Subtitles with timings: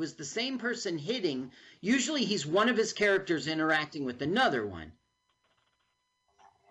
[0.00, 1.52] was the same person hitting.
[1.80, 4.90] Usually he's one of his characters interacting with another one.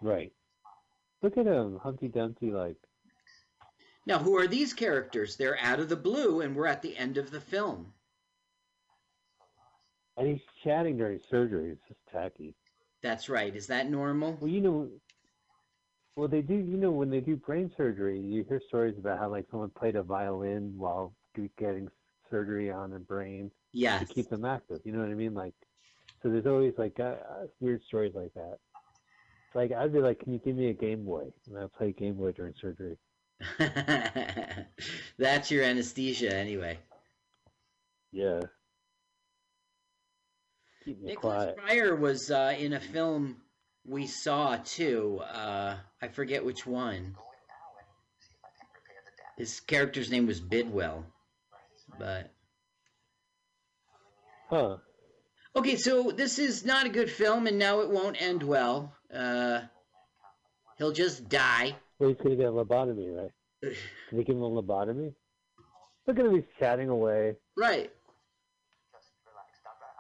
[0.01, 0.33] Right.
[1.21, 2.77] Look at him, Humpty Dumpty, like.
[4.05, 5.35] Now, who are these characters?
[5.35, 7.93] They're out of the blue, and we're at the end of the film.
[10.17, 11.71] And he's chatting during surgery.
[11.71, 12.55] It's just tacky.
[13.03, 13.55] That's right.
[13.55, 14.37] Is that normal?
[14.41, 14.89] Well, you know,
[16.15, 16.55] well they do.
[16.55, 19.95] You know, when they do brain surgery, you hear stories about how like someone played
[19.95, 21.13] a violin while
[21.57, 21.89] getting
[22.29, 24.07] surgery on the brain yes.
[24.07, 24.79] to keep them active.
[24.83, 25.33] You know what I mean?
[25.33, 25.53] Like,
[26.21, 27.15] so there's always like uh,
[27.59, 28.57] weird stories like that.
[29.53, 32.15] Like I'd be like, "Can you give me a Game Boy?" And I'll play Game
[32.15, 32.97] Boy during surgery.
[35.17, 36.77] That's your anesthesia, anyway.
[38.11, 38.41] Yeah.
[40.85, 41.57] Keep me Nicholas quiet.
[41.57, 43.37] Pryor was uh, in a film
[43.85, 45.21] we saw too.
[45.33, 47.15] Uh, I forget which one.
[49.37, 51.05] His character's name was Bidwell,
[51.99, 52.31] but
[54.49, 54.77] Huh.
[55.55, 55.75] okay.
[55.75, 58.95] So this is not a good film, and now it won't end well.
[59.13, 59.61] Uh,
[60.77, 61.75] he'll just die.
[61.99, 63.31] Well, he's gonna get a lobotomy, right?
[63.61, 63.73] Can
[64.17, 65.13] they give him a lobotomy?
[66.07, 67.35] At him, he's chatting away.
[67.55, 67.91] Right.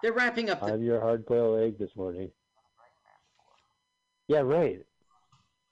[0.01, 2.31] They're wrapping up the I'm your hard-boiled egg this morning.
[4.27, 4.83] Yeah, right.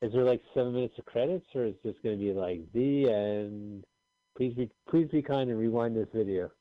[0.01, 3.09] Is there like seven minutes of credits, or is this going to be like the
[3.09, 3.85] end?
[4.37, 6.51] Please be please be kind and rewind this video.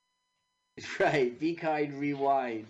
[1.00, 1.38] right.
[1.38, 2.00] Be kind.
[2.00, 2.66] Rewind.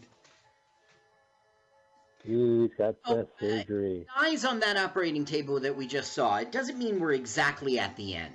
[2.25, 4.07] He's got Oh, the surgery.
[4.15, 6.37] Eyes on that operating table that we just saw.
[6.37, 8.35] It doesn't mean we're exactly at the end.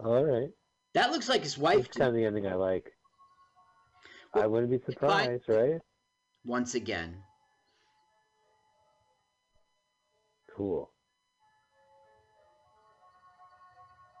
[0.00, 0.50] All right,
[0.94, 2.92] That looks like his wife that's kind of the ending I like.
[4.32, 5.80] I wouldn't be surprised, right?
[6.44, 7.16] once again.
[10.56, 10.92] Cool.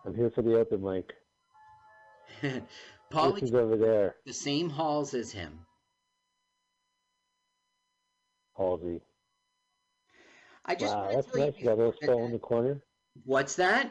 [0.08, 1.12] I'm here for the open mic.
[3.10, 5.58] This is over there, the same halls as him.
[8.56, 9.02] Halsey.
[10.64, 11.52] I just Wow, that's nice.
[11.58, 12.80] you got a little stall in the corner.
[13.26, 13.90] What's that?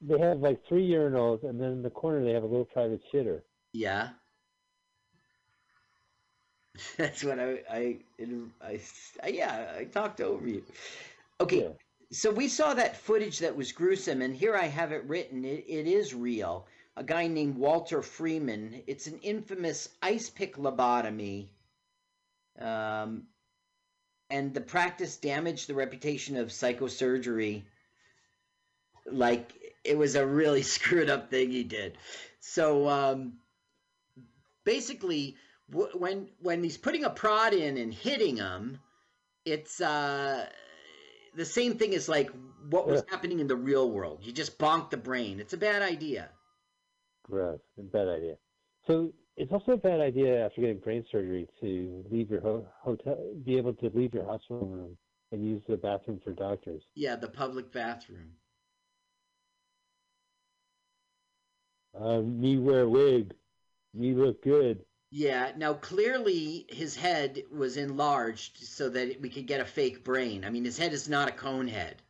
[0.00, 3.00] They have like three urinals, and then in the corner they have a little private
[3.12, 3.42] shitter.
[3.72, 4.08] Yeah.
[6.96, 7.96] That's what I I,
[8.60, 8.80] I,
[9.22, 10.64] I yeah I talked over you.
[11.40, 11.68] Okay, Yeah.
[12.12, 15.44] So we saw that footage that was gruesome, and here I have it written.
[15.44, 16.66] It, it is real.
[16.96, 18.82] A guy named Walter Freeman.
[18.86, 21.48] It's an infamous ice pick lobotomy.
[22.58, 23.24] Um,
[24.30, 27.64] and the practice damaged the reputation of psychosurgery.
[29.10, 29.52] Like
[29.84, 31.98] it was a really screwed up thing he did.
[32.40, 33.34] So um,
[34.64, 35.36] basically,
[35.70, 38.78] w- when when he's putting a prod in and hitting him,
[39.44, 40.46] it's uh,
[41.34, 42.30] the same thing as like
[42.70, 43.10] what was Yeah.
[43.14, 44.20] happening in the real world.
[44.22, 45.40] You just bonk the brain.
[45.40, 46.30] It's a bad idea.
[47.24, 47.60] Gross.
[47.76, 48.36] Bad idea.
[48.86, 53.18] So it's also a bad idea after getting brain surgery to leave your ho- hotel,
[53.44, 54.96] be able to leave your hospital room
[55.32, 56.82] and use the bathroom for doctors.
[56.94, 58.32] Yeah, the public bathroom.
[61.98, 63.32] Uh, me wear wig.
[63.92, 64.84] Me look good.
[65.16, 65.52] Yeah.
[65.56, 70.44] Now clearly his head was enlarged so that we could get a fake brain.
[70.44, 72.02] I mean, his head is not a cone head.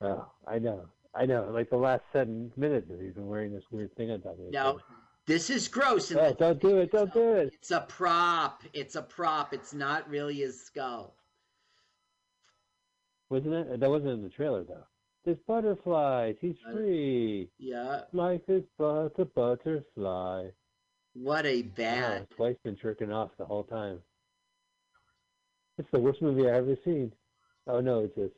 [0.00, 0.86] Oh, I know.
[1.14, 1.48] I know.
[1.52, 4.72] Like the last seven minutes, he's been wearing this weird thing on top of Now
[4.72, 4.82] head.
[5.26, 6.10] this is gross.
[6.10, 6.90] Oh, don't do it.
[6.90, 7.52] Don't do it.
[7.54, 8.64] It's a prop.
[8.72, 9.54] It's a prop.
[9.54, 11.14] It's not really his skull.
[13.30, 13.78] Wasn't it?
[13.78, 14.84] That wasn't in the trailer, though.
[15.24, 16.34] There's butterflies.
[16.40, 17.50] He's free.
[17.58, 18.00] Yeah.
[18.12, 20.48] Life is but a butterfly.
[21.22, 22.26] What a bad.
[22.30, 23.98] his wife's been jerking off the whole time.
[25.78, 27.12] It's the worst movie I've ever seen.
[27.66, 28.34] Oh no, it's just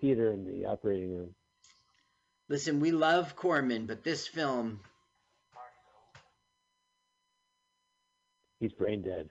[0.00, 1.34] Peter in the operating room.
[2.48, 4.80] Listen, we love Corman, but this film,
[8.60, 9.28] He's brain dead.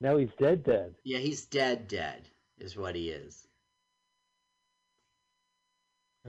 [0.00, 0.94] Now he's dead dead.
[1.04, 3.46] yeah, he's dead, dead, is what he is.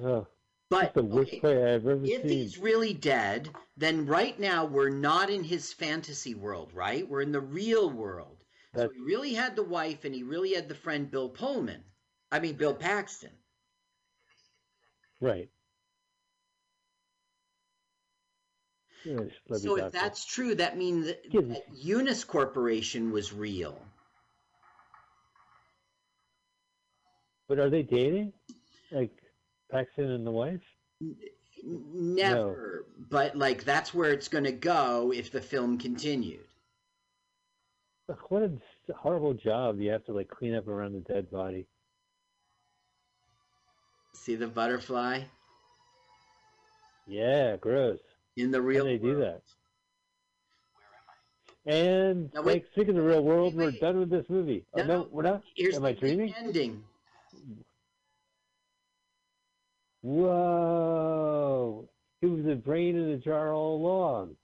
[0.03, 0.27] Oh,
[0.73, 2.29] But the worst okay, play I've ever if seen.
[2.29, 7.07] he's really dead, then right now we're not in his fantasy world, right?
[7.07, 8.43] We're in the real world.
[8.75, 11.83] So he really had the wife, and he really had the friend Bill Pullman.
[12.31, 13.29] I mean, Bill Paxton.
[15.21, 15.49] Right.
[19.05, 23.31] Yeah, just let me So if that's true, that means that, that Eunice Corporation was
[23.31, 23.79] real.
[27.47, 28.33] But are they dating?
[28.91, 29.22] Like
[29.73, 30.61] Paxton and the wife?
[31.65, 36.45] Never, but like that's where it's going to go if the film continued.
[38.27, 38.51] What a
[38.95, 41.65] horrible job you have to like clean up around the dead body.
[44.13, 45.21] See the butterfly?
[47.07, 47.99] Yeah, gross.
[48.37, 49.41] in the How real do they do world.
[51.65, 51.73] that?
[51.73, 52.45] And wait.
[52.45, 54.65] like, speaking of the real world, Wait, we're done with this movie.
[54.73, 55.41] Oh, No, no, no, we're not.
[55.55, 56.33] Here's Am I dreaming?
[56.37, 56.83] ending.
[60.03, 61.89] Whoa!
[62.21, 64.35] He was a brain in a jar all along,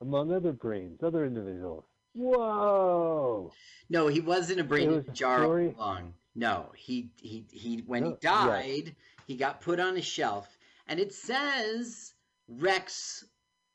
[0.00, 1.84] among other brains, other individuals.
[2.14, 3.52] Whoa!
[3.88, 6.14] No, he wasn't a brain It in was a jar all along.
[6.34, 8.46] No, he he he when he No, yeah.
[8.46, 8.96] died,
[9.26, 10.46] he got put on a shelf,
[10.88, 12.14] and it says
[12.48, 13.24] Rex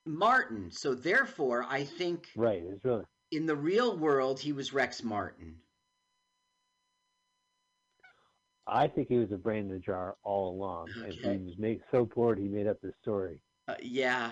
[0.05, 0.71] Martin.
[0.71, 3.05] So therefore, I think Right, it's really.
[3.31, 5.60] in the real world he was Rex Martin.
[8.71, 11.81] I think he was a brain in a jar all along, and he was made
[11.91, 13.39] so bored he made up this story.
[13.67, 14.31] Uh, yeah.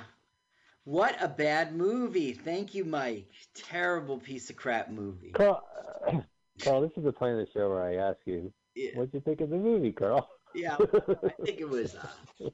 [0.86, 2.31] What a bad movie.
[2.33, 3.27] Thank you, Mike.
[3.53, 5.31] Terrible piece of crap movie.
[5.33, 5.62] Carl,
[6.63, 9.19] Carl, this is the point of the show where I ask you, Yeah, what'd you
[9.19, 10.27] think of the movie, Carl?
[10.56, 12.50] yeah I think it was uh,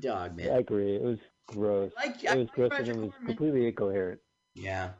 [0.00, 0.96] dog, I agree.
[0.96, 1.18] It was
[1.48, 1.90] gross.
[1.96, 3.26] Like, It was like gross Roger and it was Corman.
[3.26, 4.20] completely incoherent.
[4.54, 4.90] Yeah.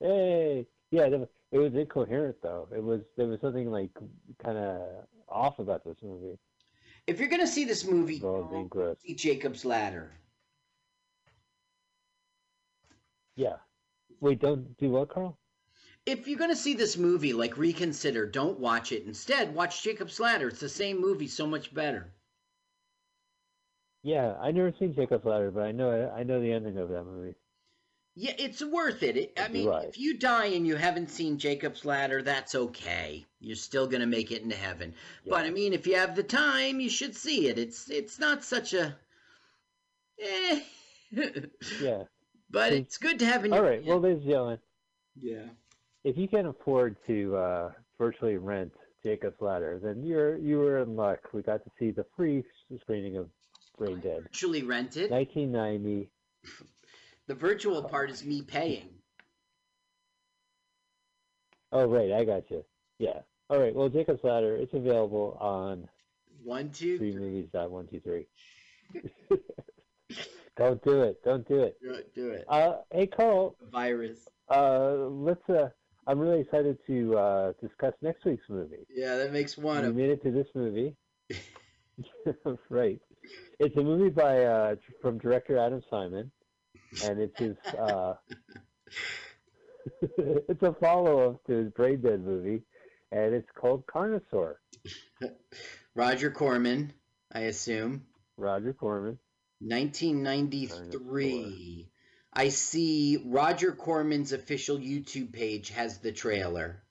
[0.00, 2.68] Hey, yeah, it it was incoherent though.
[2.74, 3.90] It was there was something like
[4.42, 4.80] kind of
[5.30, 6.38] off about this movie.
[7.06, 10.12] If you're gonna see this movie, being don't see Jacob's Ladder.
[13.36, 13.56] Yeah.
[14.20, 15.38] Wait, don't do what, Carl?
[16.06, 19.04] If you're gonna see this movie, like reconsider, don't watch it.
[19.06, 20.48] Instead, watch Jacob's Ladder.
[20.48, 22.12] It's the same movie, so much better.
[24.02, 27.04] Yeah, I never seen Jacob's Ladder, but I know I know the ending of that
[27.04, 27.34] movie.
[28.16, 29.16] Yeah, it's worth it.
[29.16, 29.88] it I mean, right.
[29.88, 33.24] if you die and you haven't seen Jacob's Ladder, that's okay.
[33.38, 34.94] You're still gonna make it into heaven.
[35.26, 37.58] But I mean, if you have the time, you should see it.
[37.58, 38.96] It's it's not such a.
[40.20, 40.60] Eh.
[41.80, 42.04] Yeah.
[42.50, 43.68] but it's good to have in All your.
[43.68, 43.84] right.
[43.84, 44.58] Well, there's and gentlemen,
[45.16, 45.46] yeah.
[46.04, 48.72] if you can afford to uh, virtually rent
[49.02, 51.20] Jacob's Ladder, then you're you were in luck.
[51.32, 52.44] We got to see the free
[52.80, 53.28] screening of
[53.78, 55.10] Brain Dead, Actually, rented.
[55.10, 56.08] 1990.
[57.30, 58.88] The virtual part is me paying.
[61.70, 62.64] Oh, right, I got you.
[62.98, 63.20] Yeah.
[63.48, 63.72] All right.
[63.72, 65.88] Well, Jacob's Ladder, it's available on
[66.42, 67.14] One, two, three.
[67.14, 68.26] freemovies.123.
[70.56, 71.22] Don't do it.
[71.22, 71.76] Don't do it.
[71.80, 72.12] Do it.
[72.16, 72.44] Do it.
[72.48, 73.54] Uh, hey, Carl.
[73.70, 74.28] Virus.
[74.48, 75.48] Uh, let's.
[75.48, 75.68] Uh,
[76.08, 78.88] I'm really excited to uh, discuss next week's movie.
[78.92, 80.96] Yeah, that makes one we made it to this movie.
[82.68, 83.00] right.
[83.60, 86.32] It's a movie by uh, from director Adam Simon,
[87.04, 87.56] and it's his.
[87.78, 88.14] Uh,
[90.18, 92.62] it's a follow-up to his Brain Dead movie,
[93.12, 94.54] and it's called Carnosaur.
[95.94, 96.94] Roger Corman,
[97.32, 98.06] I assume.
[98.36, 99.18] Roger Corman.
[99.60, 101.88] 1993.
[102.32, 106.84] I see Roger Corman's official YouTube page has the trailer.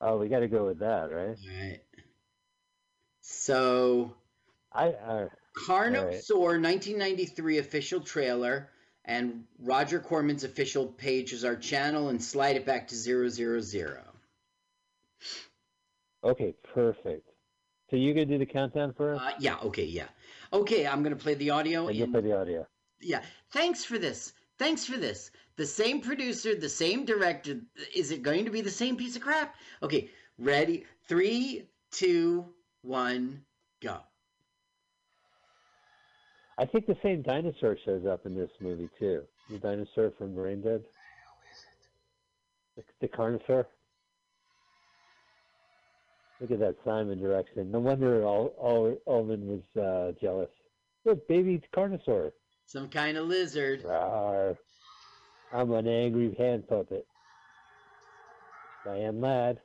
[0.00, 1.36] Oh, we got to go with that, right?
[1.38, 1.80] All right.
[3.20, 4.16] So,
[4.72, 4.88] I.
[4.88, 8.70] Uh, Carnosaur 1993 official trailer
[9.04, 13.98] and Roger Corman's official page is our channel and slide it back to 000.
[16.24, 17.28] okay, perfect.
[17.90, 20.08] So you gonna do the countdown for us, Uh, yeah, okay, yeah.
[20.52, 21.88] Okay, I'm going to play the audio.
[21.88, 22.66] and you'll play the audio.
[23.00, 27.60] yeah thanks for this thanks for this the same producer the same director
[27.94, 30.08] is it going to be the same piece of crap okay
[30.38, 32.46] ready three two
[32.82, 33.42] one
[33.80, 33.98] go
[36.58, 39.22] I think the same dinosaur shows up in this movie too.
[39.50, 40.82] The dinosaur from Brain Dead.
[42.76, 43.66] The, the Carnosaur.
[46.40, 47.70] Look at that Simon direction.
[47.70, 50.50] No wonder Al, Alvin was uh, jealous.
[51.04, 52.32] Look, baby Carnosaur.
[52.66, 54.56] some kind of lizard Rawr.
[55.52, 57.06] I'm an angry hand puppet.
[58.84, 59.60] Diane Ladd.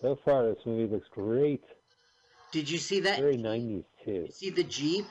[0.00, 1.62] So far, this movie looks great.
[2.52, 4.10] Did you see that Very 90s, too.
[4.26, 5.06] you see the jeep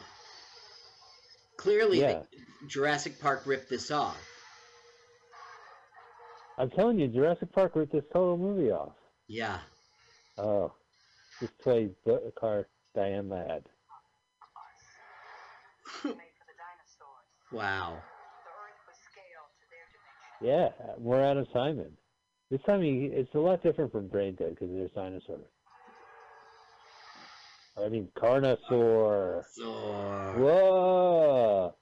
[1.57, 2.23] clearly Yeah.
[2.31, 4.17] the- jurassic park ripped this off
[6.57, 8.91] I'm telling you, Jurassic Park ripped this total movie off.
[9.27, 9.59] yeah
[10.37, 10.73] Oh,
[11.41, 13.63] just played the car Diane Ladd.
[16.03, 17.27] made for the dinosaurs.
[17.53, 18.51] wow Yeah,
[18.85, 19.87] we're scaled to their
[20.41, 20.87] dimension.
[20.89, 21.97] Yeah, more Adam Simon.
[22.51, 25.45] This time he, it's a lot different from Brain Dead because there's dinosaurs.
[27.77, 29.43] I mean, Carnosaur.
[29.55, 29.63] so
[30.37, 31.75] Whoa!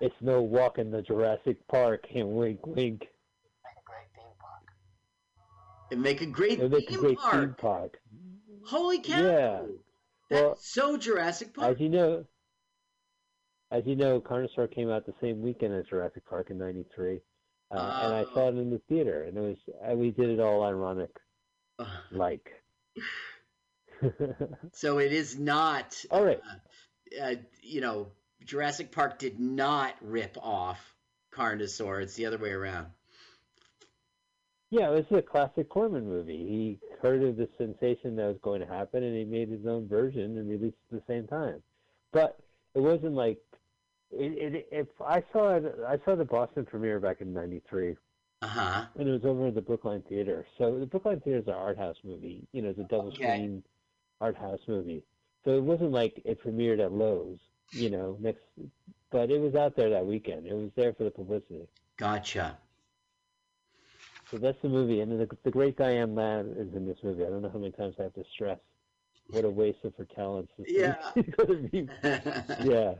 [0.00, 2.04] It's no walk in the Jurassic Park.
[2.14, 3.02] And wink, wink.
[3.64, 4.62] Like a great theme park.
[5.90, 8.00] it make a great It'll make a theme great park theme park.
[8.66, 9.60] holy cow Yeah.
[10.30, 12.24] that's Well, so jurassic park As you know,
[13.72, 17.20] as you know, Carnosaur came out the same weekend as Jurassic Park in '93,
[17.70, 18.34] uh, and I Oh.
[18.34, 21.10] saw it in the theater, and it was we did it all ironic,
[21.78, 21.86] Ugh.
[22.12, 22.48] like.
[24.72, 26.04] So it is not.
[26.10, 26.40] All right.
[27.18, 28.08] Uh, uh, you know,
[28.44, 30.94] Jurassic Park did not rip off
[31.34, 32.02] Carnosaur.
[32.02, 32.88] It's the other way around.
[34.70, 36.46] Yeah, it was a classic Corman movie.
[36.46, 39.88] He heard of the sensation that was going to happen, and he made his own
[39.88, 41.62] version and released it at the same time.
[42.12, 42.38] But
[42.74, 43.38] it wasn't like
[44.12, 44.54] it.
[44.54, 47.96] it if I saw it, I saw the Boston premiere back in '93,
[48.42, 48.84] Uh huh.
[48.94, 50.46] and it was over at the Brookline Theater.
[50.58, 52.46] So the Brookline Theater is an art house movie.
[52.52, 53.16] You know, it's a double Okay.
[53.16, 53.62] screen
[54.20, 55.02] art house movie.
[55.44, 57.38] So it wasn't like it premiered at Loews.
[57.72, 58.42] You know, next,
[59.10, 60.46] but it was out there that weekend.
[60.46, 61.68] It was there for the publicity.
[61.96, 62.58] Gotcha.
[64.30, 67.24] So that's the movie, and the, the great Diane Ladd is in this movie.
[67.24, 68.58] I don't know how many times I have to stress
[69.30, 70.52] what a waste of her talents.
[70.66, 70.94] Yeah.
[71.14, 71.88] be.
[72.64, 72.94] yeah.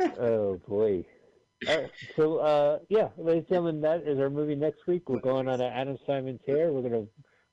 [0.18, 1.04] oh boy.
[1.66, 5.08] Right, so uh, yeah, ladies and gentlemen, that is our movie next week.
[5.08, 6.72] We're going on an Adam Simon tear.
[6.72, 7.06] We're gonna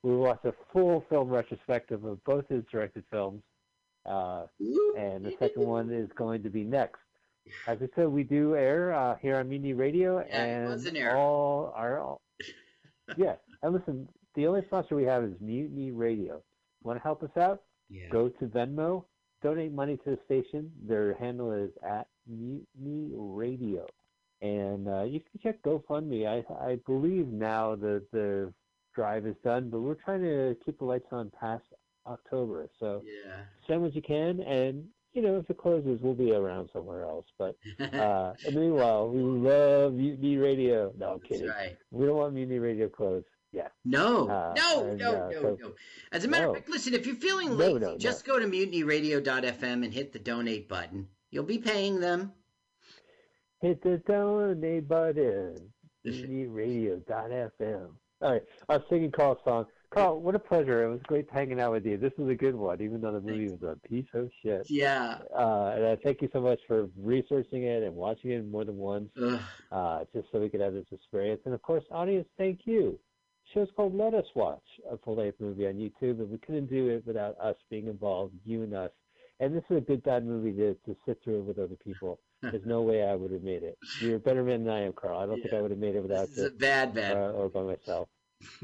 [0.04, 3.42] we watch a full film retrospective of both his directed films,
[4.06, 4.46] uh,
[4.98, 7.00] and the second one is going to be next.
[7.66, 11.74] As I said, we do air uh, here on Mutiny Radio, Yeah, and an all
[11.76, 12.22] our all,
[13.18, 13.36] yeah.
[13.64, 16.42] And listen, the only sponsor we have is Mutiny Radio.
[16.84, 17.64] Want to help us out?
[17.90, 18.10] Yeah.
[18.12, 19.06] Go to Venmo,
[19.42, 20.72] donate money to the station.
[20.88, 23.88] Their handle is at Mutiny Radio,
[24.42, 26.28] and uh, you can check GoFundMe.
[26.28, 28.54] I I believe now that the
[28.98, 31.64] drive is done, but we're trying to keep the lights on past
[32.08, 32.68] October.
[32.80, 33.44] So Yeah.
[33.68, 37.28] send what you can, and you know if it closes, we'll be around somewhere else.
[37.38, 37.56] But
[37.94, 40.92] uh, meanwhile, we love Mutiny Radio.
[40.98, 41.48] No, I'm That's kidding.
[41.48, 41.78] right.
[41.92, 43.28] We don't want Mutiny Radio closed.
[43.54, 43.70] Yeah.
[43.86, 45.74] No, Uh, no, and, no, uh, no, so- no.
[46.12, 46.50] As a matter No.
[46.52, 47.98] of fact, listen, if you're feeling lazy, no, no.
[47.98, 51.08] just go to mutinyradio.fm and hit the donate button.
[51.30, 52.34] You'll be paying them.
[53.62, 55.72] Hit the donate button.
[56.06, 57.90] MutinyRadio.fm.
[58.20, 59.68] All right, I'm singing Carl's song.
[59.92, 60.84] Carl, what a pleasure.
[60.84, 61.98] It was great hanging out with you.
[61.98, 64.70] This was a good one, even though the movie was a piece of shit.
[64.70, 65.20] Yeah.
[65.34, 68.78] Uh, and I thank you so much for researching it and watching it more than
[68.78, 69.10] once,
[69.72, 71.42] uh, just so we could have this experience.
[71.46, 73.00] And of course, audience, thank you.
[73.46, 76.70] The show's called Let Us Watch, a full length movie on YouTube, and we couldn't
[76.70, 78.92] do it without us being involved, you and us.
[79.40, 82.20] And this is a good bad movie to, to sit through with other people.
[82.42, 83.78] There's no way I would have made it.
[84.00, 85.20] You're a better man than I am, Carl.
[85.20, 87.18] I don't think I would have made it without This is you a bad, bad.
[87.18, 88.10] uh, or by myself.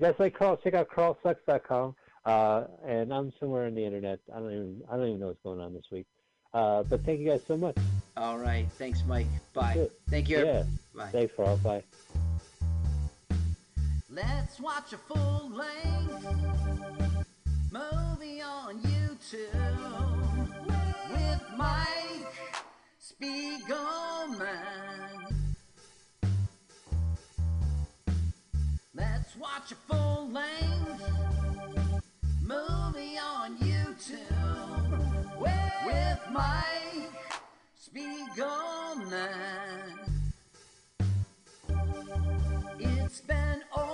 [0.00, 0.56] You guys like Carl?
[0.56, 1.96] Check out carlsucks.com.
[2.24, 4.20] Uh, and I'm somewhere on the internet.
[4.32, 6.06] I don't even I don't even know what's going on this week.
[6.54, 7.76] Uh, but thank you guys so much.
[8.16, 8.64] All right.
[8.78, 9.26] Thanks, Mike.
[9.54, 9.88] Bye.
[10.08, 10.44] Thank you.
[10.44, 10.62] Yeah.
[10.94, 11.08] Bye.
[11.10, 11.56] Thanks, Carl.
[11.58, 11.82] Bye.
[14.08, 16.26] Let's watch a full length
[17.72, 20.50] movie on YouTube
[21.10, 22.07] with Mike
[23.08, 24.44] Spiegelman.
[28.94, 32.02] Let's watch a full length
[32.42, 34.60] movie on YouTube
[35.40, 37.32] with Mike
[37.80, 39.16] Spiegelman.
[42.78, 43.87] It's been over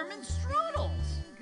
[0.00, 0.90] German strudels.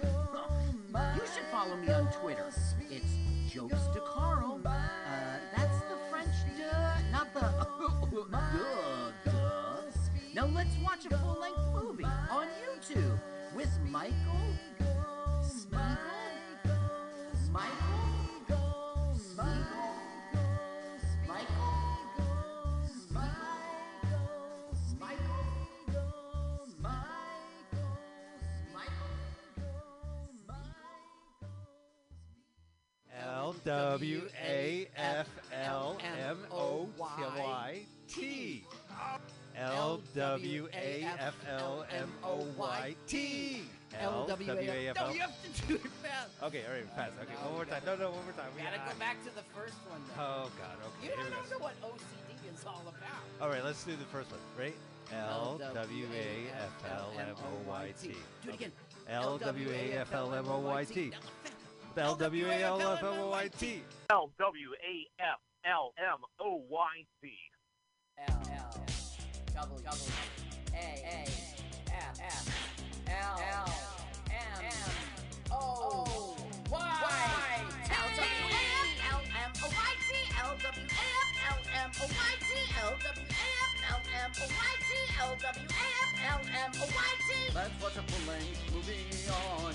[1.14, 2.46] You should follow me on Twitter.
[2.90, 4.60] It's Jokes to Carl.
[4.64, 4.72] Uh,
[5.56, 7.40] that's the French duh, not the
[8.32, 9.80] duh, duh.
[10.34, 13.20] Now let's watch a full-length movie on YouTube
[13.54, 14.57] with Michael
[33.48, 35.26] L W A F
[35.64, 35.96] L
[36.28, 38.62] M O Y T.
[39.56, 43.62] L W A F L M O Y T.
[43.98, 45.06] L W A F L.
[45.06, 46.28] No, you have to do it fast.
[46.42, 47.14] Okay, all right, fast.
[47.22, 47.80] Okay, one more time.
[47.86, 48.50] No, no, one more time.
[48.54, 50.02] We Gotta go back to the first one.
[50.14, 50.22] Though.
[50.22, 50.76] Oh God.
[50.84, 51.08] Okay.
[51.08, 53.22] You don't know what OCD is all about.
[53.40, 54.40] All right, let's do the first one.
[54.58, 54.76] Right?
[55.10, 58.08] L W A F L M O Y T.
[58.44, 58.72] Do it again.
[59.08, 61.12] L W A F L M O Y T.
[61.98, 63.82] L W A L F M O Y T.
[64.10, 67.36] L W A F L M O Y T.
[68.28, 68.86] L L
[69.54, 70.12] W W
[70.74, 71.24] A A
[71.92, 72.48] F F
[73.08, 73.68] L L
[74.30, 74.64] M
[75.50, 76.18] O
[85.28, 89.74] L-W-A-F-L-M-O-Y-T Let's watch a full-length movie on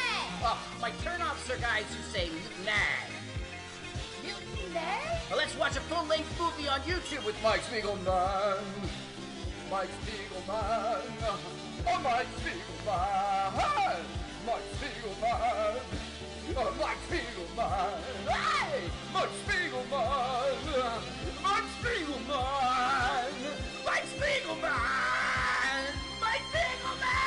[0.43, 2.71] Oh, my turnoffs are guys who say mutiny.
[4.23, 4.81] Mutiny?
[5.29, 8.57] Well, let's watch a full-length movie on YouTube with Mike Spiegelman.
[9.69, 11.01] Mike Spiegelman.
[11.87, 14.03] Oh, Mike Spiegelman.
[14.47, 15.79] Mike Spiegelman.
[16.57, 18.01] Oh, Mike Spiegelman.
[18.27, 18.89] Hey!
[19.13, 20.57] Mike Spiegelman.
[21.43, 23.31] Mike Spiegelman.
[23.85, 24.71] Mike Spiegelman.
[26.19, 27.20] Mike Spiegelman.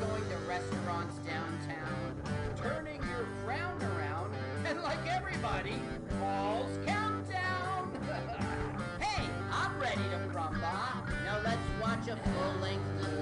[0.00, 2.14] Going to restaurants downtown,
[2.56, 4.32] turning your frown around,
[4.64, 5.74] and like everybody,
[6.18, 7.92] Paul's Countdown.
[8.98, 11.06] hey, I'm ready to rumba.
[11.24, 13.19] Now let's watch a full-length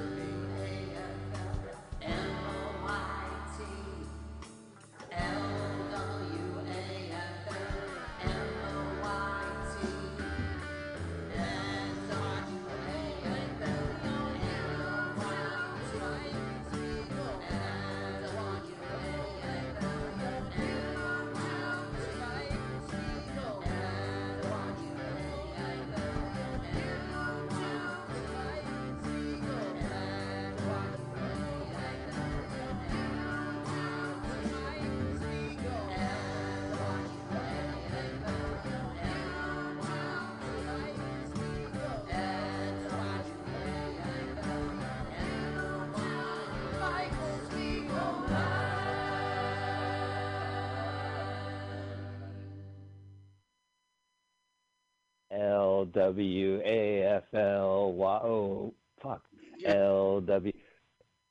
[55.93, 58.21] W A F L Y.
[58.23, 59.23] Oh, fuck.
[59.65, 60.53] L W.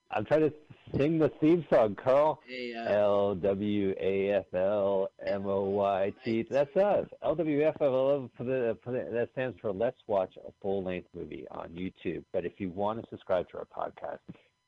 [0.10, 0.54] I'm trying to
[0.98, 2.40] sing the theme song, Carl.
[2.50, 6.46] Uh, L W A F L M O Y T.
[6.50, 7.08] That's us.
[7.24, 10.84] L W F L for the, for the that stands for Let's Watch a Full
[10.84, 12.24] Length Movie on YouTube.
[12.32, 14.20] But if you want to subscribe to our podcast,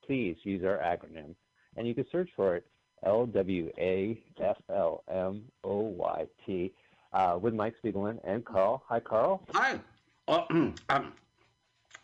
[0.05, 1.35] please use our acronym,
[1.77, 2.65] and you can search for it
[3.05, 6.73] L W A F L M O Y T
[7.13, 8.83] uh, with Mike Spiegelman and Carl.
[8.87, 9.41] Hi, Carl.
[9.53, 9.79] Hi.
[10.27, 10.45] Oh,
[10.89, 11.13] um,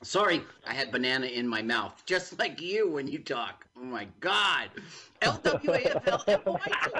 [0.02, 3.66] sorry, I had banana in my mouth, just like you when you talk.
[3.78, 4.70] Oh my God.
[5.22, 6.92] L-W-A-F-L-M-O-Y-T.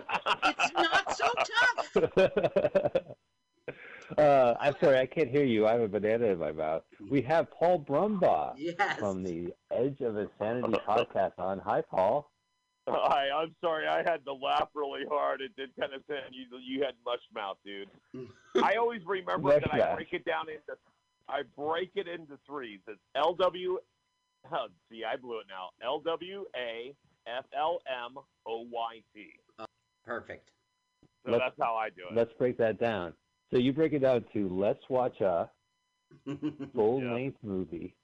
[0.44, 2.98] It's not so tough.
[4.18, 5.68] uh, I'm sorry, I can't hear you.
[5.68, 6.84] I have a banana in my mouth.
[7.10, 9.00] We have Paul Brumbaugh Yes.
[9.00, 11.60] from the Edge of Insanity podcast on.
[11.60, 12.30] Hi, Paul.
[12.90, 13.88] Hi, I'm sorry.
[13.88, 15.42] I had to laugh really hard.
[15.42, 16.46] It did kind of sound you.
[16.60, 17.90] You had mush mouth, dude.
[18.64, 20.78] I always remember that I break it down into.
[21.28, 22.80] I break it into threes.
[22.88, 23.80] It's L W.
[24.52, 25.70] Oh, see, I blew it now.
[25.84, 26.94] L W A
[27.28, 29.30] F L M O Y T.
[29.58, 29.66] Oh,
[30.06, 30.50] perfect.
[31.26, 32.16] So Let's- that's how I do it.
[32.16, 33.14] Let's break that down.
[33.52, 35.50] So you break it down to let's watch a
[36.76, 37.96] full length movie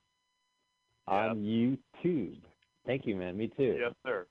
[1.07, 2.39] on YouTube.
[2.87, 3.37] Thank you, man.
[3.37, 3.77] Me too.
[3.79, 4.25] Yes, sir.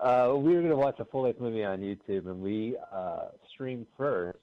[0.00, 3.26] Uh, we were going to watch a full length movie on YouTube, and we uh,
[3.52, 4.38] stream first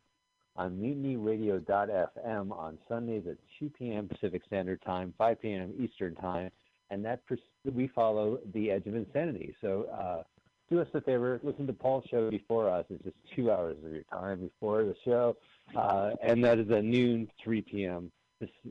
[0.55, 4.07] on mutinyradio.fm on Sundays at 2 p.m.
[4.07, 5.73] Pacific Standard Time, 5 p.m.
[5.79, 6.51] Eastern Time,
[6.89, 7.21] and that
[7.73, 9.55] we follow the Edge of Insanity.
[9.61, 10.23] So uh,
[10.69, 12.85] do us a favor, listen to Paul's show before us.
[12.89, 15.37] It's just two hours of your time before the show,
[15.75, 18.11] uh, and that is at noon, 3 p.m.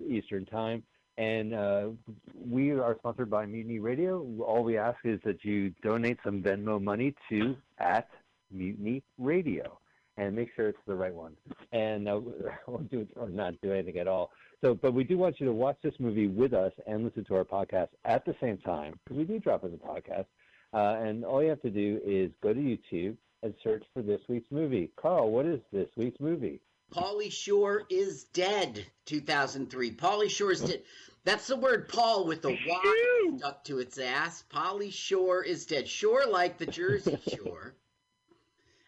[0.09, 0.83] Eastern Time.
[1.19, 1.89] And uh,
[2.35, 4.25] we are sponsored by Mutiny Radio.
[4.47, 8.09] All we ask is that you donate some Venmo money to at
[8.51, 9.79] Mutiny Radio.
[10.19, 11.33] and make sure it's the right one.
[11.73, 12.21] And uh,
[12.67, 14.31] won't do or not do anything at all.
[14.63, 17.37] So, but we do want you to watch this movie with us and listen to
[17.37, 20.27] our podcast at the same time because we do drop as a podcast.
[20.73, 24.21] Uh, and all you have to do is go to YouTube and search for this
[24.29, 24.91] week's movie.
[25.01, 26.61] Carl, what is this week's movie?
[26.93, 28.87] Pauly Shore is dead.
[29.07, 29.93] 2003.
[29.93, 30.83] Pauly Shore is dead.
[31.25, 34.45] That's the word Paul with the Y stuck to its ass.
[34.53, 35.89] Pauly Shore is dead.
[35.89, 37.75] Shore like the Jersey Shore.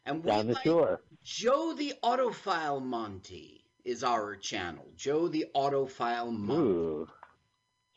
[0.07, 1.01] And we Down the like shore.
[1.25, 4.87] Joe the Audiophile Monty is our channel.
[4.97, 6.63] Joe the Audiophile Monty.
[6.63, 7.09] Ooh.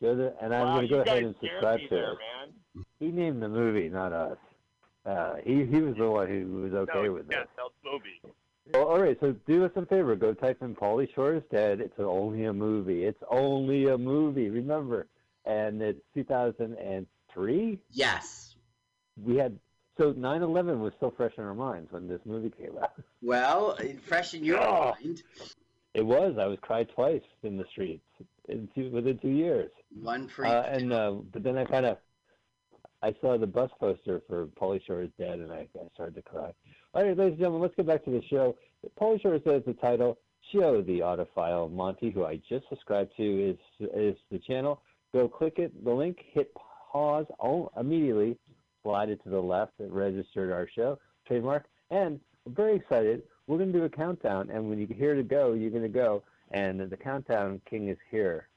[0.02, 1.94] Joe the- and I'm wow, going to go ahead guys and scared subscribe me to
[1.94, 2.18] there, it.
[2.18, 2.84] man.
[2.98, 4.38] He named the movie, not us.
[5.06, 7.48] Uh, he he was the one who was okay no, with yeah, it.
[7.56, 8.20] no movie.
[8.70, 10.14] Well, all right, so do us a favor.
[10.14, 10.76] Go type in
[11.14, 11.80] Shore is Dead.
[11.80, 13.04] It's only a movie.
[13.04, 14.48] It's only a movie.
[14.50, 15.08] Remember,
[15.44, 17.78] and it's 2003.
[17.90, 18.56] Yes.
[19.22, 19.58] We had
[19.98, 22.92] so 9/11 was still fresh in our minds when this movie came out.
[23.20, 24.94] Well, fresh in your Oh.
[25.02, 25.22] mind.
[25.94, 26.38] It was.
[26.38, 28.04] I was cried twice in the streets
[28.48, 29.70] in two, within two years.
[30.00, 31.98] One for Uh, and uh, but then I kind of
[33.02, 34.46] I saw the bus poster for
[34.86, 36.52] Shore is Dead, and I, I started to cry.
[36.94, 38.54] All right, ladies and gentlemen, let's get back to the show.
[39.00, 40.18] Pauly Shore is Dead is the title.
[40.52, 44.82] Show the audiophile Monty, who I just subscribed to, is is the channel.
[45.14, 48.36] Go click it, the link, hit pause oh, immediately,
[48.82, 49.72] slide it to the left.
[49.78, 53.22] It registered our show trademark, and I'm very excited.
[53.46, 55.88] We're going to do a countdown, and when you hear to go, you're going to
[55.88, 58.48] go, and the countdown king is here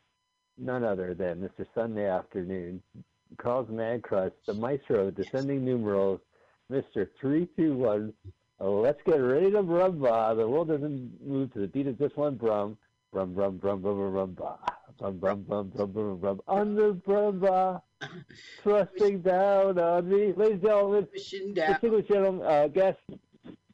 [0.58, 1.66] none other than Mr.
[1.74, 2.82] Sunday Afternoon,
[3.38, 6.20] Carl's Mad Crust, the Maestro, descending numerals,
[6.72, 7.08] Mr.
[7.22, 8.14] 321.
[8.60, 10.36] Uh, let's get ready to brumba.
[10.36, 12.78] The world doesn't move to the beat of just one brum.
[13.12, 14.58] Brum, brum, brum, brum, brum, brum, ba.
[14.98, 16.42] Brum, brum, brum, brum, brum, brum.
[16.48, 17.82] On the brumba,
[18.64, 20.34] thrusting down on me.
[20.36, 21.72] Ladies and gentlemen, Pushing down.
[21.74, 23.02] distinguished gentlemen, uh, guests,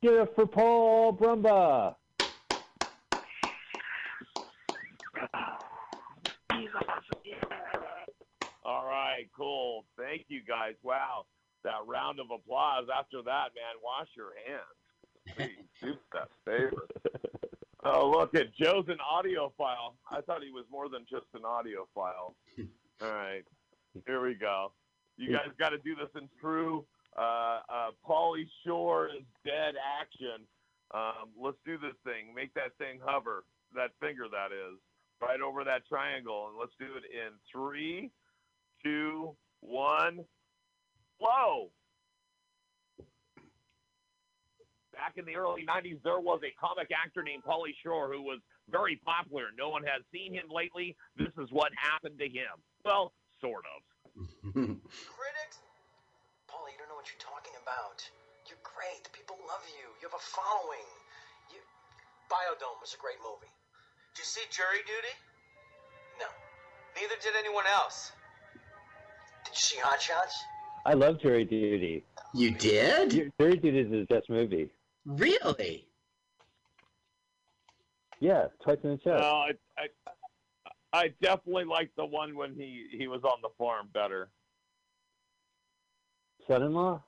[0.01, 1.95] give it up for Paul Brumba.
[8.63, 9.85] All right, cool.
[9.97, 10.75] Thank you guys.
[10.83, 11.25] Wow,
[11.63, 12.85] that round of applause.
[12.93, 15.35] After that, man, wash your hands.
[15.35, 16.87] Please do that favor.
[17.83, 19.95] Oh, look at Joe's an audiophile.
[20.11, 22.35] I thought he was more than just an audiophile.
[23.01, 23.41] All right,
[24.05, 24.71] here we go.
[25.17, 26.85] You guys got to do this in true
[27.17, 30.45] uh, uh, Pauly Shore is dead action.
[30.93, 32.33] Um, let's do this thing.
[32.35, 33.43] Make that thing hover.
[33.75, 34.77] That finger, that is,
[35.21, 38.11] right over that triangle, and let's do it in three,
[38.83, 40.25] two, one.
[41.21, 41.69] Whoa!
[44.89, 48.41] Back in the early 90s, there was a comic actor named Pauly Shore who was
[48.73, 49.53] very popular.
[49.53, 50.97] No one has seen him lately.
[51.13, 52.57] This is what happened to him.
[52.81, 53.79] Well, sort of.
[54.57, 55.57] Critics?
[56.49, 58.01] Paul, you don't know what you're talking about.
[58.49, 59.05] You're great.
[59.05, 59.93] The people love you.
[60.01, 60.89] You have a following.
[61.53, 61.61] You...
[62.33, 63.53] Biodome was a great movie.
[64.17, 65.15] Did you see Jury Duty?
[66.17, 66.29] No.
[66.97, 68.09] Neither did anyone else.
[69.45, 70.33] Did you see Hot Shots?
[70.85, 72.03] I love Jury Duty.
[72.33, 73.31] you did?
[73.39, 74.69] Jury Duty is his best movie.
[75.05, 75.87] Really?
[78.19, 79.21] Yeah, twice in the chest.
[79.21, 79.87] No, I, I,
[80.93, 84.29] I definitely like the one when he, he was on the farm better.
[86.47, 87.01] Son-in-law?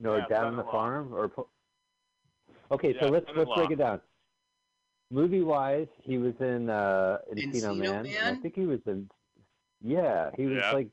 [0.00, 0.72] No, Yeah, down on the son-in-law.
[0.72, 1.28] farm or.
[1.28, 1.48] po-
[2.70, 3.98] Okay, so let's let's break it down.
[5.10, 8.06] Movie wise, he was in uh, Encino Encino Man.
[8.06, 9.08] and I think he was in.
[9.82, 10.72] Yeah, he was Yeah.
[10.72, 10.88] like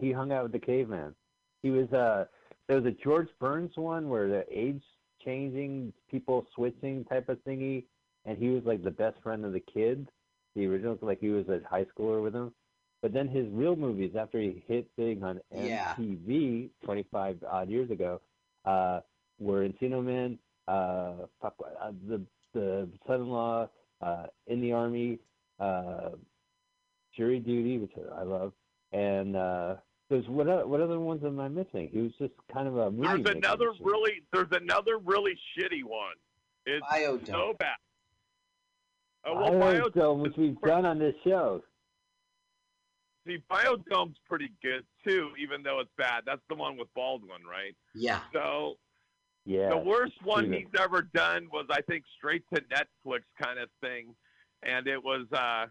[0.00, 1.14] he hung out with the caveman.
[1.62, 2.26] He was uh
[2.68, 4.82] there was a George Burns one where the age
[5.24, 7.84] changing, people switching type of thingy,
[8.24, 10.08] and he was like the best friend of the kid.
[10.54, 12.52] The original, like he was a high schooler with him.
[13.02, 15.94] But then his real movies, after he hit big on Yeah.
[15.98, 18.20] MTV 25 odd years ago,
[18.64, 19.00] uh,
[19.38, 21.50] were Encino Man, uh, uh,
[22.08, 22.22] the
[22.54, 23.68] the son-in-law,
[24.00, 25.18] uh, in the army,
[25.58, 26.10] uh,
[27.16, 28.52] jury duty, which I love,
[28.94, 29.74] and uh,
[30.08, 31.88] there's what o- what other ones am I missing?
[31.92, 33.22] He was just kind of a movie.
[33.22, 33.86] There's another machine.
[33.86, 36.14] really there's another really shitty one.
[36.66, 37.26] It's Biodome.
[37.26, 37.76] so bad.
[39.26, 41.62] Oh, I well, like Biodome, which we've done on this show.
[43.26, 46.22] see, Biodome's pretty good too, even though it's bad.
[46.26, 47.74] That's the one with Baldwin, right?
[47.94, 48.20] Yeah.
[48.32, 48.74] So
[49.46, 49.70] Yeah.
[49.70, 54.14] the worst one he's ever done was, I think, straight to Netflix kind of thing,
[54.62, 55.66] and it was uh,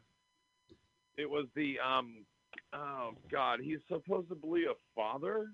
[1.18, 2.26] it was the um,
[2.74, 5.48] oh god, he's supposedly a father.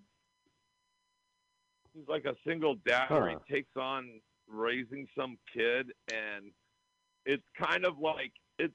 [1.93, 6.51] He's like a single dad where he takes on raising some kid, and
[7.25, 8.73] it's kind of like it's.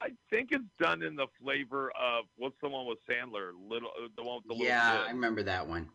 [0.00, 4.22] I think it's done in the flavor of what's the one with Sandler, little the
[4.22, 5.88] one with the Yeah, little Yeah, I remember that one.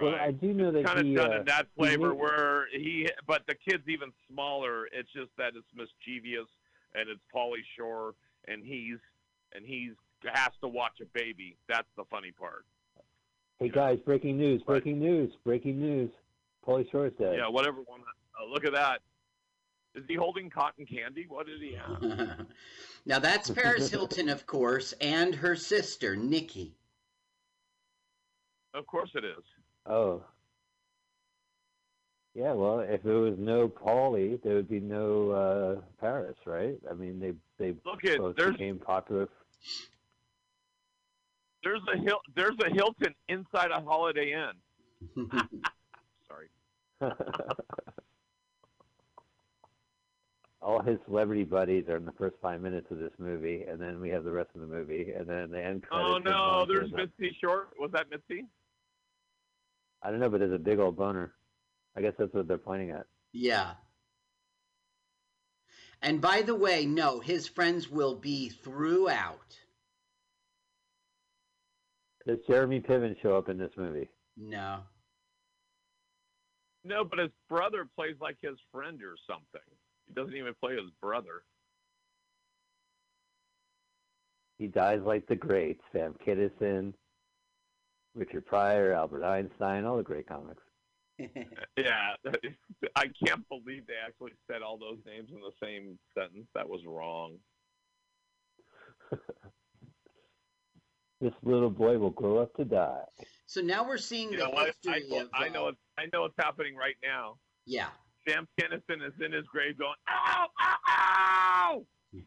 [0.00, 3.08] Well, I do know that kind of done uh, in that flavor made- where he,
[3.26, 4.86] but the kid's even smaller.
[4.92, 6.48] It's just that it's mischievous
[6.94, 8.14] and it's Pauly Shore,
[8.46, 8.98] and he's
[9.54, 9.92] and he's
[10.24, 11.56] has to watch a baby.
[11.68, 12.64] That's the funny part.
[13.58, 14.60] Hey guys, breaking news!
[14.60, 14.82] Right.
[14.82, 15.32] Breaking news!
[15.44, 16.10] Breaking news!
[16.66, 17.36] Pauly Shore's dead.
[17.36, 18.00] Yeah, whatever one.
[18.40, 19.00] Oh, look at that.
[19.94, 21.26] Is he holding cotton candy?
[21.28, 22.46] What did he have?
[23.06, 26.76] now that's Paris Hilton, of course, and her sister Nikki.
[28.74, 29.44] of course it is.
[29.86, 30.22] Oh.
[32.34, 36.78] Yeah, well, if there was no Pauly, there would be no uh, Paris, right?
[36.88, 39.28] I mean, they they Look at both became popular.
[41.64, 45.30] There's a Hil- there's a Hilton inside a Holiday Inn.
[46.28, 46.48] Sorry.
[50.60, 54.00] All his celebrity buddies are in the first five minutes of this movie, and then
[54.00, 56.10] we have the rest of the movie, and then the end credits.
[56.10, 57.68] Oh no, there's is- Mitzi Shore.
[57.78, 58.44] Was that Mitzi?
[60.02, 61.32] I don't know, but there's a big old boner.
[61.96, 63.06] I guess that's what they're pointing at.
[63.32, 63.72] yeah.
[66.00, 69.58] And by the way, no, his friends will be throughout.
[72.28, 74.10] Does Jeremy Piven show up in this movie?
[74.36, 74.80] No.
[76.84, 79.66] No, but his brother plays like his friend or something.
[80.06, 81.42] He doesn't even play his brother.
[84.58, 86.92] He dies like the greats: Sam Kinison,
[88.14, 90.62] Richard Pryor, Albert Einstein, all the great comics.
[91.76, 92.14] Yeah,
[92.96, 96.46] I can't believe they actually said all those names in the same sentence.
[96.54, 97.36] That was wrong.
[101.20, 103.02] This little boy will grow up to die.
[103.46, 104.62] so now we're seeing You the know what?
[104.62, 104.66] I,
[104.98, 105.28] history of.
[105.34, 107.38] I know uh, I know it's happening right now.
[107.66, 107.88] Yeah.
[108.26, 111.86] Sam Kinison is in his grave going, ow, ow, ow!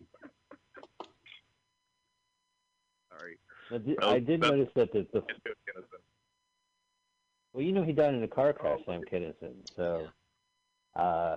[3.12, 3.38] Sorry.
[3.72, 6.02] I did, I did notice that the, the Can't do it, Kinison.
[7.54, 9.54] well, you know, he died in a car crash, Oh, Sam Kinison.
[9.76, 10.08] So,
[10.96, 11.36] uh,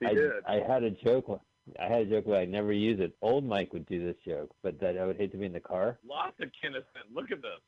[0.00, 0.32] He I, did.
[0.46, 1.40] I had a joke.
[1.78, 3.14] I had a joke where I never use it.
[3.22, 5.60] Old Mike would do this joke, but that I would hate to be in the
[5.60, 5.98] car.
[6.08, 7.14] Lots of Kinison.
[7.14, 7.60] Look at this.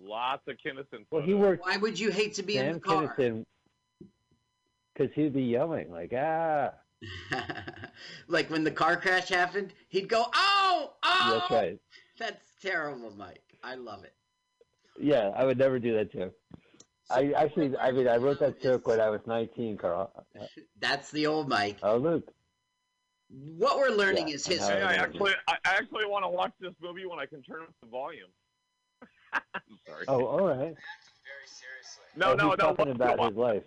[0.00, 1.04] Lots of Kinison.
[1.10, 3.14] Well, he worked Why would you hate to be in the car?
[3.16, 3.44] Kinison
[5.00, 6.72] because he'd be yelling like, "Ah!"
[8.28, 11.78] like when the car crash happened, he'd go, "Oh, oh!" That's right.
[12.18, 13.42] That's terrible, Mike.
[13.62, 14.14] I love it.
[14.98, 16.34] Yeah, I would never do that joke.
[17.10, 20.12] I actually, I mean, I wrote that joke when I was 19, Carl.
[20.78, 21.78] That's the old Mike.
[21.82, 22.30] Oh, Luke.
[23.32, 24.82] What we're learning Yeah, is and how history.
[24.82, 27.72] I actually, I I actually want to watch this movie when I can turn up
[27.80, 28.28] the volume.
[29.32, 29.40] I'm
[29.86, 30.04] sorry.
[30.08, 30.58] Oh, all right.
[30.58, 32.04] Very seriously.
[32.16, 32.64] no, oh, no, he's no.
[32.64, 33.62] talking watch- about watch- his life.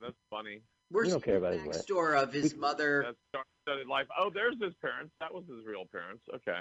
[0.00, 0.62] That's funny.
[0.90, 1.86] We're We don't seeing care the about his life.
[1.86, 3.02] backstory of his mother.
[3.06, 4.06] That's star-studded life.
[4.18, 5.12] Oh, there's his parents.
[5.20, 6.24] That was his real parents.
[6.34, 6.60] Okay.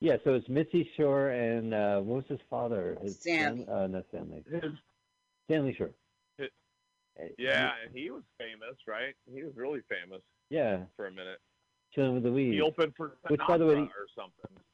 [0.00, 2.96] Yeah, so it's Mitzi Shore and uh, what was his father?
[3.02, 3.62] His Sammy.
[3.64, 4.44] Stan- uh, not Stanley.
[4.50, 4.72] His,
[5.48, 5.90] Stanley Shore.
[7.18, 9.14] It- yeah, and he was famous, right?
[9.32, 11.40] He was really famous Yeah, for a minute.
[11.92, 12.52] chilling with the weed.
[12.52, 14.64] He opened for Sinatra Which, by the way, he- or something.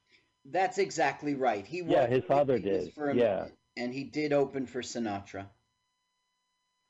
[0.47, 1.67] That's exactly right.
[1.67, 2.93] He Yeah, his father did.
[2.93, 3.37] for a Yeah.
[3.45, 5.49] minute, and he did open for Sinatra.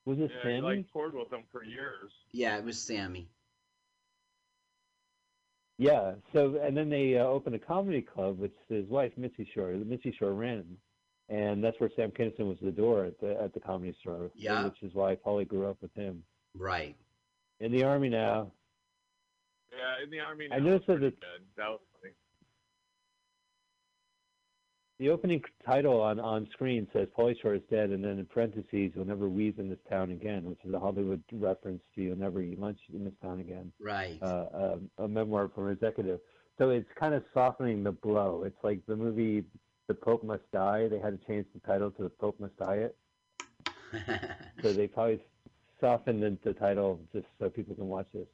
[0.03, 0.61] Was it Yeah, he Sammy?
[0.61, 2.11] like toured with him for years.
[2.31, 3.29] Yeah, it was Sammy.
[5.77, 6.15] Yeah.
[6.33, 10.11] So and then they uh, opened a comedy club, which his wife Mitzi Shore, Mitzi
[10.11, 10.77] Shore ran,
[11.29, 14.29] and that's where Sam Kinison was the door at the at the comedy store.
[14.35, 14.65] Yeah.
[14.65, 16.23] Which is why Pauly grew up with him.
[16.57, 16.95] Right.
[17.59, 18.51] In the army now.
[19.71, 20.47] Yeah, in the army.
[20.47, 21.45] Now I now noticed was that pretty good.
[21.57, 22.13] That was funny.
[24.99, 28.91] The opening title on, on screen says Pauly Shore is dead, and then in parentheses,
[28.95, 32.41] you'll never weave in this town again, which is a Hollywood reference to You'll Never
[32.41, 34.17] Eat Lunch in This Town Again, Right.
[34.21, 36.21] uh, um, a memoir from an executive.
[36.57, 38.43] So it's kind of softening the blow.
[38.45, 39.43] It's like the movie
[39.87, 40.87] The Pope Must Die.
[40.87, 42.95] They had to change the title to The Pope Must Diet.
[44.61, 45.21] So they probably
[45.79, 48.27] softened the, the title just so people can watch this.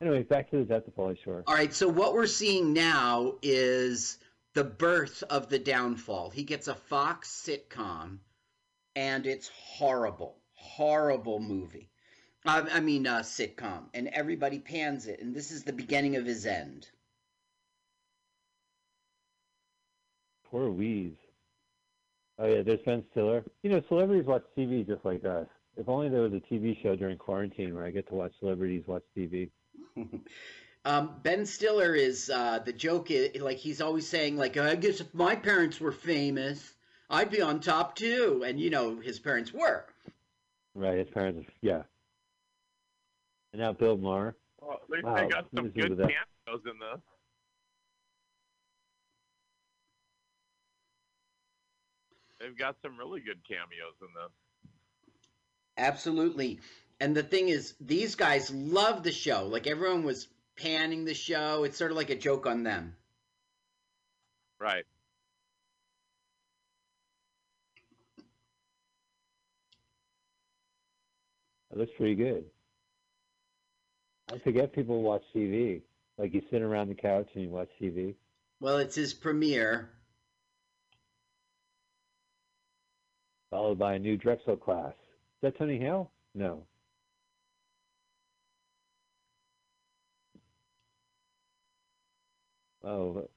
[0.00, 1.44] Anyway, back to the death of Pauly Shore.
[1.46, 4.18] All right, so what we're seeing now is
[4.54, 6.30] the birth of the downfall.
[6.30, 8.18] He gets a Fox sitcom,
[8.96, 11.88] and it's horrible, horrible movie.
[12.44, 16.26] I, I mean, uh, sitcom, and everybody pans it, and this is the beginning of
[16.26, 16.88] his end.
[20.52, 21.16] Poor Weeze.
[22.38, 23.42] Oh yeah, there's Ben Stiller.
[23.62, 25.46] You know, celebrities watch TV just like us.
[25.76, 28.84] If only there was a TV show during quarantine where I get to watch celebrities
[28.86, 29.48] watch TV.
[30.84, 35.00] um, ben Stiller is uh, the joke is like he's always saying like I guess
[35.00, 36.74] if my parents were famous,
[37.08, 39.86] I'd be on top too, and you know his parents were.
[40.74, 41.48] Right, his parents.
[41.62, 41.82] Yeah.
[43.54, 44.36] And now Bill Maher.
[44.60, 46.08] Well, at least Wow, they got some let me see good what that-
[46.46, 47.00] cameos in this.
[52.42, 54.32] They've got some really good cameos in this.
[55.78, 56.60] Absolutely.
[57.00, 59.46] And the thing is, these guys love the show.
[59.46, 61.64] Like everyone was panning the show.
[61.64, 62.96] It's sort of like a joke on them.
[64.60, 64.84] Right.
[71.70, 72.44] It looks pretty good.
[74.30, 75.82] I forget people watch TV.
[76.18, 78.14] Like you sit around the couch and you watch TV.
[78.60, 79.90] Well, it's his premiere.
[83.52, 84.94] Followed by a new Drexel class.
[84.94, 86.10] Is that Tony Hale?
[86.34, 86.64] No.
[92.82, 93.28] Oh,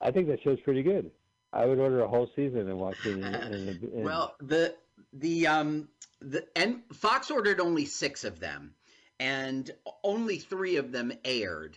[0.00, 1.10] I think that show's pretty good.
[1.52, 3.18] I would order a whole season and watch it.
[3.18, 4.76] In, in, in, well, the
[5.12, 5.88] the um
[6.20, 8.74] the and Fox ordered only six of them,
[9.18, 9.68] and
[10.04, 11.76] only three of them aired.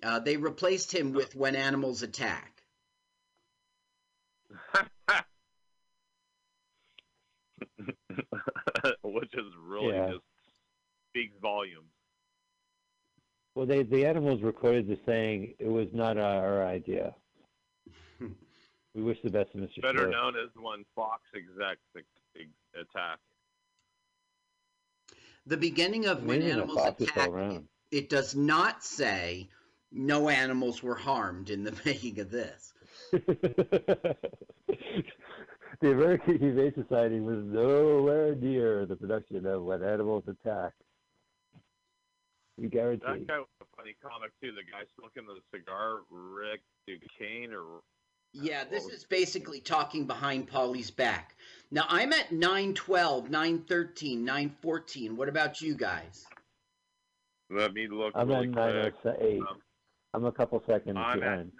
[0.00, 2.62] Uh, they replaced him with When Animals Attack.
[9.02, 10.10] Which is really Yeah.
[10.12, 10.24] just
[11.10, 11.90] speaks volumes.
[13.54, 17.14] well, they the animals recorded quoted as saying it was not our idea.
[18.94, 19.80] we wish the best of Mr.
[19.82, 20.08] Better Shore.
[20.10, 22.06] known as when Fox execs ex-
[22.38, 22.48] ex-
[22.88, 23.18] attack.
[25.46, 27.68] The beginning of When Animals Fox Attack, around.
[27.92, 29.48] it does not say
[29.92, 32.72] no animals were harmed in the making of this.
[35.80, 40.72] the American Humane Society was nowhere near the production of When Animals Attack.
[42.56, 43.04] We guarantee.
[43.06, 44.52] That guy was a funny comic too.
[44.52, 47.80] The guy smoking the cigar, Rick Duquesne, or
[48.32, 51.36] Yeah, this is basically talking behind Pauly's back.
[51.70, 55.16] Now I'm at 912, 913, 914.
[55.16, 56.24] What about you guys?
[57.50, 59.04] let me look I'm really at quick.
[59.04, 59.40] 908.
[59.40, 59.46] Um,
[60.14, 61.52] I'm a couple seconds I'm at behind.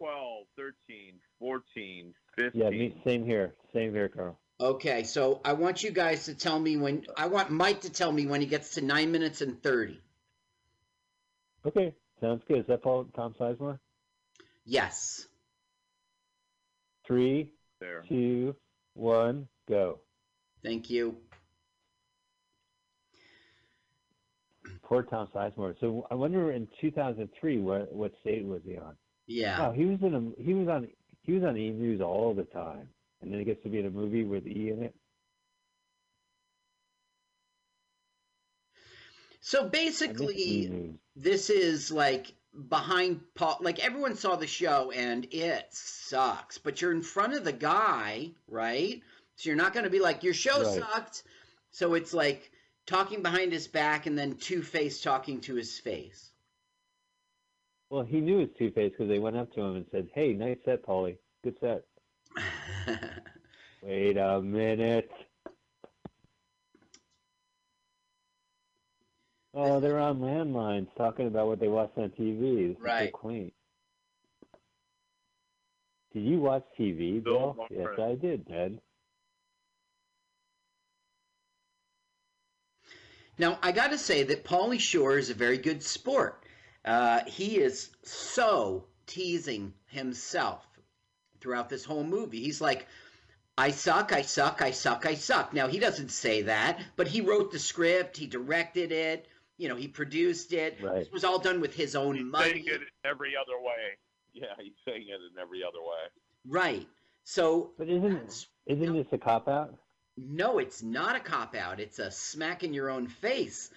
[0.00, 2.60] 9, 12, 13, 14, 15.
[2.60, 3.54] Yeah, me, same here.
[3.72, 4.38] Same here, Carl.
[4.58, 8.10] Okay, so I want you guys to tell me when I want Mike to tell
[8.10, 10.00] me when he gets to 9 minutes and 30.
[11.66, 12.60] Okay, sounds good.
[12.60, 13.78] Is that Paul Tom Sizemore?
[14.64, 15.26] Yes.
[17.06, 18.02] Three, there.
[18.08, 18.56] two,
[18.94, 20.00] one, go.
[20.64, 21.16] Thank you.
[24.82, 25.74] Poor Tom Sizemore.
[25.80, 28.96] So I wonder in 2003 what what state was he on?
[29.26, 29.60] Yeah.
[29.60, 30.88] Wow, he was in a he was on
[31.22, 32.88] he was on E News all the time,
[33.20, 34.94] and then he gets to be in a movie with E in it.
[39.40, 42.32] So basically, this is like
[42.68, 43.58] behind Paul.
[43.60, 48.30] Like everyone saw the show and it sucks, but you're in front of the guy,
[48.48, 49.02] right?
[49.36, 50.82] So you're not going to be like, your show Right.
[50.82, 51.22] sucked.
[51.70, 52.50] So it's like
[52.86, 56.32] talking behind his back and then Two Face talking to his face.
[57.90, 60.32] Well, he knew his Two Face because they went up to him and said, "Hey,
[60.32, 61.18] nice set, Pauly.
[61.44, 61.84] Good set."
[63.82, 65.10] Wait a minute.
[69.54, 72.74] Oh, they're on landlines talking about what they watched on TV.
[72.74, 73.10] This Right.
[73.10, 73.54] so quaint.
[76.12, 77.66] Did you watch TV, Bill Bill?
[77.70, 78.80] Yes, I did, Ted.
[83.38, 86.45] Now, I got to say that Pauly Shore is a very good sport.
[86.86, 90.64] Uh, he is so teasing himself
[91.40, 92.40] throughout this whole movie.
[92.40, 92.86] He's like,
[93.58, 95.52] I suck, I suck, I suck, I suck.
[95.52, 99.26] Now, he doesn't say that, but he wrote the script, he directed it,
[99.58, 100.78] you know, he produced it.
[100.82, 101.02] Right.
[101.02, 102.50] It was all done with his own He's money.
[102.52, 103.96] saying it every other way.
[104.34, 106.10] Yeah, he's saying it in every other way.
[106.46, 106.86] Right.
[107.24, 109.74] So, But isn't that's- isn't this a cop out?
[110.18, 111.80] No, it's not a cop out.
[111.80, 113.70] It's a smack in your own face.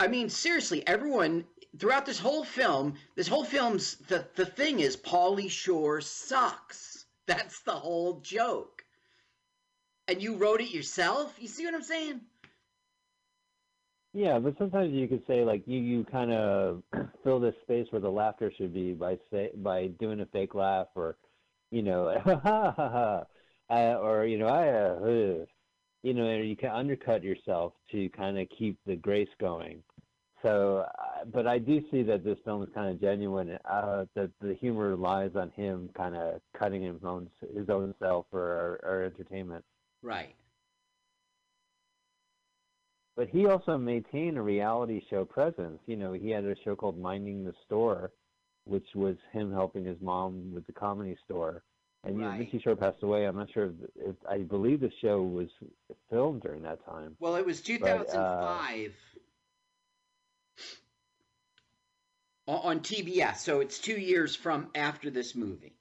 [0.00, 1.44] I mean, seriously, everyone
[1.78, 7.04] throughout this whole film, this whole film's the the thing is Pauly Shore sucks.
[7.26, 8.84] That's the whole joke.
[10.08, 11.36] And you wrote it yourself?
[11.38, 12.22] You see what I'm saying?
[14.12, 16.82] Yeah, but sometimes you could say like you you kind of
[17.22, 20.88] fill this space where the laughter should be by say by doing a fake laugh
[20.96, 21.16] or
[21.70, 23.22] you know ha ha ha ha
[23.70, 25.44] uh, or you know I uh,
[26.02, 29.82] you know you can undercut yourself to kind of keep the grace going.
[30.42, 33.58] So, uh, but I do see that this film is kind of genuine.
[33.64, 38.26] Uh, that the humor lies on him kind of cutting his own his own self
[38.30, 39.64] for our, our entertainment.
[40.02, 40.34] Right.
[43.16, 45.78] But he also maintained a reality show presence.
[45.86, 48.12] You know, he had a show called Minding the Store,
[48.64, 51.62] which was him helping his mom with the comedy store.
[52.04, 52.38] And you know, Right.
[52.38, 53.26] Mitzi Shore passed away.
[53.26, 55.48] I'm not sure if, if I believe the show was
[56.08, 57.14] filmed during that time.
[57.20, 59.19] Well, it was 2005 o-
[62.58, 65.76] on TBS, so it's 2 years from after this movie.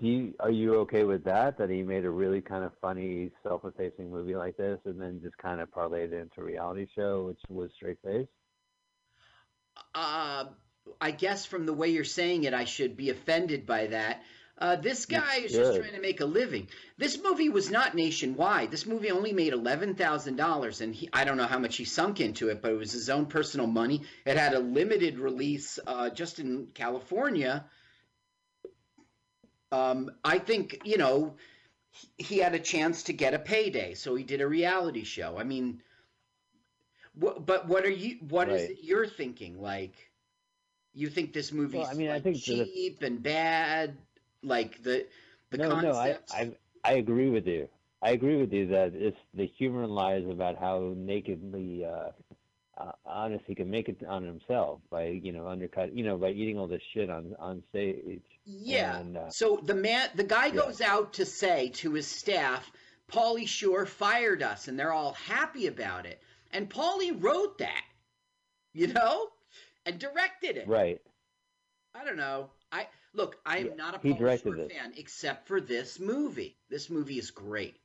[0.00, 1.58] do you are you okay with that?
[1.58, 5.36] That he made a really kind of funny, self-effacing movie like this, and then just
[5.38, 8.28] kind of parlayed it into a reality show, which was straight face.
[9.94, 10.46] Uh,
[11.00, 14.22] I guess from the way you're saying it, I should be offended by that.
[14.60, 16.66] Uh, this guy is just trying to make a living.
[16.96, 18.72] This movie was not nationwide.
[18.72, 21.84] This movie only made eleven thousand dollars, and he, I don't know how much he
[21.84, 24.02] sunk into it, but it was his own personal money.
[24.26, 27.66] It had a limited release uh, just in California.
[29.70, 31.36] Um, I think you know
[32.16, 35.38] he- had a chance to get a payday, so he did a reality show.
[35.38, 35.82] I mean,
[37.20, 38.16] wh- but what are you?
[38.28, 38.70] What is Right.
[38.70, 39.60] it you're thinking?
[39.60, 39.94] Like,
[40.94, 43.96] you think this movie's I mean, I like, think the- cheap and bad?
[44.42, 45.06] Like the
[45.50, 46.18] the no, no, I.
[46.30, 46.52] I
[46.84, 47.68] I agree with you.
[48.02, 52.10] I agree with you that it's the humor lies about how nakedly uh,
[52.76, 56.30] uh, honest he can make it on himself by you know undercut you know by
[56.30, 58.22] eating all this shit on on stage.
[58.44, 58.98] Yeah.
[58.98, 60.54] And, uh, so the man, the guy yeah.
[60.54, 62.70] goes out to say to his staff,
[63.10, 66.22] "Pauly Shore fired us," and they're all happy about it.
[66.52, 67.84] And Pauly wrote that,
[68.72, 69.28] you know,
[69.84, 70.68] and directed it.
[70.68, 71.00] Right.
[71.94, 72.50] I don't know.
[72.70, 73.38] I look.
[73.46, 74.72] I am Yeah, not a he Pauly directed Shore this.
[74.72, 76.56] fan, except for this movie.
[76.68, 77.76] This movie is great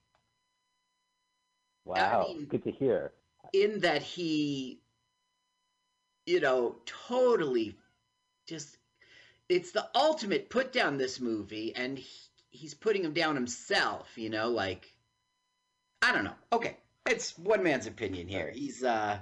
[1.86, 2.26] Wow.
[2.28, 3.12] mean- Good to hear.
[3.52, 4.82] in that he,
[6.26, 7.78] you know, totally
[8.48, 8.78] just.
[9.50, 12.20] It's the ultimate put down this movie, and he,
[12.50, 14.18] he's putting him down himself.
[14.18, 14.92] You know, like
[16.02, 16.36] I don't know.
[16.54, 18.50] Okay, it's one man's opinion here.
[18.50, 19.20] He's uh,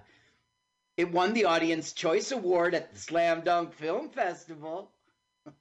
[0.97, 4.91] it won the Audience Choice Award at the Slam Dunk Film Festival.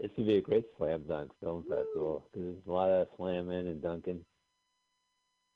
[0.00, 3.66] This would be a great slam dunk film festival because there's a lot of slamming
[3.66, 4.20] and dunking.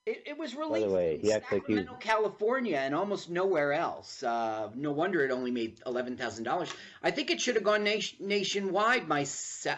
[0.06, 4.22] It, it was released way, in acts like Sacramento, California, and almost nowhere else.
[4.22, 6.72] Uh, no wonder it only made eleven thousand dollars.
[7.02, 9.06] I think it should have gone nation, nationwide.
[9.06, 9.26] My,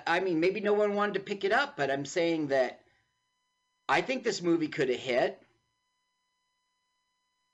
[0.06, 2.80] I mean, maybe no one wanted to pick it up, but I'm saying that
[3.88, 5.42] I think this movie could have hit.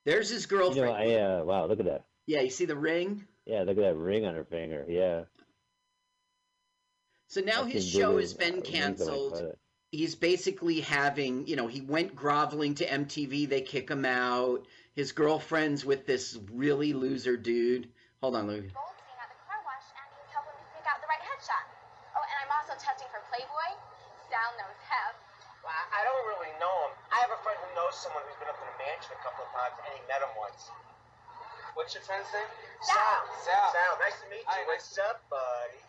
[0.05, 0.87] There's his You girlfriend.
[0.87, 2.05] know, I uh, wow, look at that.
[2.27, 3.25] yeah, you see the ring.
[3.47, 4.85] Yeah, look at that ring on her finger.
[4.87, 5.23] Yeah.
[7.29, 9.53] So now I his show has been rings on my canceled.
[9.93, 13.45] he's basically having, you know, he went groveling to MTV.
[13.53, 14.65] They kick him out.
[14.97, 17.93] His girlfriend's with this really loser dude.
[18.25, 18.65] Hold on, Lou.
[18.65, 21.69] Goldstein at the car wash, and he's helping me pick out the right headshot.
[22.17, 23.77] Oh, and I'm also testing for Playboy.
[24.33, 25.13] Sal knows Hef.
[25.61, 26.93] Well, I I don't really know him.
[27.13, 29.45] I have a friend who knows someone who's been up to the mansion a couple
[29.45, 30.73] of times, and he met him once.
[31.77, 32.49] What's your friend's name?
[32.81, 33.21] Sal.
[33.45, 33.69] Sal.
[33.77, 33.93] Sal.
[34.01, 34.65] Nice to meet you.
[34.65, 35.85] What's up, buddy?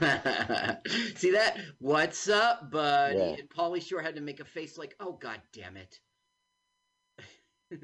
[1.16, 1.56] See that?
[1.78, 3.18] What's up, buddy?
[3.18, 3.34] Yeah.
[3.38, 6.00] And Pauly Shore had to make a face like, "Oh God damn it!"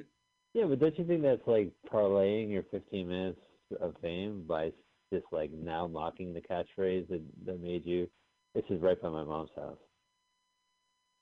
[0.55, 3.41] Yeah, but don't you think that's like parlaying your 15 minutes
[3.79, 4.73] of fame by
[5.13, 8.09] just like now mocking the catchphrase that, that made you?
[8.55, 9.77] This is right by my mom's house.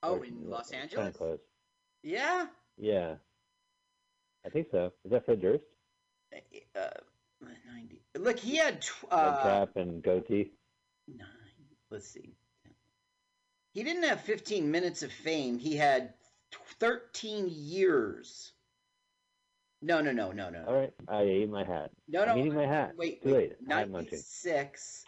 [0.05, 1.09] Oh, Or- in Los Kind Angeles?
[1.09, 1.39] of close.
[2.05, 2.47] Yeah.
[2.79, 3.15] Yeah.
[4.47, 4.93] I think so.
[5.05, 5.65] Is that Fred Durst?
[6.77, 6.91] Uh,
[7.75, 8.03] ninety.
[8.17, 10.53] Look, he had tw- uh, cap and goatee.
[11.09, 11.29] Nine.
[11.91, 12.35] Let's see.
[13.73, 15.59] He didn't have 15 minutes of fame.
[15.59, 16.15] He had
[16.79, 18.53] 13 years.
[19.83, 20.65] No, no, no, no, no.
[20.67, 21.91] All right, I ate my hat.
[22.09, 22.39] No, I'm no.
[22.39, 22.93] eating my hat.
[22.97, 23.51] Wait, Too wait.
[23.51, 23.69] late.
[23.69, 25.05] 96.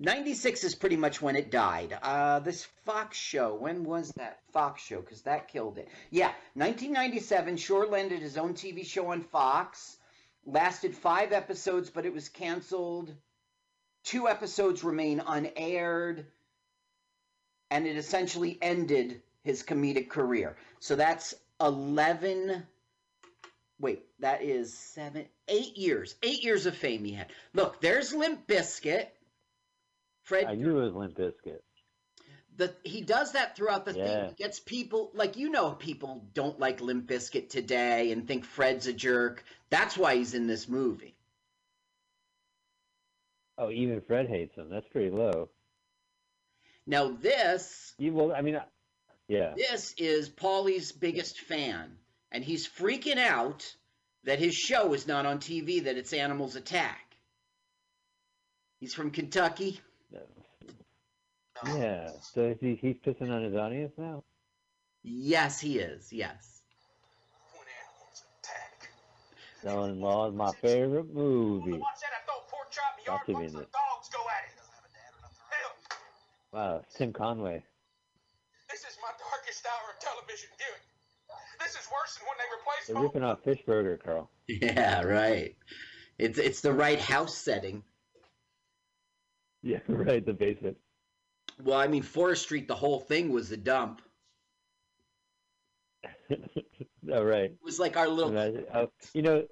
[0.00, 1.96] 96 is pretty much when it died.
[2.02, 5.00] Uh, this Fox show, when was that Fox show?
[5.00, 5.88] Because that killed it.
[6.10, 7.56] Yeah, 1997.
[7.56, 9.96] Shore landed his own TV show on Fox.
[10.46, 13.14] Lasted five episodes, but it was canceled.
[14.08, 16.24] Two episodes remain unaired.
[17.70, 20.56] And it essentially ended his comedic career.
[20.80, 22.66] So that's 11
[23.78, 27.26] wait, that is seven, eight years, eight years of fame he had.
[27.52, 29.08] Look, there's Limp Bizkit.
[30.22, 31.60] Fred, I knew it was Limp Bizkit.
[32.56, 34.04] the he does that throughout the Yeah.
[34.04, 34.28] thing.
[34.30, 38.86] He gets people like you know, people don't like Limp Bizkit today and think Fred's
[38.86, 39.44] a jerk.
[39.68, 41.14] That's why he's in this movie.
[43.58, 44.70] Oh, even Fred hates him.
[44.70, 45.48] That's pretty low.
[46.86, 48.64] Now this, You, well, I mean, I-
[49.26, 49.52] yeah.
[49.56, 51.98] this is Pauly's biggest fan,
[52.32, 53.74] and he's freaking out
[54.24, 55.84] that his show is not on TV.
[55.84, 57.16] That it's Animals Attack.
[58.80, 59.80] He's from Kentucky.
[61.66, 62.10] Yeah.
[62.32, 64.22] So is he, he's pissing on his audience now?
[65.02, 66.12] Yes, he is.
[66.12, 66.60] Yes.
[67.52, 68.90] When animals attack.
[69.64, 71.80] Son in Law is my favorite movie.
[73.08, 73.26] I'll yard.
[73.26, 73.72] give Watch you the that.
[73.72, 74.58] dogs go at it.
[75.50, 75.72] Hell,
[76.52, 77.62] Wow, Tim Conway.
[78.70, 80.82] this is my darkest hour of television viewing.
[81.60, 84.30] This is worse than when they replaced They're ripping off Fish Burger, Carl.
[84.46, 85.56] Yeah, right.
[86.18, 87.82] It's it's the right house setting.
[89.60, 90.24] Yeah, right.
[90.24, 90.76] The basement.
[91.64, 94.00] Well, I mean, Forest Street, the whole thing was a dump.
[97.12, 97.50] All right.
[97.50, 98.36] It was like our little.
[98.36, 99.44] And I- oh, you know,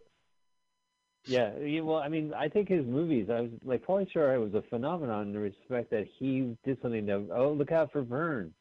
[1.27, 1.81] yeah.
[1.81, 3.29] Well, I mean, I think his movies.
[3.31, 7.07] I was like, Pauly Shore was a phenomenon in the respect that he did something
[7.07, 7.29] that.
[7.35, 8.53] Oh, look out for Vern,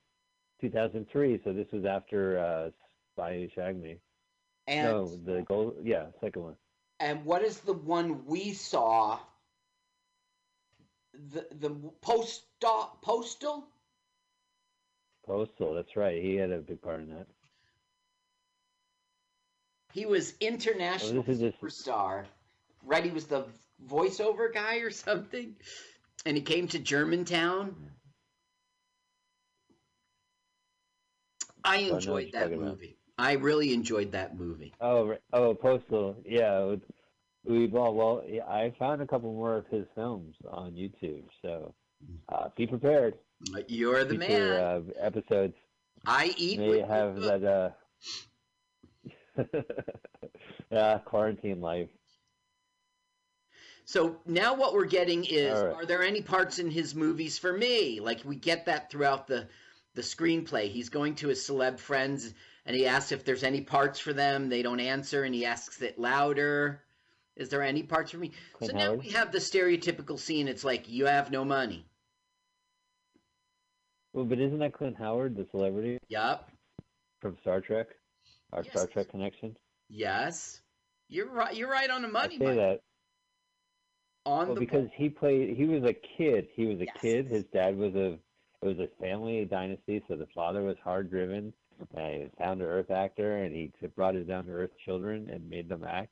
[0.61, 1.41] 2003.
[1.43, 2.69] So this was after uh,
[3.13, 3.97] Spy Who Shagged Me.
[4.67, 5.75] And no, the gold.
[5.83, 6.55] Yeah, second one.
[6.99, 9.19] and what is the one we saw?
[11.31, 11.69] The the
[12.01, 12.43] post
[13.01, 13.67] postal.
[15.25, 15.73] Postal.
[15.75, 16.21] That's right.
[16.21, 17.27] He had a big part in that.
[19.93, 22.25] He was international Oh, is just- superstar.
[22.85, 23.45] Right, he was the
[23.87, 25.55] voiceover guy or something,
[26.25, 27.75] and he came to Germantown.
[31.63, 32.69] I I what enjoyed you're that talking about.
[32.69, 32.97] movie.
[33.17, 34.73] I really enjoyed that movie.
[34.79, 36.15] Oh, oh, Postal.
[36.25, 36.75] Yeah,
[37.49, 37.95] Uwe Boll.
[37.95, 41.73] Well, I found a couple more of his films on YouTube, so
[42.29, 43.15] uh, be prepared.
[43.67, 44.51] You're the Future man.
[44.51, 45.55] uh, episodes
[46.05, 46.59] I eat.
[46.59, 47.43] may have that.
[47.43, 47.69] Uh,
[50.75, 51.89] uh, quarantine life.
[53.85, 55.73] So now what we're getting is right.
[55.73, 57.99] are there any parts in his movies for me?
[57.99, 59.47] Like we get that throughout the
[59.93, 60.69] the screenplay.
[60.69, 62.33] He's going to his celeb friends
[62.65, 64.49] and he asks if there's any parts for them.
[64.49, 66.81] They don't answer and he asks it louder.
[67.35, 68.31] Is there any parts for me?
[68.53, 68.99] Clint so now Howard?
[69.01, 70.47] we have the stereotypical scene.
[70.47, 71.85] It's like you have no money.
[74.13, 76.49] Well, but isn't that Clint Howard, the celebrity Yup.
[77.21, 77.87] from Star Trek?
[78.53, 78.71] Our Yes.
[78.71, 79.57] Star Trek connection.
[79.89, 80.61] Yes.
[81.09, 81.53] You're right.
[81.53, 82.35] You're right on the money.
[82.35, 82.55] I say Mike.
[82.55, 82.79] that
[84.25, 85.55] On well, because he played.
[85.55, 86.47] He was a kid.
[86.53, 86.97] He was a Yes.
[87.01, 87.27] kid.
[87.27, 88.13] His dad was a.
[88.61, 91.53] It was a family dynasty, so the father was hard driven.
[91.95, 94.71] And uh, he was down to earth actor, and he brought his down to earth
[94.83, 96.09] children and made them act.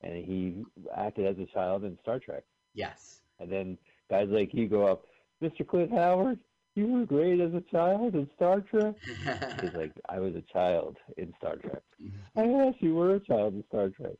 [0.00, 0.64] And he
[0.96, 2.42] acted as a child in Star Trek.
[2.74, 3.20] yes.
[3.38, 3.78] And then
[4.10, 5.04] guys like you go up,
[5.42, 5.66] Mr.
[5.66, 6.38] Clint Howard,
[6.74, 8.94] you were great as a child in Star Trek.
[9.60, 11.82] He's like, I was a child in Star Trek.
[12.02, 12.38] Mm-hmm.
[12.40, 14.14] I yes, you were a child in Star Trek.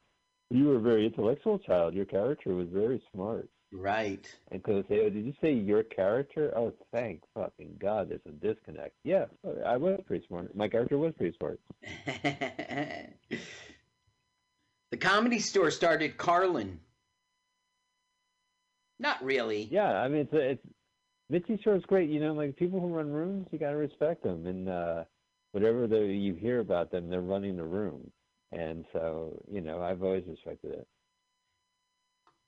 [0.53, 1.94] You were a very intellectual child.
[1.94, 3.48] Your character was very smart.
[3.72, 4.26] right.
[4.50, 6.53] And so say, oh, did you say your character?
[6.55, 8.94] Oh, thank fucking God, there's a disconnect.
[9.03, 9.24] Yeah,
[9.64, 10.55] I was pretty smart.
[10.55, 11.59] My character was pretty smart.
[14.90, 16.80] the comedy store started Carlin.
[18.98, 19.68] Not really.
[19.70, 20.62] Yeah, I mean, it's it's
[21.28, 22.11] Mitzi Shore's great.
[22.11, 25.05] You know, like people who run rooms, you gotta respect them, and uh,
[25.53, 28.11] whatever the, you hear about them, they're running the room,
[28.53, 30.88] and so you know, I've always respected it.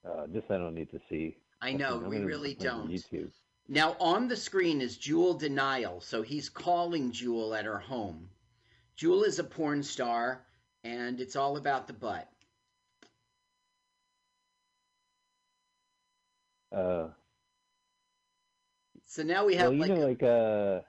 [0.07, 1.36] Uh, this I don't need to see.
[1.61, 2.90] I know, we gonna really put it on don't.
[2.92, 3.30] YouTube.
[3.68, 8.28] Now on the screen is Jewel De'Nyle, so he's calling Jewel at her home.
[8.96, 10.44] Jewel is a porn star,
[10.84, 12.28] and it's all about the butt.
[16.70, 17.09] Uh,
[19.14, 20.80] So now we have well, you like, know, like uh,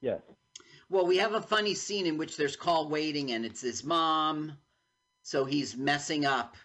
[0.00, 0.20] yes.
[0.90, 4.52] Well, we have a funny scene in which there's call waiting, and it's his mom.
[5.22, 6.56] So he's messing up,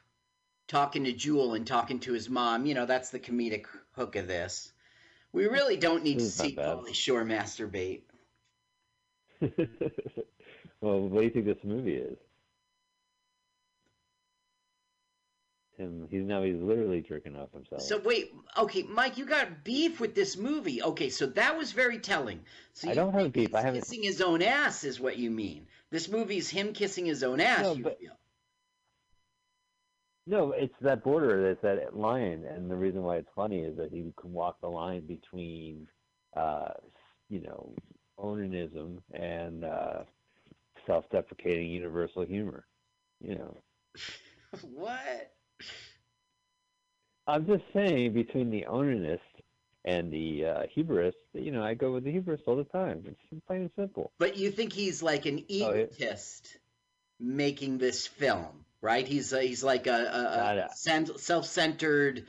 [0.68, 2.66] talking to Jewel and talking to his mom.
[2.66, 4.72] You know, that's the comedic hook of this.
[5.34, 6.78] We really don't need to not see bad.
[6.78, 8.04] Pauly Shore masturbate.
[10.82, 12.18] well, what do you think this movie is?
[15.78, 17.82] Him, he's now he's literally jerking off himself.
[17.82, 20.84] So wait, okay, Mike, you got beef with this movie.
[20.84, 22.42] Okay, so that was very telling.
[22.74, 25.68] So I don't have beef, I haven't- Kissing his own ass is what you mean.
[25.90, 27.64] This movie's him kissing his own ass.
[27.64, 28.18] No, you but- feel?
[30.26, 33.92] No, it's that border, that's that line, and the reason why it's funny is that
[33.92, 35.88] he can walk the line between,
[36.36, 36.70] uh,
[37.30, 37.76] you know,
[38.18, 40.04] onanism and uh,
[40.86, 42.66] self-deprecating universal humor.
[43.20, 43.64] You know,
[44.62, 45.34] what?
[47.28, 49.20] I'm just saying between the onanist
[49.86, 53.04] and the uh, hubris, you know, I go with the hubris all the time.
[53.06, 54.12] It's plain and simple.
[54.18, 55.84] But you think he's like an Oh, yeah.
[55.84, 56.58] egotist
[57.20, 59.08] making this film, right?
[59.08, 60.68] He's uh, he's like a, know.
[60.74, 62.26] sen- self-centered,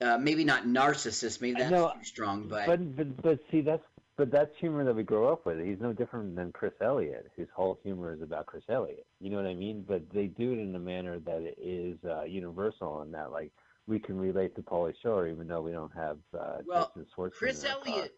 [0.00, 1.40] uh, maybe not narcissist.
[1.40, 3.84] Maybe that's know, too strong, but, But but but see that's
[4.16, 5.58] but that's humor that we grow up with.
[5.64, 9.06] He's no different than Chris Elliott, whose whole humor is about Chris Elliott.
[9.20, 9.84] You know what I mean?
[9.86, 13.52] But they do it in a manner that is uh, universal, and that like
[13.86, 16.92] we can relate to Pauly Shore, even though we don't have uh, Well,
[17.32, 17.94] Chris in our car.
[17.94, 18.14] Elliott.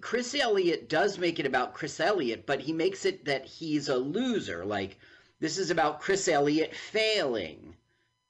[0.00, 3.96] Chris Elliott does make it about Chris Elliott, but he makes it that he's a
[3.96, 4.64] loser.
[4.64, 4.98] Like
[5.40, 7.74] this is about Chris Elliott failing.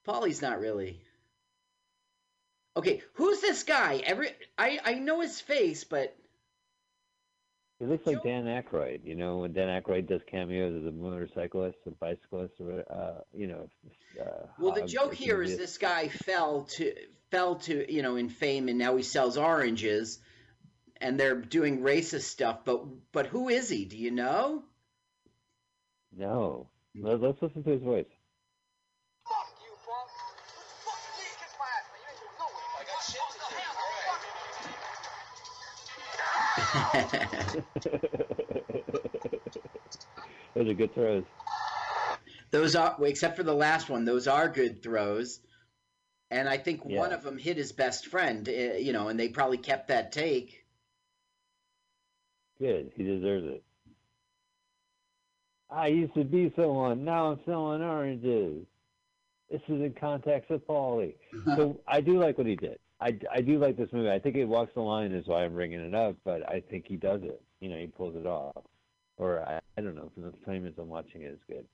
[0.07, 1.01] Pauly's not really.
[2.77, 4.03] Okay, who's this guy?
[4.05, 6.17] Every I I know his face, but
[7.83, 9.01] He looks like Dan Aykroyd.
[9.05, 13.49] You know, when Dan Aykroyd does cameos as a motorcyclist, a bicyclist, or uh, you
[13.49, 13.69] know.
[14.21, 15.59] Uh, well, the joke here is this.
[15.59, 16.95] this guy fell to
[17.33, 20.21] fell to you know in fame, and now he sells oranges,
[21.01, 22.61] and they're doing racist stuff.
[22.65, 23.85] But but who is he?
[23.85, 24.63] Do you know?
[26.17, 26.69] No.
[26.95, 28.07] Let's listen to his voice.
[40.55, 41.25] Those are good throws.
[42.51, 44.05] those are except for the last one.
[44.05, 45.41] Those are good throws.
[46.31, 49.29] And I think one of them hit his best friend, uh, you know, and they
[49.29, 50.65] probably kept that take.
[52.59, 52.93] Good.
[52.97, 53.63] He deserves it.
[55.69, 57.05] I used to be someone.
[57.05, 58.65] Now I'm selling oranges.
[59.51, 61.15] This is in context with Pauly.
[61.57, 62.79] so I do like what he did.
[63.03, 64.11] I, I do like this movie.
[64.11, 66.87] I think it walks the line is why I'm bringing it up, but I think
[66.87, 67.43] he does it.
[67.61, 68.63] You know, he pulls it off.
[69.17, 71.67] Or I, I don't know, from the time as I'm watching it's good.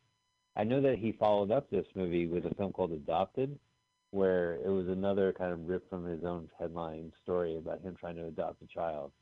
[0.56, 3.58] I know that he followed up this movie with a film called Adopted,
[4.10, 8.16] where it was another kind of rip from his own headline story about him trying
[8.16, 9.12] to adopt a child.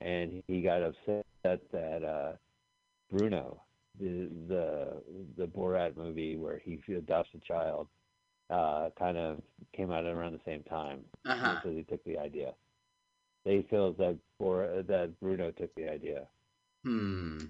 [0.00, 2.32] And he got upset that uh,
[3.12, 3.62] Bruno,
[4.00, 5.02] the the
[5.36, 7.86] the Borat movie where he adopts a child,
[8.52, 9.40] uh, kind of
[9.72, 11.54] came out around the same time Uh-huh.
[11.56, 12.52] because he took the idea.
[13.44, 16.26] They feel that Bor- that Bruno took the idea.
[16.84, 17.46] Hmm.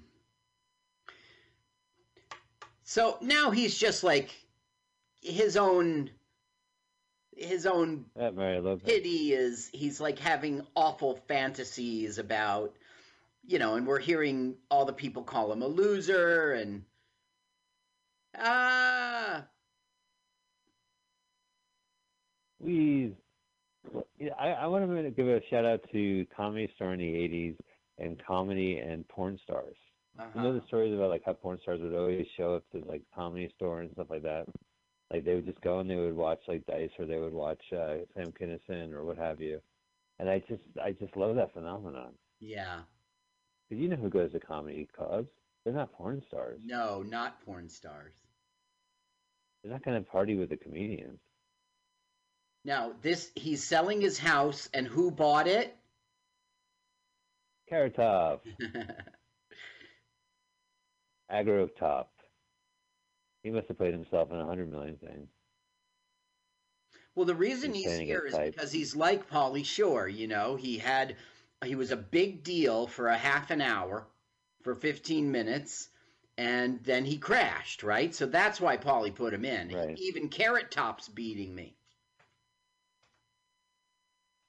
[2.84, 4.30] So now he's just like
[5.22, 6.10] his own
[7.36, 8.82] his own That Mary Lopez.
[8.84, 12.76] pity is he's like having awful fantasies about
[13.46, 16.84] you know and we're hearing all the people call him a loser and
[18.38, 19.11] ah
[22.62, 23.14] We,
[24.38, 27.56] I, I want to give a shout out to Comedy Store in the '80s
[27.98, 29.76] and comedy and porn stars.
[30.34, 33.02] You know the stories about like how porn stars would always show up to like
[33.14, 34.44] comedy store and stuff like that.
[35.10, 37.62] Like they would just go and they would watch like Dice or they would watch
[37.72, 39.60] uh, Sam Kinison or what have you.
[40.18, 42.12] And I just I just love that phenomenon.
[42.40, 42.80] yeah
[43.68, 45.28] Because you know who goes to comedy clubs?
[45.64, 46.60] They're not porn stars.
[46.64, 48.14] no not porn stars
[49.62, 51.18] They're not going to party with the comedians.
[52.64, 55.76] Now this he's selling his house and who bought it
[57.68, 58.44] Carrot Top.
[58.60, 58.96] Top,
[61.30, 62.10] Agro Top.
[63.42, 65.28] He must have played himself in a hundred million things.
[67.14, 68.54] Well, the reason He's he's trying to get here is type.
[68.54, 70.08] because he's like Pauly Shore.
[70.08, 71.16] You know, he had
[71.64, 74.06] he was a big deal for a half an hour,
[74.62, 75.88] for fifteen minutes,
[76.38, 77.82] and then he crashed.
[77.82, 79.72] Right, so that's why Pauly put him in.
[79.72, 79.98] Right.
[79.98, 81.74] Even Carrot Top's beating me.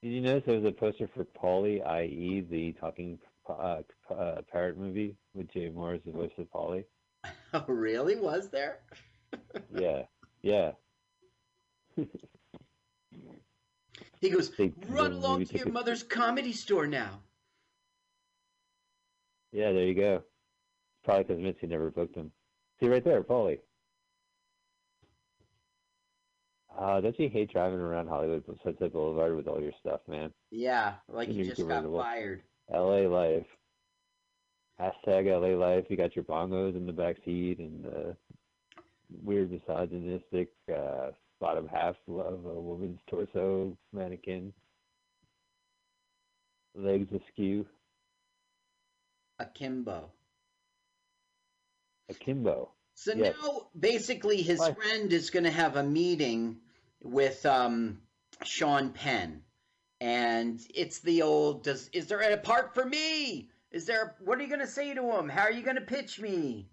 [0.04, 3.78] Did you notice there was a poster for Paulie, i.e., the talking uh,
[4.14, 6.84] uh, parrot movie with Jay Mohr as the voice of Paulie?
[7.54, 8.16] Oh, really?
[8.16, 8.80] Was there?
[9.74, 10.02] Yeah,
[10.42, 10.72] yeah.
[14.20, 14.50] He goes,
[14.88, 17.20] run along to your mother's comedy store now.
[19.52, 20.22] Yeah, there you go.
[21.04, 22.30] Probably because Mitzi never booked him.
[22.80, 23.60] See right there, Polly.
[26.78, 30.32] Uh, don't you hate driving around Hollywood Sunset Boulevard with all your stuff, man?
[30.50, 32.42] Yeah, like You just got fired.
[32.72, 33.46] LA life.
[34.80, 35.84] Hashtag LA life.
[35.88, 38.16] You got your bongos in the back seat and the
[39.22, 41.10] weird misogynistic uh,
[41.40, 44.52] bottom half of a woman's torso mannequin.
[46.74, 47.66] Legs askew.
[49.38, 50.10] Akimbo.
[52.10, 52.70] Akimbo.
[52.94, 53.36] So Yes.
[53.40, 54.72] now, basically, his Why?
[54.72, 56.60] friend is going to have a meeting
[57.04, 57.98] with um,
[58.42, 59.42] Sean Penn,
[60.00, 61.62] and it's the old.
[61.62, 63.50] Does is there a part for me?
[63.70, 64.16] Is there?
[64.20, 65.28] What are you going to say to him?
[65.28, 66.68] How are you going to pitch me?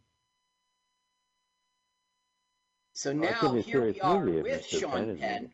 [2.93, 4.65] So now gonna be a here we are with.
[4.65, 5.53] Sean Penn Penn,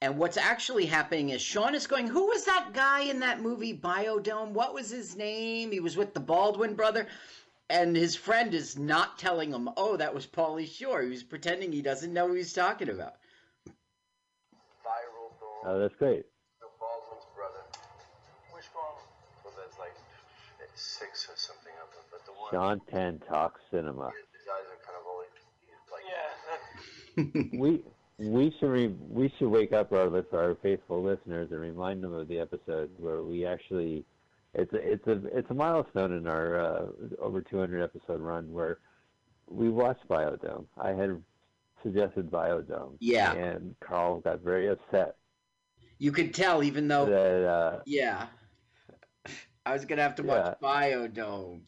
[0.00, 2.08] and what's actually happening is Sean is going.
[2.08, 4.50] Who was that guy in that movie Biodome?
[4.50, 5.72] What was his name?
[5.72, 7.06] He was with the Baldwin brother
[7.68, 11.72] and his friend is not telling him, "Oh, that was Pauly Shore." He was pretending
[11.72, 13.16] he doesn't know who he's talking about.
[15.62, 15.76] Viral dog.
[15.76, 16.26] Oh, that's great.
[16.60, 17.62] The Baldwin's brother.
[18.52, 18.96] Which one?
[19.44, 19.94] Well, there's like
[20.74, 22.50] six or something of them, but the one.
[22.50, 24.12] Sean Penn talks cinema.
[24.32, 25.28] His eyes are kind of always
[25.92, 26.04] like.
[26.06, 27.58] Yeah.
[27.60, 27.82] we
[28.18, 32.12] we should re, we should wake up our lis- our faithful listeners and remind them
[32.12, 34.04] of the episode where we actually
[34.54, 36.86] it's a it's a it's a milestone in our uh,
[37.20, 38.78] over 200 episode run where
[39.48, 40.64] we watched Biodome.
[40.78, 41.22] I had
[41.82, 42.96] suggested Biodome.
[43.00, 43.32] Yeah.
[43.32, 45.16] And Carl got very upset
[45.98, 48.26] You could tell, even though, that uh, yeah,
[49.64, 51.62] I was gonna have to watch Biodome.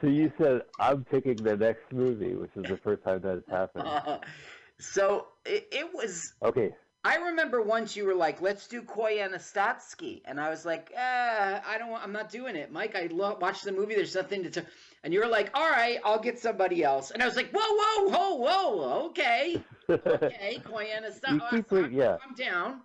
[0.00, 3.68] so you said I'm picking the next movie, which is the first time that has
[3.74, 4.20] happened.
[4.80, 6.34] so it, it was.
[6.42, 6.74] Okay.
[7.04, 11.78] I remember once you were like, "Let's do Koyaanisqatsi," and I was like, eh, "I
[11.78, 11.90] don't.
[11.90, 12.96] want I'm not doing it, Mike.
[12.96, 13.94] I lo- watched the movie.
[13.94, 14.62] There's nothing to." T-.
[15.04, 17.60] And you were like, "All right, I'll get somebody else." And I was like, "Whoa,
[17.62, 19.06] whoa, whoa, whoa.
[19.10, 21.32] Okay, okay, Koyaanisqatsi.
[21.34, 22.16] You keep it- yeah.
[22.26, 22.82] I'm down."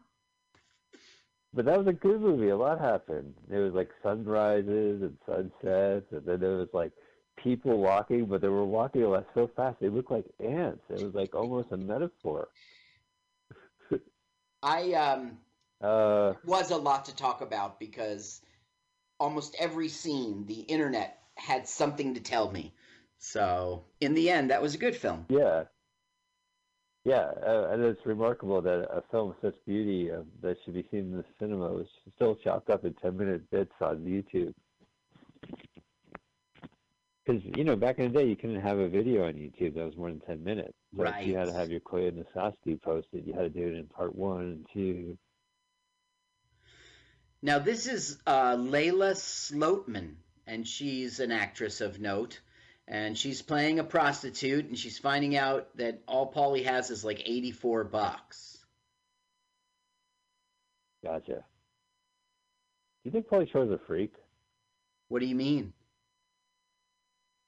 [1.54, 2.50] But that was a good movie.
[2.50, 3.36] A lot happened.
[3.48, 6.92] There was like sunrises and sunsets, and then there was like
[7.38, 10.82] people walking, but they were walking like so fast they looked like ants.
[10.90, 12.50] It was like almost a metaphor.
[14.64, 15.40] I um
[15.82, 18.42] Uh, was a lot to talk about because
[19.20, 22.74] almost every scene the internet had something to tell me.
[23.18, 25.26] So in the end, that was a good film.
[25.30, 25.66] yeah,
[27.06, 30.86] yeah, uh, and it's remarkable that a film of such beauty uh, that should be
[30.90, 34.54] seen in the cinema was still chopped up in ten-minute bits on YouTube.
[37.26, 39.86] Because you know, back in the day, you couldn't have a video on YouTube that
[39.86, 40.74] was more than ten minutes.
[40.96, 43.26] So if you had to have your Koyaanisqatsi posted.
[43.26, 45.18] You had to do it in part one and two.
[47.42, 50.16] Now this is uh, Layla Slotman,
[50.48, 52.40] and she's an actress of note.
[52.88, 57.22] And she's playing a prostitute, and she's finding out that all Pauly has is like
[57.26, 58.58] eighty-four bucks.
[61.04, 61.36] Gotcha.
[61.36, 61.42] Do
[63.06, 64.14] you think Pauly Shore's a freak?
[65.08, 65.74] What do you mean?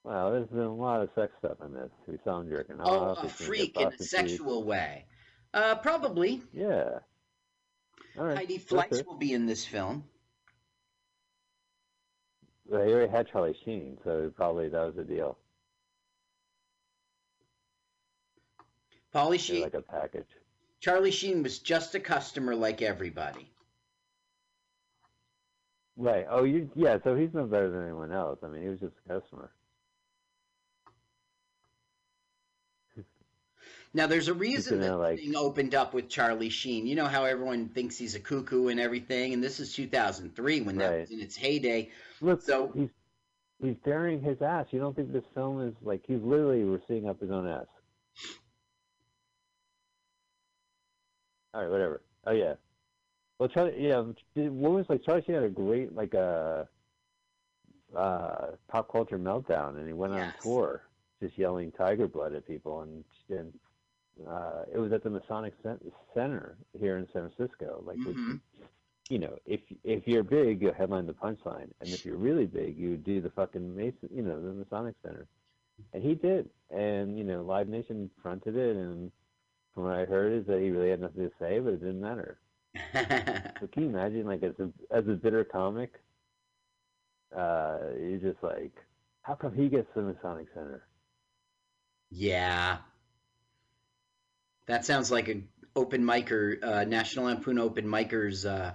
[0.03, 1.89] Well, there's been a lot of sex stuff in this.
[2.07, 5.05] We saw him jerking Oh, a freak in a sexual way.
[5.53, 6.43] Uh, probably.
[6.53, 6.99] Yeah.
[8.17, 8.37] All right.
[8.37, 10.03] Heidi Fleiss will be in this film.
[12.67, 15.37] He already had Charlie Sheen, so probably that was the deal.
[19.37, 20.27] Sheen, like a package.
[20.81, 23.49] Charlie Sheen was just a customer like everybody.
[25.95, 26.25] Right.
[26.29, 26.69] Oh, you.
[26.75, 26.97] Yeah.
[27.03, 28.39] So he's no better than anyone else.
[28.43, 29.51] I mean, he was just a customer.
[33.95, 36.85] Now, there's a reason that like- thing opened up with Charlie Sheen.
[36.85, 40.75] You know how everyone thinks he's a cuckoo and everything, and this is 2003 when
[40.79, 40.99] that Right.
[40.99, 41.89] was in its heyday.
[42.19, 42.89] Look, So- he's
[43.61, 44.67] he's burying his ass.
[44.71, 47.67] You don't think this film is like he's literally we're seeing up his own ass.
[51.53, 52.01] All right, whatever.
[52.27, 52.55] Oh yeah.
[53.39, 54.01] Well, Charlie, yeah,
[54.49, 56.67] what was like Charlie Sheen had a great like a
[57.95, 60.33] uh, pop culture meltdown, and he went Yes.
[60.35, 60.81] on tour
[61.21, 63.57] just yelling tiger blood at people, and, and
[64.27, 65.53] uh, it was at the Masonic
[66.13, 67.83] Center here in San Francisco.
[67.85, 68.39] Like, which Mhm.
[69.09, 72.77] you know, if if you're big, you headline the punchline, and if you're really big,
[72.77, 75.27] you do the fucking Mason, you know, the Masonic Center,
[75.93, 79.11] and he did, and you know, Live Nation fronted it, and
[79.73, 82.01] from what I heard is that he really had nothing to say, but it didn't
[82.01, 82.39] matter.
[83.59, 85.93] So can you imagine, like, as a as a bitter comic,
[87.35, 88.73] uh, you're just like,
[89.21, 90.87] how come he gets the Masonic Center?
[92.11, 92.77] yeah.
[94.67, 98.45] That sounds like an open micer, uh, National Lampoon open micers.
[98.49, 98.73] Uh,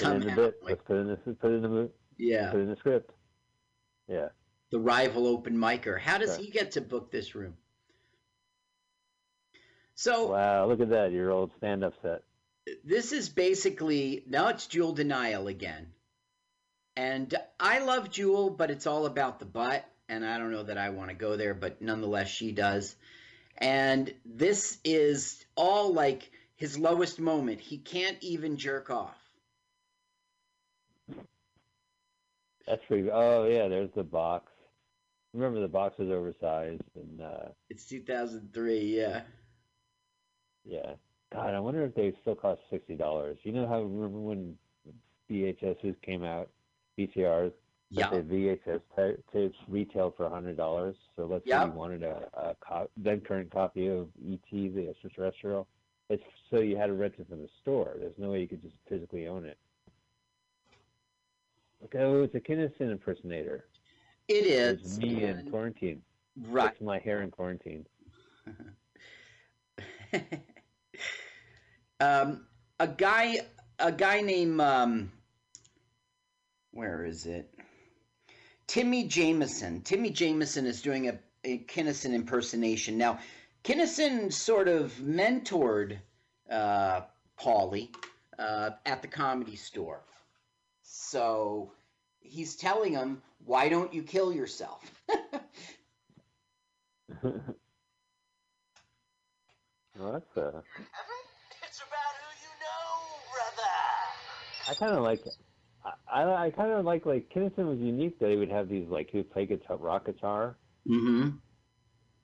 [0.00, 0.54] Put it in the bit.
[0.62, 3.10] Let's put in the put in the yeah, put it in the script.
[4.08, 4.28] Yeah.
[4.70, 5.98] the rival open micer.
[5.98, 7.54] How does he get to book this room?
[9.94, 12.22] So Wow, look at that, your old stand-up set.
[12.84, 15.88] this is basically now it's Jewel De'Nyle again.
[16.96, 20.78] And I love Jewel, but it's all about the butt, and I don't know that
[20.78, 22.94] I want to go there, but nonetheless she does.
[23.58, 27.60] And this is all like his lowest moment.
[27.60, 29.16] He can't even jerk off.
[32.66, 33.10] That's pretty.
[33.10, 34.50] Oh yeah, there's the box.
[35.32, 39.22] Remember the box was oversized, and uh, It's 2003, yeah.
[40.64, 40.92] yeah.
[41.32, 43.38] God, I wonder if they still cost sixty dollars.
[43.42, 44.56] You know how remember when
[45.30, 46.48] VHSs came out,
[46.98, 47.52] VCRs,
[47.90, 48.10] Yeah.
[48.10, 50.96] the VHS ta- tapes retailed for hundred dollars.
[51.16, 55.68] So let's say you wanted a, a co- then current copy of ET, the extraterrestrial.
[56.10, 57.94] It's so you had to rent it from the store.
[57.98, 59.58] There's no way you could just physically own it.
[61.84, 63.66] Okay, oh, it's a Kinison impersonator.
[64.28, 66.02] It It's me in quarantine.
[66.48, 66.70] right.
[66.70, 67.86] Fix my hair in quarantine.
[72.00, 72.46] um,
[72.80, 73.40] a guy,
[73.78, 75.12] a guy named um,
[76.72, 77.53] where is it?
[78.66, 79.82] Timmy Jameson.
[79.82, 82.98] Timmy Jameson is doing a, a Kinison impersonation.
[82.98, 83.18] Now,
[83.62, 85.98] Kinison sort of mentored
[86.50, 87.02] uh,
[87.38, 87.88] Pauly
[88.38, 90.00] uh, at the comedy store.
[90.82, 91.72] So
[92.20, 94.90] he's telling him, "Why don't you kill yourself?"
[97.22, 97.42] well,
[99.98, 100.60] that's uh,
[101.66, 102.84] It's about who you know,
[103.32, 104.70] brother.
[104.70, 105.34] I kind of like it.
[105.84, 108.88] I, I, I kind of like like Kinison was unique that he would have these
[108.88, 110.56] like he would play guitar, rock guitar,
[110.88, 111.30] mm-hmm.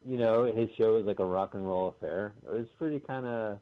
[0.07, 2.35] you know, his show was like a rock and roll affair.
[2.47, 3.59] It was pretty kind of,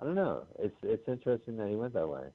[0.00, 0.44] I don't know.
[0.58, 2.28] It's it's interesting that he went that way.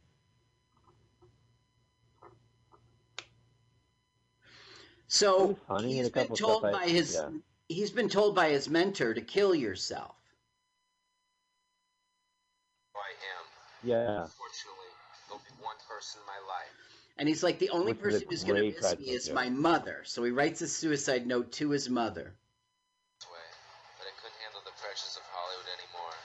[5.07, 7.29] So was funny and he's been told stuff I- by his yeah.
[7.67, 10.15] he's been told by his mentor to kill yourself.
[12.95, 12.99] I
[13.37, 13.89] am.
[13.89, 14.82] Yeah, Unfortunately, there'll be one
[16.03, 16.75] person in my life.
[17.17, 19.35] And he's like, the only Which person who's going to great miss me is joke.
[19.35, 20.01] my mother.
[20.03, 22.35] So he writes a suicide note to his mother.
[23.31, 23.47] way,
[23.97, 26.15] but I couldn't handle the pressures of Hollywood anymore.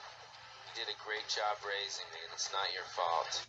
[0.66, 3.47] You did a great job raising me, and it's not your fault.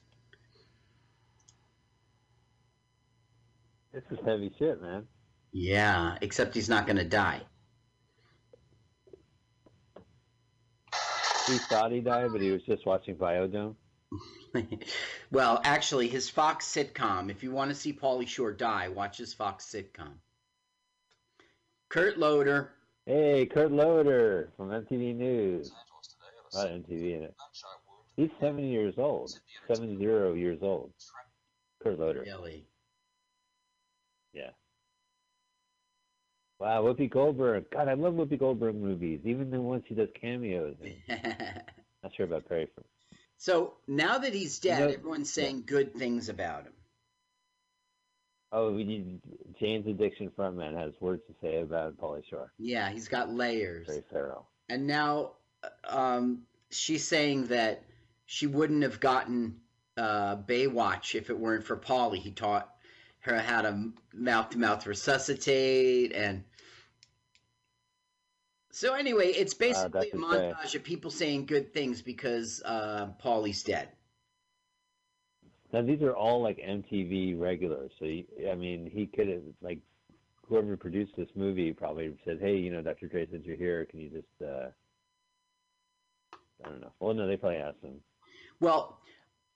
[3.94, 5.08] this is heavy shit, man.
[5.52, 7.42] Yeah, except he's not going to die.
[11.48, 13.74] He thought he died, but he was just watching Biodome.
[15.32, 17.30] well, actually, his Fox sitcom.
[17.30, 20.14] If you want to see Pauly Shore die, watch his Fox sitcom.
[21.90, 22.72] Kurt Loder.
[23.06, 25.72] Hey, Kurt Loder from MTV News.
[26.54, 27.36] Los A Angeles today, lot of MTV in it.
[28.16, 29.32] He's 70 years old.
[29.68, 30.92] 70 years old.
[31.82, 32.22] Kurt Loder.
[32.22, 32.66] Really?
[34.34, 34.50] Yeah.
[36.60, 37.70] Wow, Whoopi Goldberg.
[37.72, 40.98] God, I love Whoopi Goldberg movies, even the ones she does cameos in.
[42.04, 42.68] Not sure about Perry.
[42.76, 42.84] For...
[43.40, 46.74] so now that he's dead, You know- everyone's saying good things about him.
[48.52, 49.22] Oh, we need
[49.60, 52.52] Jane's Addiction frontman has words to say about Pauly Shore.
[52.58, 53.88] Yeah, he's got layers.
[53.88, 54.46] Very thorough.
[54.70, 55.34] And now
[55.88, 57.84] um, she's saying that
[58.26, 59.60] she wouldn't have gotten
[59.98, 62.18] uh, Baywatch if it weren't for Pauly.
[62.18, 62.74] He taught
[63.22, 66.12] her how to mouth to mouth resuscitate.
[66.14, 66.44] And
[68.72, 70.30] so, anyway, it's basically a that's insane.
[70.30, 73.90] montage of people saying good things because uh, Pauly's dead.
[75.72, 77.92] Now these are all like MTV regulars.
[78.00, 79.80] So you, I mean, he could have like
[80.48, 83.08] whoever produced this movie probably said, "Hey, you know, Dr.
[83.08, 84.70] Dre, since you're here, can you just uh,
[86.66, 88.02] I don't know." Well, no, they probably asked him.
[88.60, 89.00] Well,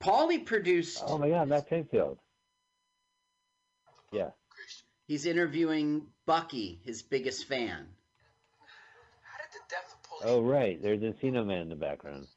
[0.04, 2.18] Pauly produced, Oh my God, Matt Pinfield.
[4.12, 4.30] Yeah.
[5.08, 7.88] he's interviewing Bucky, his biggest fan.
[9.24, 10.13] How did the death of police?
[10.24, 12.28] Oh right, there's Encino Man in the background.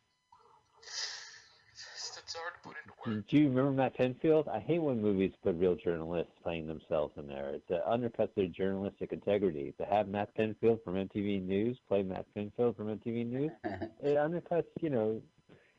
[0.83, 3.27] It's, it's hard to put into words.
[3.31, 4.49] Do you remember Matt Pinfield?
[4.49, 7.51] I hate when movies put real journalists playing themselves in there.
[7.51, 9.73] It uh, undercuts their journalistic integrity.
[9.79, 14.65] To have Matt Pinfield from MTV News play Matt Pinfield from MTV News, it undercuts,
[14.81, 15.21] you know,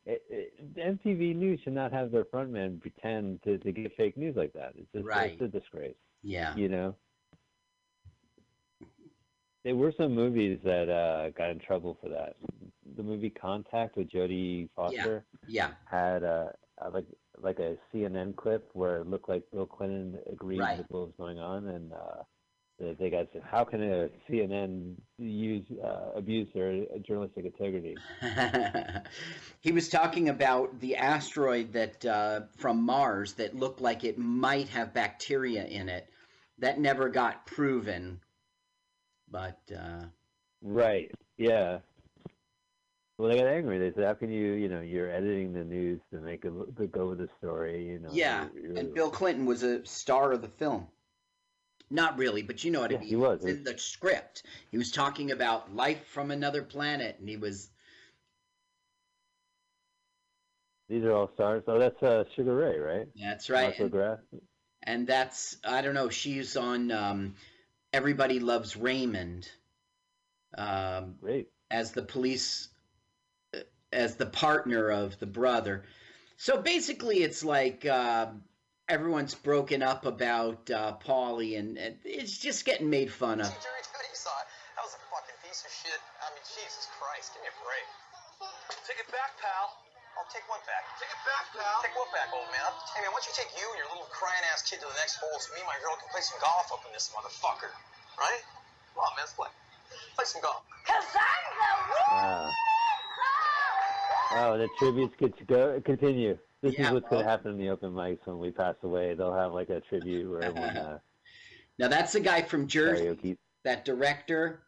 [0.06, 4.36] it, it, MTV News should not have their frontman pretend to, to give fake news
[4.38, 4.74] like that.
[4.78, 5.34] It's just Right.
[5.34, 6.56] it's a disgrace, yeah.
[6.56, 6.96] you know.
[9.68, 12.38] There were some movies that uh, got in trouble for that.
[12.96, 15.72] The movie Contact with Jodie Foster Yeah.
[15.84, 17.04] had a, a like
[17.42, 20.78] like a CNN clip where it looked like Bill Clinton agreed Right.
[20.78, 22.24] with what was going on, and uh,
[22.80, 27.98] they, they got said, "How can a CNN use uh, abuse their journalistic integrity?"
[29.60, 34.70] he was talking about the asteroid that uh, from Mars that looked like it might
[34.70, 36.08] have bacteria in it.
[36.60, 38.22] That never got proven,
[39.30, 40.06] but uh,
[40.62, 41.12] Right?
[41.38, 41.80] Yeah.
[43.18, 43.80] Well, they got angry.
[43.80, 46.86] They said, "How can you, you know, you're editing the news to make look- to
[46.88, 48.48] go with the story, you know?" yeah.
[48.54, 50.88] you're- you're- And Bill Clinton was a star of the film.
[51.90, 53.10] Not really, but you know what Yeah, I mean.
[53.10, 53.46] he was.
[53.46, 54.44] in the script.
[54.72, 57.70] He was talking about life from another planet, and he was
[60.90, 61.64] These are all stars.
[61.68, 63.08] Oh, that's uh, Sugar Ray, right?
[63.16, 63.76] that's right.
[63.78, 64.20] McGrath.
[64.84, 66.10] and that's I don't know.
[66.10, 67.36] She's on um,
[67.98, 69.50] Everybody Loves Raymond
[70.54, 71.50] um, Great.
[71.74, 72.70] as the police,
[73.58, 75.82] uh, as the partner of the brother.
[76.38, 78.28] So basically, it's like uh,
[78.88, 83.50] everyone's broken up about uh, Pauly, and, and it's just getting made fun of.
[83.50, 84.48] Jerry, today you saw it.
[84.78, 85.98] That was a fucking piece of shit.
[86.22, 87.88] I mean, Jesus Christ, give me a break.
[88.86, 89.74] Take it back, pal.
[90.22, 90.86] I'll take one back?
[91.02, 91.82] Take it back, pal.
[91.82, 92.74] Take what back, old man?
[92.94, 94.98] Hey, man, why don't you take you and your little crying ass kid to the
[95.02, 97.74] next hole so me and my girl can play some golf up in this motherfucker?
[98.18, 98.42] Right?
[98.94, 99.50] Come on, man, let's play.
[100.16, 100.64] Play some golf.
[100.86, 102.54] Cause I'm the Wow.
[104.30, 106.38] Oh, the tributes get to go continue.
[106.62, 109.14] This Yeah, is what's going to happen in the open mics when we pass away.
[109.16, 111.00] They'll have like a tribute where everyone uh,
[111.80, 113.38] Now that's the guy from Jersey, karaoke.
[113.64, 114.64] that director.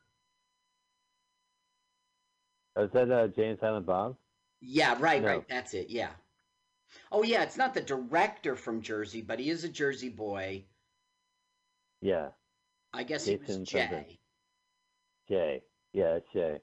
[2.75, 4.17] Oh, is that uh, Jay and Silent Bob?
[4.61, 5.25] Yeah, right, No.
[5.25, 5.47] right.
[5.47, 5.89] That's it.
[5.89, 6.15] Yeah.
[7.11, 10.65] Oh yeah, it's not the director from Jersey, but he is a Jersey boy.
[12.01, 12.31] Yeah,
[12.93, 13.89] I guess Jason was something.
[13.89, 14.19] Jay.
[15.29, 15.61] Jay.
[15.93, 16.59] Yeah, it's Jay.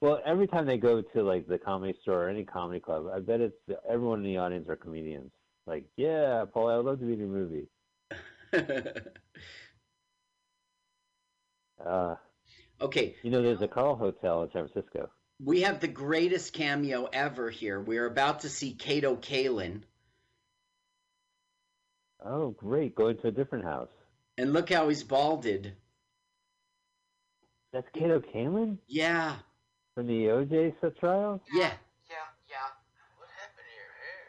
[0.00, 3.20] Well, every time they go to like the comedy store or any comedy club, I
[3.20, 3.56] bet it's
[3.88, 5.30] everyone in the audience are comedians.
[5.66, 7.68] Like, yeah, Paul, I would love to be in your movie.
[11.84, 12.14] Uh,
[12.80, 15.08] Okay, You know, there's a Carl Hotel in San Francisco.
[15.42, 17.80] we have the greatest cameo ever here.
[17.80, 19.82] We're about to see Kato Kaelin,
[22.24, 22.94] Oh, great!
[22.94, 23.88] Going to a different house.
[24.38, 25.72] And look how he's balded.
[27.72, 29.36] That's Kato Kaelin Yeah,
[29.94, 31.40] from the OJ trial.
[31.52, 31.72] yeah.
[32.08, 32.16] Yeah,
[32.48, 32.68] yeah.
[33.18, 34.28] What happened to your hair?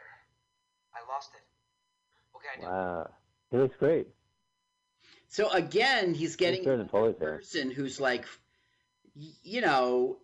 [0.95, 1.41] I lost it.
[2.31, 2.71] What can I do?
[2.71, 3.09] Wow,
[3.51, 4.07] he looks great.
[5.29, 7.37] So again, he's getting better than Foley's a hair.
[7.37, 8.25] person who's like,
[9.43, 10.17] you know,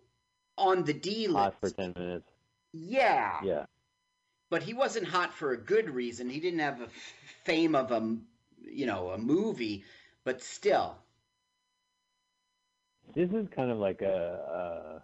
[0.58, 1.38] on the D list.
[1.38, 2.26] Hot for ten minutes.
[2.74, 3.66] Yeah, Yeah.
[4.50, 6.30] but he wasn't hot for a good reason.
[6.30, 7.14] He didn't have a f-
[7.44, 8.26] fame of a, m-
[8.74, 9.86] you know, a movie,
[10.26, 10.98] but still.
[13.16, 14.16] This is kind of like a.
[14.98, 15.00] Uh,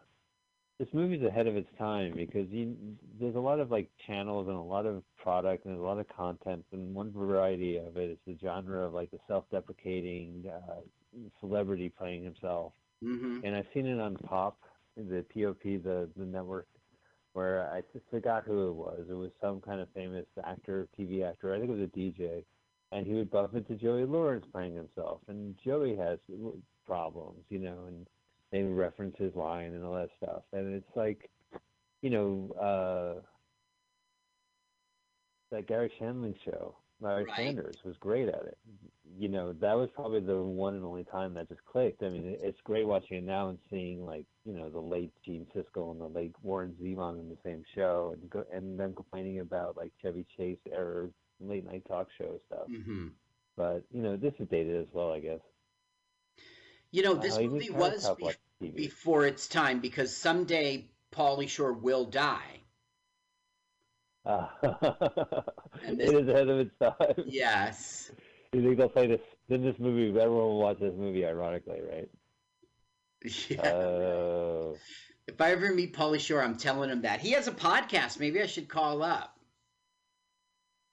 [0.80, 2.76] this movie's ahead of its time because you,
[3.20, 6.08] there's a lot of like channels and a lot of product and a lot of
[6.10, 10.82] content and one variety of it is the genre of like the self-deprecating uh,
[11.40, 12.74] celebrity playing himself.
[13.02, 14.58] hmm and I've seen it on Pop,
[14.98, 16.68] the POP, the the network,
[17.34, 19.06] where I just forgot who it was.
[19.10, 21.54] It was some kind of famous actor, TV actor.
[21.54, 22.46] I think it was a DJ,
[22.92, 26.20] and he would bump into Joey Lawrence playing himself, and Joey has
[26.86, 28.08] problems, you know, and
[28.52, 31.30] they reference his line and all that stuff, and it's like,
[32.02, 33.22] you know, uh,
[35.52, 36.76] that Garry Shandling show.
[37.02, 37.36] Larry Right.
[37.38, 38.58] Sanders was great at it.
[39.18, 42.04] You know, that was probably the one and only time that just clicked.
[42.04, 45.48] I mean, it's great watching it now and seeing like you know the late Gene
[45.56, 49.40] Siskel and the late Warren Zevon in the same show, and go, and them complaining
[49.40, 51.10] about like Chevy Chase era
[51.40, 52.68] late night talk show stuff.
[52.68, 53.08] hmm
[53.58, 55.40] But you know, this is dated as well, I guess.
[56.92, 58.10] You know, this Uh, movie was
[58.60, 62.62] be- before its time because someday Paulie Shore will die.
[64.26, 64.48] Uh,
[65.86, 67.24] And this- is ahead of its time.
[67.26, 68.12] Yes.
[68.52, 70.08] You think they'll play this in this movie?
[70.10, 72.10] Everyone will watch this movie, ironically, right?
[73.50, 73.68] Yeah.
[73.72, 74.78] Oh.
[75.28, 77.20] if I ever meet Paulie Shore, I'm telling him that.
[77.20, 78.20] He has a podcast.
[78.20, 79.38] Maybe I should call up.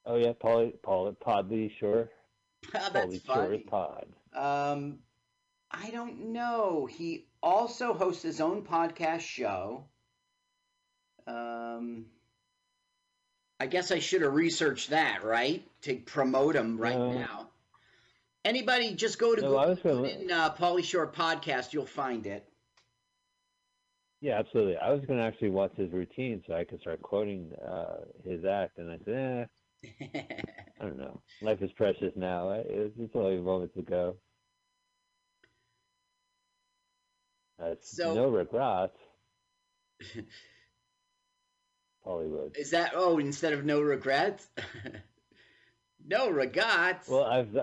[0.06, 2.08] Oh yeah, Paul, Paul, Podly Shore.
[2.74, 3.58] Oh, that's Shore's funny.
[3.58, 4.06] Pod.
[4.34, 4.98] Um,
[5.70, 6.86] I don't know.
[6.86, 9.84] He also hosts his own podcast show.
[11.26, 12.06] Um,
[13.58, 15.66] I guess I should have researched that, right?
[15.82, 17.12] To promote him right No.
[17.12, 17.48] now.
[18.44, 21.72] Anybody, just go to No, Google gonna- in uh, Pauly Shore podcast.
[21.72, 22.48] You'll find it.
[24.20, 24.76] Yeah, absolutely.
[24.76, 28.44] I was going to actually watch his routine so I could start quoting uh, his
[28.44, 29.46] act, and I said, eh,
[30.80, 31.20] I don't know.
[31.42, 32.50] Life is precious now.
[32.50, 34.16] It's, it's only moments ago.
[37.58, 38.98] That's So- no regrets.
[42.04, 42.56] Hollywood.
[42.56, 44.46] Is that oh instead of no regrets?
[46.06, 47.08] no regrets.
[47.08, 47.56] Well, I've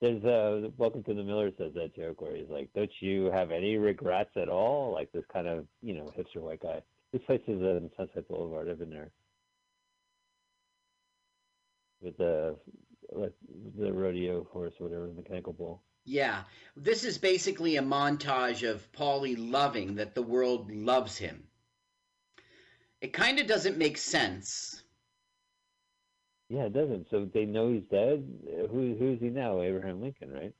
[0.00, 3.50] there's uh Welcome to the Miller says that joke where he's like, "Don't you have
[3.50, 6.80] any regrets at all?" Like this kind of you know hipster white guy.
[7.12, 8.68] This place is in Sunset Boulevard.
[8.68, 9.10] I've been there
[12.02, 12.56] with the
[13.12, 13.32] like
[13.78, 15.82] the rodeo horse, or whatever, the mechanical bull.
[16.04, 16.42] Yeah,
[16.76, 21.44] this is basically a montage of Paulie loving that the world loves him.
[23.00, 24.82] It kind of doesn't make sense.
[26.48, 27.08] Yeah, it doesn't.
[27.10, 28.28] So they know he's dead.
[28.70, 29.62] Who who's he now?
[29.62, 30.52] Abraham Lincoln, right?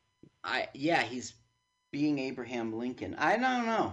[0.44, 1.34] I yeah, he's
[1.90, 3.14] being Abraham Lincoln.
[3.18, 3.92] I don't know.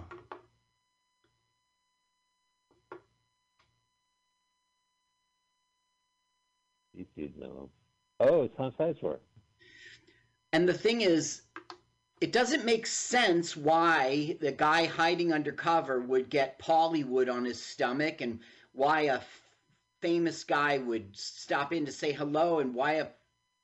[7.20, 7.68] Dudes know him.
[8.20, 9.18] Oh, it's Tom Sizemore.
[10.54, 11.42] And the thing is,
[12.22, 18.22] it doesn't make sense why the guy hiding undercover would get Pollywood on his stomach
[18.22, 18.40] and
[18.72, 19.20] why a
[20.00, 23.08] famous guy would stop in to say hello and why a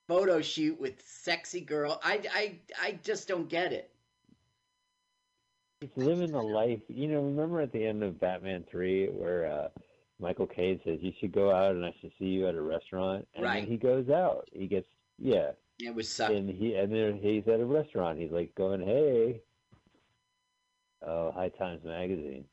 [0.07, 1.99] photo shoot with sexy girl.
[2.05, 3.91] I, I, I just don't get it.
[5.81, 6.81] He's living the life.
[6.89, 9.69] You know, remember at the end of Batman Three where uh,
[10.19, 13.27] Michael Caine says you should go out and I should see you at a restaurant,
[13.35, 13.61] and Right.
[13.63, 14.49] then he goes out.
[14.53, 14.87] He gets
[15.19, 16.31] yeah, It was such.
[16.33, 18.19] and he and then he's at a restaurant.
[18.19, 19.41] He's like going, hey,
[21.07, 22.45] oh, High Times magazine.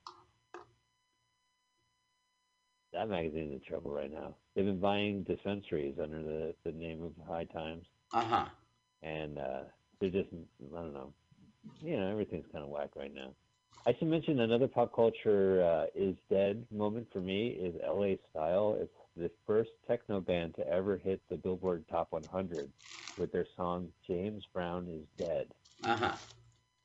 [2.93, 4.35] That magazine's in trouble right now.
[4.55, 8.45] They've been buying dispensaries under the, the name of High Times, Uh huh.
[9.01, 9.61] and uh,
[9.99, 11.13] they're just I don't know.
[11.81, 13.33] You know, everything's kind of whack right now.
[13.85, 18.77] I should mention another pop culture uh, is dead moment for me is LA Style.
[18.79, 22.71] It's the first techno band to ever hit the Billboard Top 100
[23.17, 25.47] with their song James Brown is Dead,
[25.83, 26.17] Uh huh.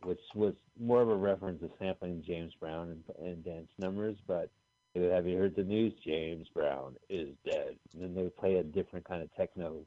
[0.02, 4.16] which was more of a reference to sampling James Brown and, and dance numbers.
[4.26, 4.50] But
[4.94, 5.92] have you heard the news?
[6.04, 7.76] James Brown is dead.
[7.94, 9.86] And then they would play a different kind of techno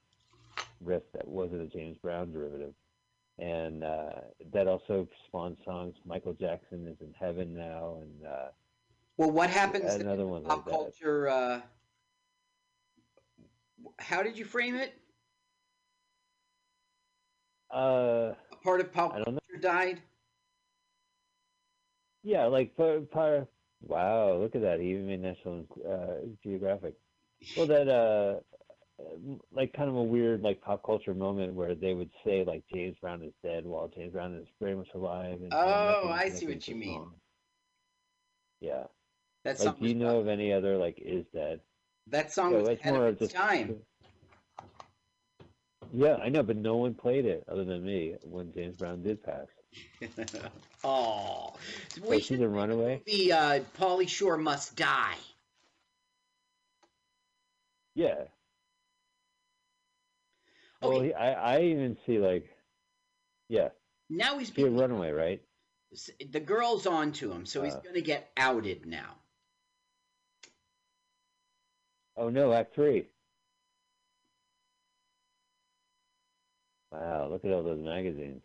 [0.83, 2.73] riff that wasn't a James Brown derivative.
[3.38, 4.21] And uh,
[4.53, 5.95] that also spawned songs.
[6.05, 8.51] Michael Jackson is in heaven now, and uh,
[9.17, 10.71] Well, what happens another one pop like that.
[10.71, 11.27] culture?
[11.27, 11.61] Uh,
[13.99, 14.93] how did you frame it?
[17.69, 19.23] Uh, A part of pop know.
[19.23, 20.03] culture died.
[22.23, 23.47] Yeah, like for, for
[23.82, 24.79] wow, look at that.
[24.79, 26.95] He even made National uh, Geographic.
[27.57, 28.41] Well, that uh,
[29.51, 32.95] like kind of a weird like pop culture moment where they would say like James
[33.01, 35.39] Brown is dead while James Brown is very much alive.
[35.41, 36.99] And, Oh, I see what you mean.
[36.99, 37.13] song.
[38.61, 38.83] Yeah.
[39.43, 41.61] That Like, do you know of any other like is dead?
[42.07, 43.81] that song So was it's more of just time.
[45.93, 49.21] Yeah, I know, but no one played it other than me when James Brown did
[49.23, 49.47] pass.
[50.83, 51.53] oh,
[51.95, 53.01] So we should a runaway.
[53.05, 55.15] The uh, Pauly Shore must die.
[57.95, 58.23] Yeah.
[60.82, 61.07] Well, Okay.
[61.07, 62.45] he, I I even see like,
[63.49, 63.69] yeah,
[64.09, 65.41] Now he's being runaway, right?
[66.32, 67.82] the girl's on to him, so he's Uh.
[67.82, 69.15] going to get outed now.
[72.17, 73.07] Oh no, Act Three.
[76.91, 78.43] Wow, look at all those magazines.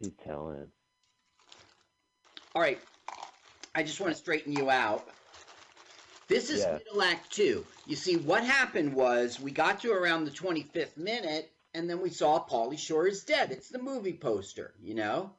[0.00, 0.66] He's telling.
[2.54, 2.80] All right,
[3.74, 5.06] I just want to straighten you out.
[6.30, 6.78] This is Yeah.
[6.78, 7.66] middle act two.
[7.86, 12.08] You see, what happened was we got to around the 25th minute, and then we
[12.08, 13.50] saw Pauly Shore is dead.
[13.50, 15.34] It's the movie poster, you know?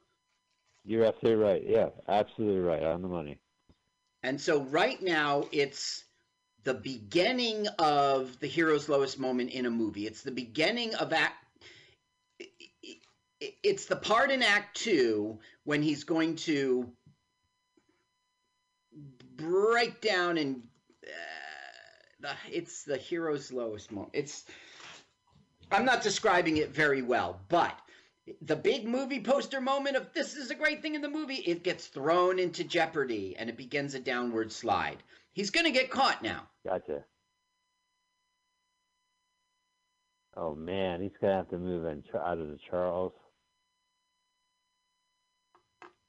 [0.84, 1.62] You're absolutely right.
[1.66, 2.82] Yeah, absolutely right.
[2.82, 3.38] On the money.
[4.22, 6.04] And so right now it's
[6.64, 10.06] the beginning of the hero's lowest moment in a movie.
[10.06, 11.42] It's the beginning of act
[13.40, 16.92] it's the part in act 2 when he's going to
[19.36, 20.62] break down and
[22.22, 24.12] the, it's the hero's lowest moment.
[24.14, 24.44] It's
[25.70, 27.78] I'm not describing it very well, but
[28.42, 31.64] the big movie poster moment of this is a great thing in the movie, it
[31.64, 35.02] gets thrown into jeopardy and it begins a downward slide.
[35.32, 36.46] He's going to get caught now.
[36.64, 37.04] Gotcha.
[40.34, 43.12] Oh man, he's gonna have to move in, out of the Charles.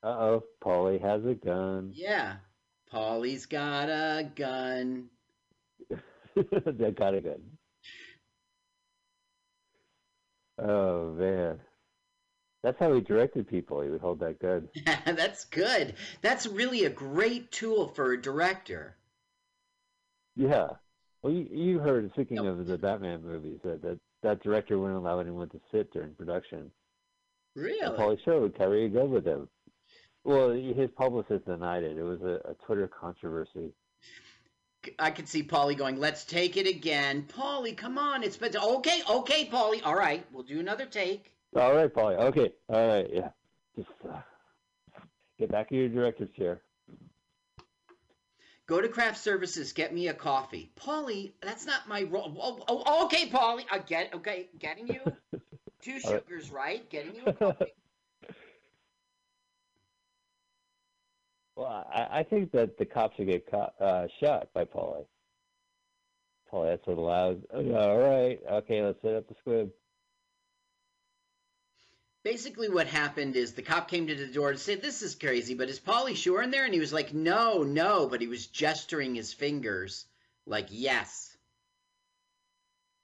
[0.01, 1.91] Uh oh, Paulie has a gun.
[1.93, 2.35] Yeah.
[2.93, 5.09] Paulie's got a gun.
[6.35, 7.41] That kind of gun.
[10.59, 11.59] Oh man,
[12.63, 13.81] that's how he directed people.
[13.81, 14.69] He would hold that gun.
[15.05, 15.95] That's good.
[16.21, 18.95] That's really a great tool for a director.
[20.35, 20.67] Yeah.
[21.21, 25.19] Well, you, you heard, speaking of the Batman movies, that, that that director wouldn't allow
[25.19, 26.71] anyone to sit during production.
[27.55, 27.97] And Really?
[27.97, 29.47] Pauly Shore would carry a gun with him.
[30.23, 31.97] Well, his publicist denied it.
[31.97, 33.73] It was a, a Twitter controversy.
[34.99, 37.23] I could see Polly going, let's take it again.
[37.23, 38.23] Polly, come on.
[38.23, 39.81] It's been okay, okay, Polly.
[39.81, 41.31] All right, we'll do another take.
[41.55, 42.15] All right, Polly.
[42.15, 42.51] Okay.
[42.69, 43.09] All right.
[43.11, 43.29] Yeah.
[43.75, 44.17] Just uh,
[45.37, 46.61] get back in your director's chair.
[48.65, 50.71] Go to craft services, get me a coffee.
[50.75, 52.33] Polly, that's not my role.
[52.39, 53.65] Oh, oh, okay, Polly.
[53.69, 54.99] I get okay, getting you
[55.81, 56.23] two All right.
[56.23, 56.89] sugars, right?
[56.89, 57.73] Getting you a coffee.
[61.55, 65.05] Well, I, I think that the cops should get caught, uh, shot by Paulie.
[66.51, 67.37] Paulie, that's what allows.
[67.53, 68.39] All right.
[68.51, 69.71] Okay, let's set up the squib.
[72.23, 75.55] Basically, what happened is the cop came to the door to say, This is crazy,
[75.55, 76.63] but is Paulie Shore in there?
[76.63, 80.05] And he was like, No, no, but he was gesturing his fingers
[80.45, 81.35] like, Yes.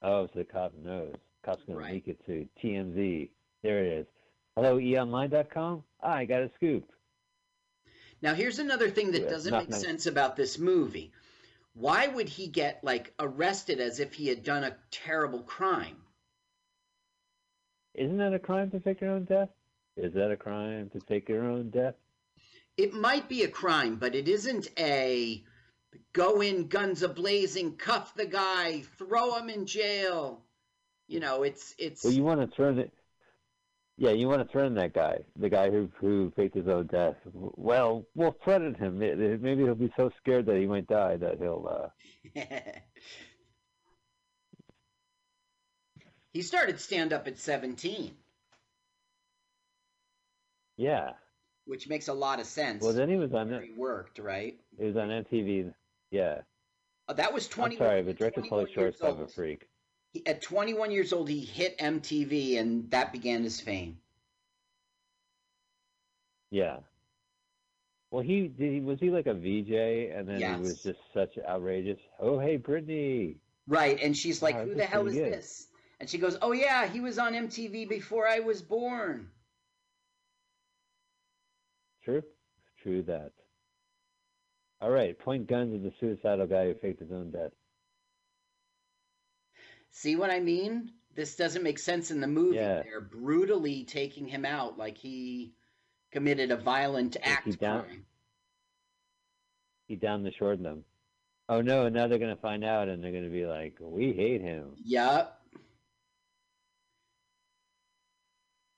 [0.02, 1.12] Oh, so the cop knows.
[1.12, 1.88] The Cop's going Right.
[1.90, 3.30] to leak it to TMZ.
[3.62, 4.06] There it is.
[4.56, 5.84] Hello, eonline.com?
[6.02, 6.90] Ah, I got a scoop.
[8.22, 9.82] Now, here's another thing that Yeah, doesn't make nice.
[9.82, 11.12] sense about this movie.
[11.74, 15.98] Why would he get, like, arrested as if he had done a terrible crime?
[17.96, 19.50] Isn't that a crime to fake your own death?
[19.98, 21.96] Is that a crime to fake your own death?
[22.78, 25.44] It might be a crime, but it isn't a
[26.14, 30.46] go in guns a blazing, cuff the guy, throw him in jail.
[31.08, 32.92] You know, it's it's Well, you want to turn it.
[34.02, 37.18] Yeah, you want to threaten that guy, the guy who who faked his own death.
[37.34, 39.02] Well, we'll threaten him.
[39.02, 41.68] It- it- Maybe he'll be so scared that he might die that he'll.
[41.68, 41.90] uh
[46.32, 48.16] he started stand up at 17,
[50.78, 51.12] Yeah.
[51.66, 52.82] which makes a lot of sense.
[52.84, 53.50] Well, then he was on.
[53.50, 54.58] where he worked, right?
[54.78, 55.74] It was on MTV.
[56.12, 56.42] Yeah.
[57.08, 59.28] Uh, that was I'm sorry, but director 21 Pauly Shore is years kind of a
[59.28, 59.68] freak.
[60.12, 63.98] He, at 21 years old, he hit MTV, and that began his fame.
[66.52, 66.78] Yeah.
[68.12, 68.74] Well, he did.
[68.74, 69.72] He, was he like a VJ,
[70.16, 72.00] and then he was just such outrageous.
[72.20, 73.38] Oh, hey, Brittany.
[73.68, 75.68] Right, and she's like, Wow, "Who the hell is good." this?"
[76.00, 79.30] And she goes, "Oh yeah, he was on MTV before I was born."
[82.04, 82.24] True.
[82.82, 83.32] True that.
[84.82, 85.20] All right.
[85.20, 87.52] Point guns at the suicidal guy who faked his own death.
[89.92, 90.92] See what I mean?
[91.16, 92.58] This doesn't make sense in the movie.
[92.58, 92.84] Yeah.
[92.84, 95.54] They're brutally taking him out like he
[96.12, 98.06] committed a violent he act down- crime.
[99.88, 100.86] He down the short them.
[101.50, 101.88] Oh no!
[101.88, 105.44] And now they're gonna find out, and they're gonna be like, "We hate him." Yup.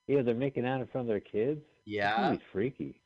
[0.07, 1.65] Yeah, they're making out in front of their kids.
[1.85, 2.29] Yeah.
[2.29, 3.01] Really freaky.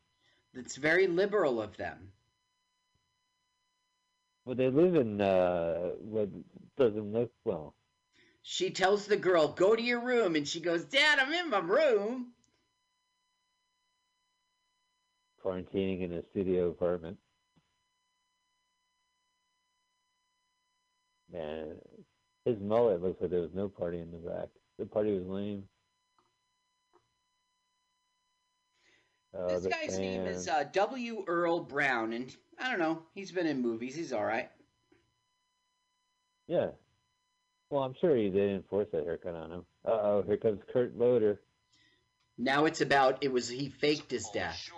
[0.53, 2.11] It's very liberal of them.
[4.45, 6.29] Well, they live in uh, what
[6.77, 7.73] doesn't look well.
[8.47, 11.57] She tells the girl, "Go to your room," and she goes, "Dad, I'm in my
[11.57, 12.31] room."
[15.43, 17.17] quarantining in a studio apartment.
[21.31, 21.75] Man,
[22.45, 24.49] his mullet looks like there was no party in the back.
[24.77, 25.63] The party was lame.
[29.35, 31.23] Uh, this guy's name is uh, W.
[31.27, 33.01] Earl Brown, and I don't know.
[33.15, 33.95] He's been in movies.
[33.95, 34.51] He's all right.
[36.47, 36.67] yeah.
[37.75, 39.65] Well, I'm sure he didn't force that haircut on him.
[39.85, 41.41] Uh oh, here comes Kurt Loder.
[42.37, 44.55] Now it's about it was he faked his death.
[44.55, 44.77] Sure.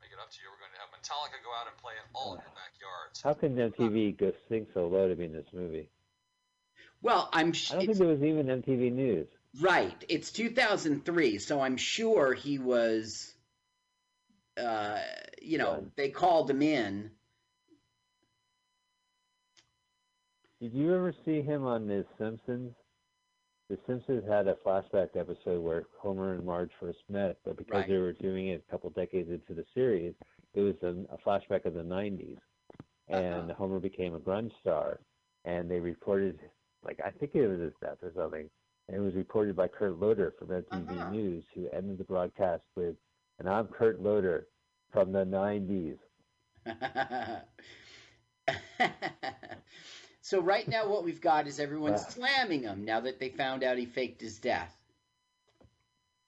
[0.00, 0.48] Make it up to you.
[0.50, 3.20] We're going to have Metallica go out and play in all of your backyards.
[3.22, 5.90] How can MTV go sing so low to be in this movie?
[7.02, 9.28] Well, I'm sh- I don't think it's, there was even MTV News.
[9.60, 10.04] right.
[10.08, 13.34] It's 2003, so I'm sure he was.
[14.56, 14.98] Uh,
[15.42, 15.92] you know, Done.
[15.96, 17.10] they called him in.
[20.64, 22.72] Did you ever see him on The Simpsons?
[23.68, 27.88] The Simpsons had a flashback episode where Homer and Marge first met, but because Right.
[27.88, 30.14] they were doing it a couple decades into the series,
[30.54, 32.38] it was a, a flashback of the 90s.
[33.08, 33.52] And Uh-huh.
[33.52, 35.00] Homer became a grunge star,
[35.44, 36.40] and they reported,
[36.82, 38.48] like, I think it was his death or something.
[38.88, 41.10] And it was reported by Kurt Loder from MTV Uh-huh.
[41.10, 42.96] News, who ended the broadcast with,
[43.38, 44.46] and I'm Kurt Loder
[44.90, 45.98] from the 90s.
[50.24, 51.98] so right now, what we've got is everyone Wow.
[51.98, 54.74] slamming him now that they found out he faked his death.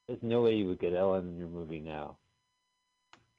[0.06, 2.18] There's no way you would get Ellen in your movie now.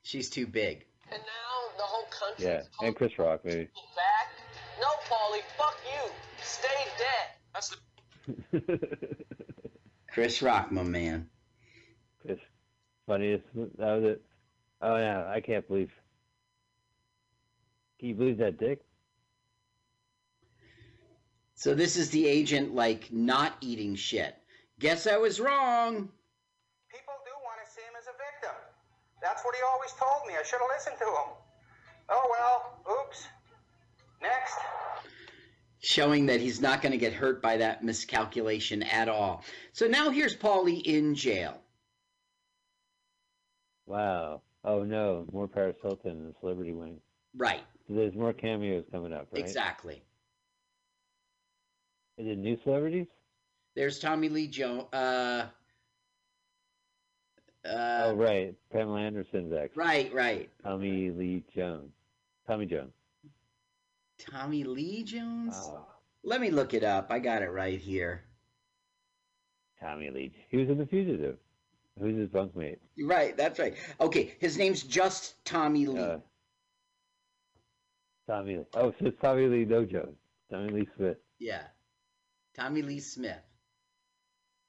[0.01, 0.83] She's too big.
[1.11, 3.65] And now the whole country Yeah, is and Chris Rock, maybe.
[3.95, 4.31] back.
[4.81, 6.11] No, Paulie, fuck you.
[6.41, 7.27] Stay dead.
[7.53, 7.77] That's
[8.51, 8.79] the
[10.11, 11.29] Chris Rock, my man.
[12.25, 12.41] It's
[13.05, 13.45] funniest.
[13.53, 14.25] That was it.
[14.81, 15.91] Oh yeah, I can't believe.
[17.99, 18.81] Can you believe that dick?
[21.57, 24.35] So this is the agent like not eating shit.
[24.79, 26.07] Guess I was wrong.
[26.87, 28.55] People do want to see him as a victim.
[29.23, 30.35] That's what he always told me.
[30.39, 31.35] I should have listened to him.
[32.09, 33.25] Oh well, oops.
[34.21, 34.59] Next.
[35.79, 39.43] Showing that he's not going to get hurt by that miscalculation at all.
[39.73, 41.59] So now here's Paulie in jail.
[43.87, 44.43] Wow.
[44.63, 46.99] Oh no, more Paris Hilton in the Celebrity Wing.
[47.35, 49.41] Right, So there's more cameos coming up, right?
[49.43, 50.03] exactly.
[52.17, 53.07] Is it new celebrities?
[53.75, 54.85] There's Tommy Lee Jones.
[54.91, 55.45] Uh,
[57.65, 59.75] uh, oh right, Pamela Anderson's ex.
[59.75, 60.49] right, right.
[60.63, 61.91] Tommy Lee Jones.
[62.47, 62.91] Tommy Jones.
[64.17, 65.53] Tommy Lee Jones?
[65.55, 65.85] Oh,
[66.23, 67.07] Let me look it up.
[67.11, 68.23] I got it right here.
[69.79, 70.31] Tommy Lee.
[70.49, 71.37] He was in The Fugitive.
[71.99, 72.77] Who's his bunkmate?
[73.03, 73.75] Right, that's right.
[74.01, 75.99] Okay, his name's just Tommy Lee.
[75.99, 76.17] Uh,
[78.27, 78.65] Tommy Lee.
[78.73, 80.15] Oh, so it's Tommy Lee No Jones.
[80.51, 81.17] Tommy Lee Smith.
[81.39, 81.61] Yeah.
[82.57, 83.43] Tommy Lee Smith.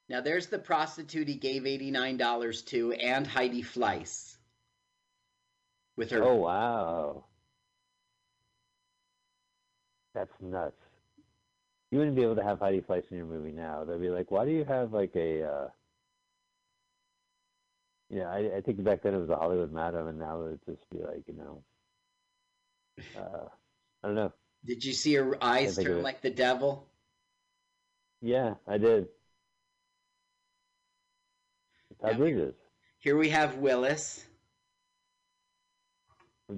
[0.09, 4.37] Now there's the prostitute he gave $89 to and Heidi Fleiss.
[5.97, 7.25] With her Oh wow.
[10.15, 10.81] That's nuts.
[11.91, 13.85] You wouldn't be able to have Heidi Fleiss in your movie now.
[13.85, 15.69] They'd be like, "Why do you have like a?" uh
[18.11, 20.89] Yeah, I, I think back then it was a Hollywood Madam, and now it'd just
[20.91, 21.63] be like, you know,
[23.17, 23.49] uh,
[24.03, 24.33] I don't know.
[24.65, 26.87] Did you see her eyes turn like the devil?
[28.21, 29.09] Yeah, I did.
[32.01, 32.17] Todd Yeah.
[32.17, 32.55] Bridges.
[32.99, 34.25] Here we have Willis.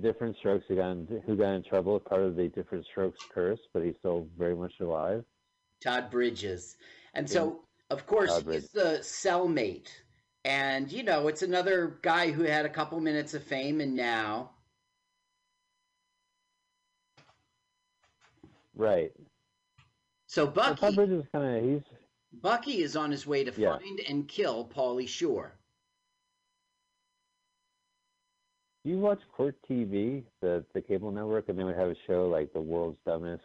[0.01, 3.61] Diff'rent Strokes, who got in, who got in trouble, part of the Diff'rent Strokes curse,
[3.73, 5.25] but he's still very much alive.
[5.83, 6.77] Todd Bridges.
[7.15, 8.71] And so, of course, Todd he's Bridges.
[8.71, 9.89] the cellmate.
[10.45, 14.53] And, you know, it's another guy who had a couple minutes of fame and now.
[18.75, 19.13] Right.
[20.31, 21.83] So Well, Bucky, Bridges kind of he's
[22.33, 23.79] Bucky is on his way to Yeah.
[23.79, 25.59] find and kill Paulie Shore.
[28.85, 32.29] Do you watch Court TV, the the cable network, and they would have a show
[32.29, 33.43] like The World's Dumbest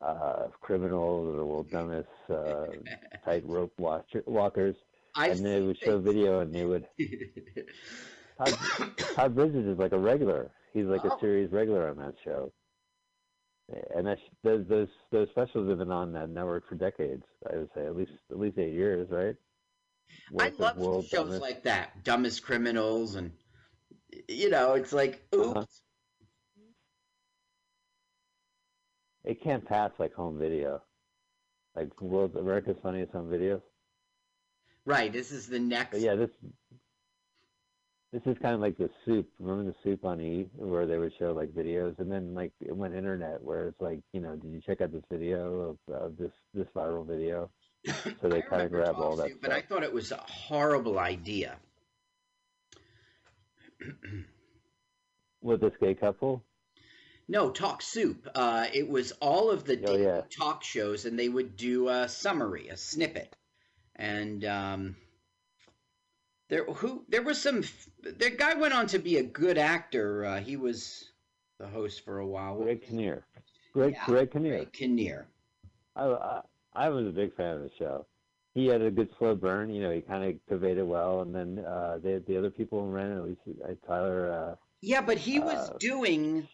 [0.00, 2.66] uh, criminals or the world's dumbest uh,
[3.24, 4.76] tightrope watcher, walkers,
[5.16, 6.04] I've and they would show things.
[6.04, 6.86] video, and they would.
[8.38, 8.56] Todd,
[9.16, 10.52] Todd Bridges is like a regular.
[10.72, 11.16] He's like Oh.
[11.16, 12.52] a series regular on that show.
[13.94, 17.24] And that's those those those specials have been on that network for decades.
[17.50, 19.36] I would say at least at least eight years, right?
[20.38, 23.32] I Worth of love shows Dumbest- like that, Dumbest Criminals, and
[24.28, 25.56] you know, it's like, oops.
[25.56, 25.64] Uh-huh.
[29.24, 30.82] It can't pass like home video,
[31.74, 33.62] like World America's Funniest Home Videos.
[34.84, 35.10] Right.
[35.10, 35.92] This is the next.
[35.92, 36.30] But yeah, this
[38.14, 39.28] this is kind of like the soup.
[39.40, 42.74] Remember the soup on E, where they would show like videos, and then like it
[42.74, 46.16] went internet, where it's like, you know, did you check out this video of, of
[46.16, 47.50] this this viral video?
[48.22, 50.98] So they kind of grab all that Soup, but I thought it was a horrible
[50.98, 51.56] idea.
[55.42, 56.42] With this gay couple,
[57.28, 58.26] No, Talk Soup.
[58.34, 60.22] Uh, it was all of the Oh, yeah.
[60.30, 63.36] talk shows, and they would do a summary, a snippet,
[63.96, 64.96] and um,
[66.48, 67.62] there who there was some.
[68.02, 70.24] The guy went on to be a good actor.
[70.24, 71.10] Uh, he was
[71.58, 72.56] the host for a while.
[72.62, 73.26] Greg Kinnear,
[73.72, 74.56] Greg Yeah, Greg Kinnear.
[74.56, 75.26] Greg Kinnear.
[75.96, 76.42] I, I
[76.74, 78.06] I was a big fan of the show.
[78.54, 79.70] He had a good slow burn.
[79.70, 82.86] You know, he kind of conveyed it well, and then uh, the the other people
[82.86, 83.16] ran it.
[83.16, 84.32] At least uh, Tyler.
[84.32, 86.48] Uh, Yeah, but he was Uh, doing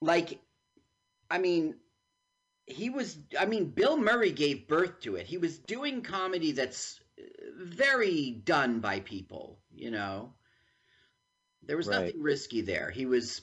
[0.00, 0.40] like
[1.30, 1.76] I mean
[2.66, 5.26] he was I mean Bill Murray gave birth to it.
[5.26, 7.00] He was doing comedy that's
[7.60, 10.34] very done by people, you know.
[11.62, 12.06] There was Right.
[12.06, 12.90] nothing risky there.
[12.90, 13.42] He was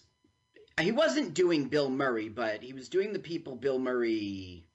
[0.80, 4.68] he wasn't doing Bill Murray, but he was doing the people Bill Murray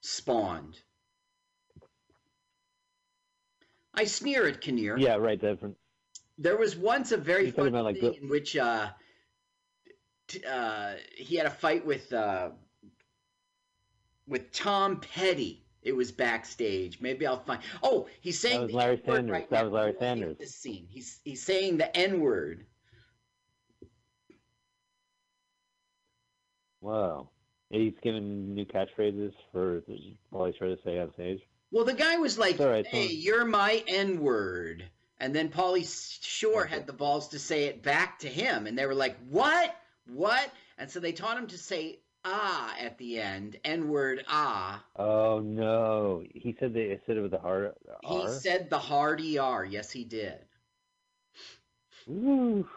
[0.00, 0.78] spawned.
[3.94, 4.96] I sneer at Kinnear.
[4.98, 5.40] yeah, right.
[5.40, 5.76] Different.
[6.38, 8.90] There was once a very You're funny like, thing the- in which uh,
[10.28, 12.50] t- uh, he had a fight with uh,
[14.26, 15.59] with Tom Petty.
[15.82, 17.00] It was backstage.
[17.00, 17.62] Maybe I'll find.
[17.82, 19.30] Oh, he's saying was the Larry Sanders.
[19.30, 20.36] Right That was Larry Sanders.
[20.38, 20.86] This scene.
[20.90, 22.66] He's he's saying the N word.
[26.80, 27.30] Wow.
[27.70, 29.82] He's giving new catchphrases for
[30.32, 31.40] all he's trying to say on stage.
[31.70, 34.84] Well, the guy was like, right, "Hey, you're my N word,"
[35.18, 35.86] and then Paulie
[36.20, 36.74] Shore Okay.
[36.74, 39.74] had the balls to say it back to him, and they were like, "What?
[40.08, 44.84] What?" And so they taught him to say "ah" at the end, N word "ah."
[44.96, 46.22] Oh no!
[46.34, 47.72] He said they said it with the hard
[48.02, 49.64] He said the hard ER.
[49.64, 50.38] Yes, he did.
[52.08, 52.68] Ooh.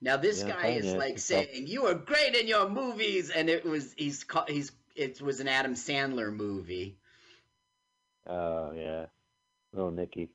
[0.00, 2.68] Now this Yeah, guy is yeah, like it's all- saying, "You are great in your
[2.68, 6.98] movies," and it was he's ca- he's it was an Adam Sandler movie.
[8.26, 9.06] Oh yeah,
[9.72, 10.30] little Nicky.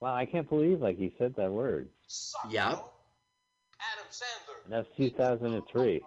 [0.00, 1.88] Wow, I can't believe like he said that word.
[2.48, 2.68] Yep.
[3.80, 4.64] Adam Sandler.
[4.64, 6.00] And that's 2003.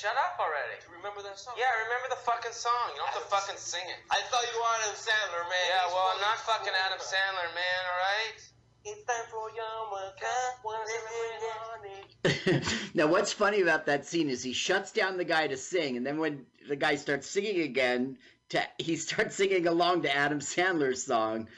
[0.00, 0.80] Shut up already.
[0.80, 1.52] Do You remember that song?
[1.60, 2.96] Yeah, I remember the fucking song.
[2.96, 4.00] You don't have to fucking sing it.
[4.08, 5.60] I thought you were Adam Sandler, man.
[5.68, 8.38] Yeah, He's well, I'm not fucking Adam Sandler, man, all right?
[8.88, 10.32] It's time for Yarmulke.
[10.64, 12.94] Wanna celebrate Hanukkah.
[12.94, 16.06] now, what's funny about that scene is he shuts down the guy to sing, and
[16.06, 18.16] then when the guy starts singing again,
[18.50, 21.48] to, he starts singing along to Adam Sandler's song.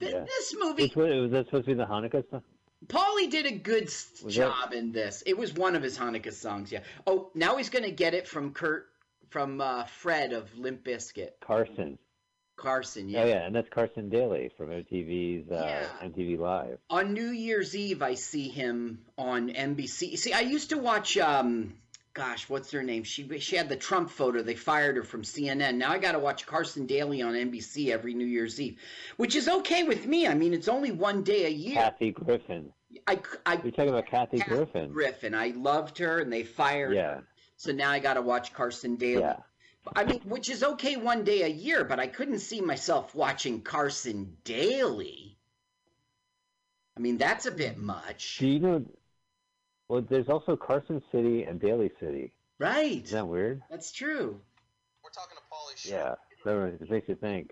[0.00, 0.24] Th- Yeah.
[0.26, 2.42] This movie, Which one, was that supposed to be the Hanukkah stuff?
[2.86, 5.22] Paulie did a good Was that- job in this.
[5.26, 6.80] It was one of his Hanukkah songs, yeah.
[7.06, 8.88] Oh, now he's going to get it from Kurt,
[9.28, 11.30] from uh, Fred of Limp Bizkit.
[11.40, 11.98] Carson.
[12.56, 13.22] Carson, yeah.
[13.22, 15.64] Oh yeah, and that's Carson Daly from MTV's uh,
[16.02, 16.08] Yeah.
[16.08, 16.78] MTV Live.
[16.90, 20.18] on New Year's Eve, I see him on NBC.
[20.18, 21.16] See, I used to watch.
[21.16, 21.74] Um,
[22.14, 23.04] gosh, what's her name?
[23.04, 24.42] She she had the Trump photo.
[24.42, 25.76] They fired her from CNN.
[25.76, 28.78] Now I got to watch Carson Daly on NBC every New Year's Eve,
[29.16, 30.26] which is okay with me.
[30.26, 31.74] I mean, it's only one day a year.
[31.76, 32.72] Kathy Griffin.
[33.06, 34.92] I, I You're talking about Kathy Kathy Griffin.
[34.92, 35.34] Griffin.
[35.34, 37.24] I loved her, and they fired Yeah, her.
[37.56, 39.20] So now I got to watch Carson Daly.
[39.20, 39.36] yeah.
[39.94, 43.62] I mean, which is okay one day a year, but I couldn't see myself watching
[43.62, 45.38] Carson Daly.
[46.96, 47.84] I mean, that's a bit mm.
[47.84, 48.38] much.
[48.38, 48.84] Do you know?
[49.90, 52.32] Well, there's also Carson City and Daly City.
[52.60, 53.02] Right.
[53.02, 53.60] Isn't that weird?
[53.68, 54.40] That's true.
[55.02, 55.98] We're talking to Paulie Shore.
[55.98, 56.14] Yeah,
[56.44, 57.50] so it makes you think.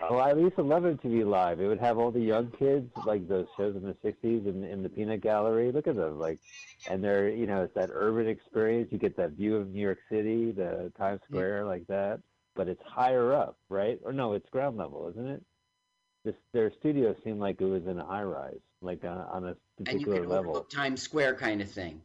[0.00, 1.58] Oh, I used to love MTV Live.
[1.60, 4.84] It would have all the young kids, like those shows in the '60s, in, in
[4.84, 5.72] the Peanut Gallery.
[5.72, 6.38] Look at them, like,
[6.88, 8.92] and they're, you know, it's that urban experience.
[8.92, 12.20] You get that view of New York City, the Times Square, like that.
[12.54, 13.98] But it's higher up, right?
[14.04, 15.42] Or no, it's ground level, isn't it?
[16.24, 19.48] This their studio seemed like it was in a high rise, like on, on a
[19.48, 20.60] And you particular could level.
[20.64, 22.00] Times Square kind of thing.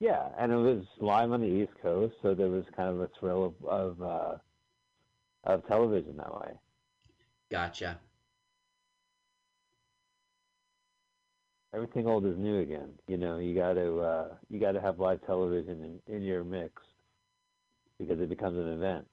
[0.00, 3.08] Yeah, and it was live on the East Coast, so there was kind of a
[3.18, 4.34] thrill of of, uh,
[5.44, 6.52] of television that way.
[7.50, 7.98] Gotcha.
[11.74, 12.90] everything old is new again.
[13.06, 16.44] You know, you got to uh, you got to have live television in, in your
[16.44, 16.82] mix
[17.98, 19.06] because it becomes an event.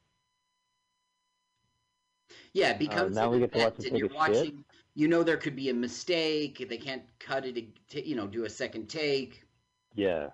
[2.53, 4.53] Yeah, it becomes Uh, now we get to watch and you're a shit?
[4.95, 5.01] Watching.
[5.01, 6.65] You know, there could be a mistake.
[6.69, 7.89] They can't cut it.
[7.89, 9.43] to- You know, do a second take.
[9.95, 10.31] Yeah.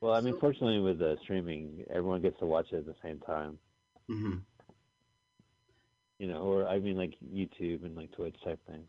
[0.00, 2.94] Well, I mean, So- fortunately, with the streaming, everyone gets to watch it at the
[3.02, 3.58] same time.
[4.06, 4.38] hmm
[6.18, 8.88] You know, or I mean, like YouTube and like Twitch type thing.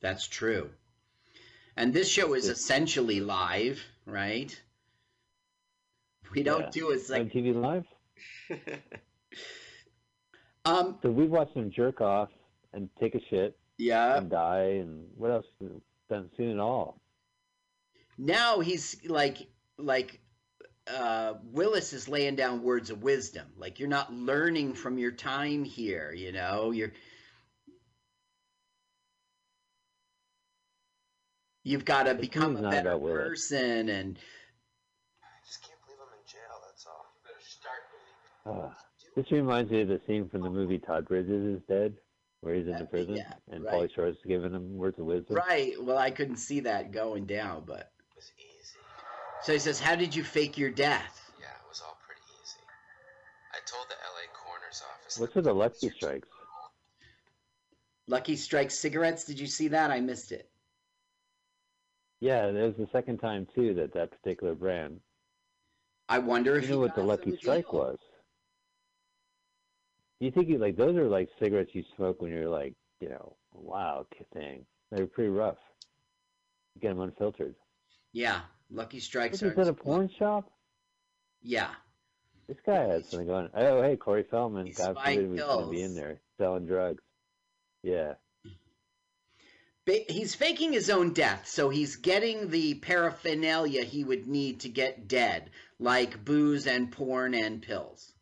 [0.00, 0.70] That's true.
[1.76, 2.52] And this show is Yeah.
[2.52, 4.62] essentially live, right?
[6.32, 6.70] We don't Yeah.
[6.70, 7.30] do a On second.
[7.32, 7.86] TV Live.
[10.64, 10.98] um.
[11.02, 12.28] So we watch them jerk off
[12.72, 14.16] and take a shit Yeah.
[14.16, 15.46] and die and what else?
[16.10, 17.00] Done seen it all.
[18.18, 19.38] Now he's like
[19.78, 20.20] like
[20.86, 23.46] uh Willis is laying down words of wisdom.
[23.56, 26.70] Like you're not learning from your time here, you know?
[26.72, 26.92] You're
[31.62, 34.18] You've got to become a better person and
[35.22, 37.06] I just can't believe I'm in jail, that's all.
[37.16, 37.80] You Better start
[38.44, 38.68] believing.
[38.68, 38.74] Uh,
[39.14, 41.94] this reminds me of the scene from the movie Todd Bridges is Dead,
[42.40, 43.74] where he's in the Uh, prison yeah, and right.
[43.74, 45.36] Pauly Shore's giving him words of wisdom.
[45.36, 45.80] right.
[45.82, 48.78] Well, I couldn't see that going down, but It was easy.
[49.42, 52.60] so he says, "How did you fake your death?" Yeah, it was all pretty easy.
[53.52, 55.18] I told the LA coroner's office.
[55.18, 56.28] What's that with the Lucky Strikes?
[58.06, 59.24] Lucky Strike cigarettes.
[59.24, 59.90] Did you see that?
[59.90, 60.50] I missed it.
[62.20, 65.00] Yeah, that was the second time too that that particular brand.
[66.08, 67.80] I wonder if You know what the Lucky Strike deal.
[67.80, 67.98] was?
[70.20, 73.36] You think you like those are like cigarettes you smoke when you're like, you know,
[73.52, 74.64] wow thing.
[74.90, 75.58] They're pretty rough.
[76.74, 77.54] You get them unfiltered.
[78.12, 79.48] Yeah, Lucky Strikes are.
[79.48, 80.50] is that a porn shop?
[81.42, 81.70] Yeah.
[82.46, 83.48] This guy had something going.
[83.54, 84.66] Oh, hey, Corey Feldman.
[84.66, 87.02] He's God forbid was going to be in there selling drugs.
[87.82, 88.14] Yeah.
[89.86, 95.08] He's faking his own death, so he's getting the paraphernalia he would need to get
[95.08, 98.13] dead, like booze and porn and pills.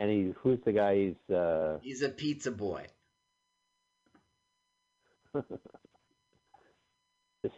[0.00, 0.96] And he, who's the guy?
[0.96, 2.86] He's uh, He's a pizza boy.
[5.34, 5.44] this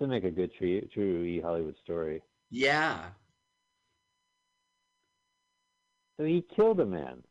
[0.00, 2.20] would make a good true true E Hollywood story.
[2.50, 3.10] Yeah.
[6.18, 7.22] So he killed a man.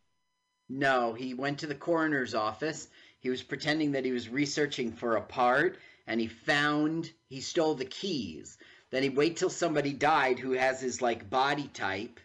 [0.70, 2.88] No, he went to the coroner's office.
[3.20, 5.78] He was pretending that he was researching for a part,
[6.08, 8.58] and he found he stole the keys.
[8.92, 12.22] Then he wait till somebody died who has his like body type,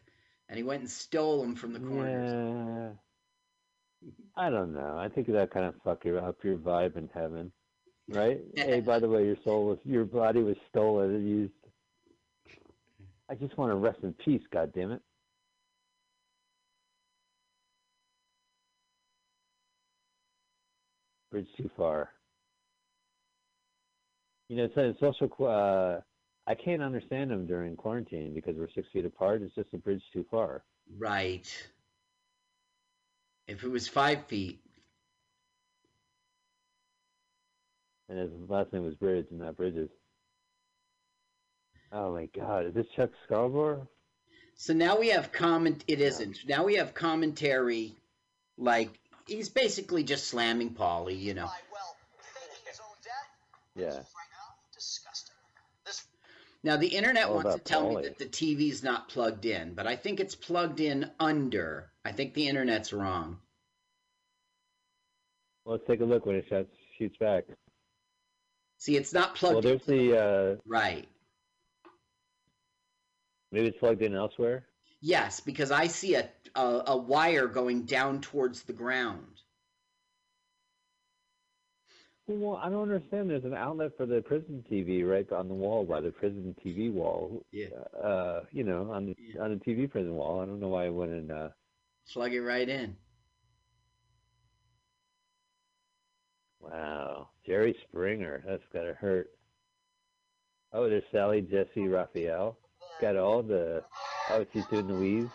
[0.49, 2.33] and he went and stole them from the corners.
[2.33, 2.91] Yeah.
[4.37, 4.97] I don't know.
[4.99, 7.51] I think that kind of fuck your up your vibe in heaven,
[8.09, 8.41] right?
[8.57, 11.53] hey, by the way, your soul was your body was stolen and used.
[13.29, 14.43] I just want to rest in peace.
[14.53, 15.03] God damn it.
[21.33, 22.11] Bridge too far.
[24.49, 26.01] You know, it's, it's also qu- uh,
[26.47, 29.43] I can't understand them during quarantine because we're six feet apart.
[29.43, 30.63] It's just a bridge too far.
[30.99, 31.47] Right.
[33.49, 34.61] If it was five feet,
[38.09, 39.91] And his last name was Bridge, and not Bridges.
[41.93, 42.67] Oh my God!
[42.67, 43.89] Is this Chuck Scarborough?
[44.55, 45.85] So now we have comment.
[45.89, 46.39] It isn't.
[46.49, 47.95] Now we have commentary,
[48.57, 48.91] like
[49.27, 51.51] he's basically just slamming Polly, You know.
[51.73, 51.97] Well,
[52.65, 53.95] his own death?
[53.95, 54.03] Yeah.
[56.63, 59.97] Now the internet wants to tell me that the TV's not plugged in, but I
[59.97, 61.91] think it's plugged in under.
[62.05, 63.39] I think the internet's wrong.
[65.65, 67.45] Let's take a look when it shoots shoots back.
[68.79, 69.71] See, it's not plugged in.
[69.71, 71.09] Well, there's the uh, right.
[73.51, 74.67] maybe it's plugged in elsewhere.
[75.01, 79.36] Yes, because I see a, a a wire going down towards the ground.
[82.29, 83.31] Well, I don't understand.
[83.31, 86.93] There's an outlet for the prison TV right on the wall by the prison TV
[86.93, 87.45] wall.
[87.53, 87.67] Yeah.
[88.03, 89.43] Uh, you know, on the Yeah.
[89.43, 90.41] on the TV prison wall.
[90.41, 91.31] I don't know why I wouldn't.
[91.31, 91.51] Uh,
[92.13, 92.97] Plug it right in.
[96.61, 98.43] wow, Jerry Springer.
[98.47, 99.31] That's gotta hurt.
[100.73, 102.59] Oh, there's Sally Jessy Raphael.
[103.01, 103.85] Got all the.
[104.31, 105.31] Oh, she's doing the weave.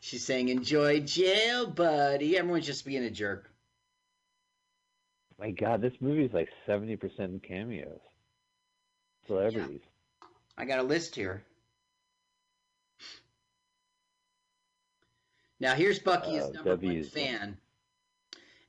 [0.00, 3.50] She's saying, "Enjoy jail, buddy." Everyone's just being a jerk.
[5.38, 8.00] My God, this movie is like seventy percent cameos.
[9.26, 9.80] Celebrities.
[10.56, 11.44] I got a list here.
[15.60, 17.58] Now here's Bucky, his Uh, number one fan,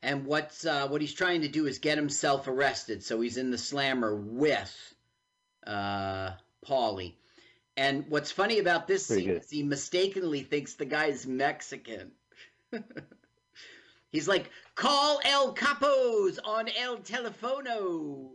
[0.02, 3.04] and what's uh, what he's trying to do is get himself arrested.
[3.04, 4.96] So he's in the slammer with
[5.66, 6.32] uh,
[6.66, 7.16] Paulie.
[7.76, 9.44] And what's funny about this Pretty scene good.
[9.44, 12.12] is he mistakenly thinks the guy's Mexican.
[14.12, 18.30] He's like, call El Capos on El Telefono.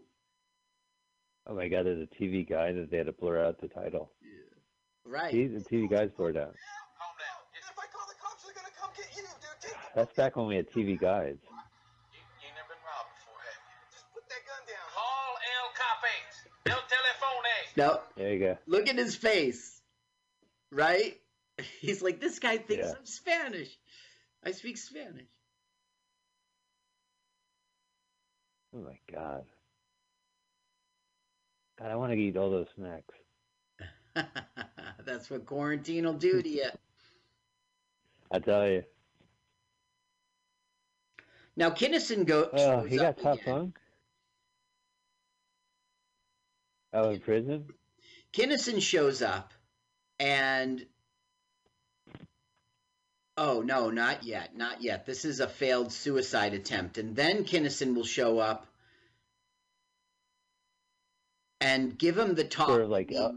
[1.47, 4.13] Oh my god, there's a TV guide that they had to blur out the title.
[4.23, 5.11] Yeah.
[5.13, 5.33] Right.
[5.33, 6.55] See, the TV guide's blurred out.
[6.55, 9.61] If I call the cops, they're gonna come get you, dude.
[9.61, 9.75] Take.
[9.95, 11.41] That's back when we had TV guides.
[11.43, 13.77] You, you never been robbed before, have you?
[13.93, 14.87] Just put that gun down.
[14.95, 16.37] Call El Capes.
[16.67, 17.77] El Telefone.
[17.77, 18.59] No, There you go.
[18.67, 19.81] look at his face.
[20.71, 21.19] Right?
[21.81, 22.93] He's like, this guy thinks Yeah.
[22.99, 23.77] I'm Spanish.
[24.45, 25.27] I speak Spanish.
[28.75, 29.45] Oh my god.
[31.79, 33.15] God, I want to eat all those snacks.
[35.05, 36.71] That's what quarantine will do to you.
[38.31, 38.85] I tell you.
[41.57, 42.49] Now Kinison go.
[42.53, 43.55] Oh, he got top again.
[43.55, 43.79] bunk.
[46.95, 47.67] Oh, in prison?
[48.33, 49.53] Kinison shows up,
[50.19, 50.87] and
[53.37, 55.07] oh no, not yet, not yet.
[55.07, 58.67] This is a failed suicide attempt, and then Kinison will show up
[61.61, 62.69] and give him the talk.
[62.69, 63.33] Sort of like, uh,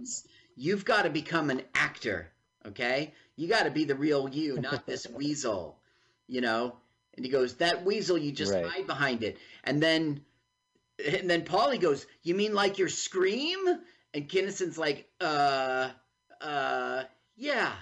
[0.57, 2.31] You've got to become an actor,
[2.65, 3.13] okay?
[3.35, 5.77] You got to be the real you, not this weasel,
[6.27, 6.77] you know.
[7.15, 8.65] And he goes, "That weasel, you just Right.
[8.65, 10.25] hide behind it." And then,
[11.05, 13.59] and then Paulie goes, "You mean like your scream?"
[14.13, 15.89] And Kinison's like, "Uh,
[16.41, 17.03] uh,
[17.35, 17.73] yeah,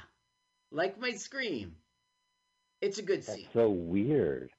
[0.72, 1.76] like my scream."
[2.84, 3.48] It's a good That's scene.
[3.54, 4.50] so weird.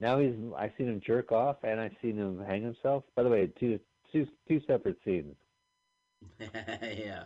[0.00, 3.02] Now he's I've seen him jerk off and I've seen him hang himself.
[3.16, 3.80] By the way, two
[4.12, 5.34] two two separate scenes.
[6.38, 7.24] yeah,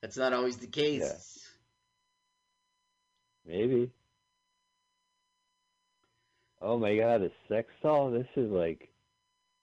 [0.00, 1.46] that's not always the case.
[3.46, 3.90] Maybe.
[6.62, 8.10] Oh my god, a sex doll?
[8.10, 8.88] This is like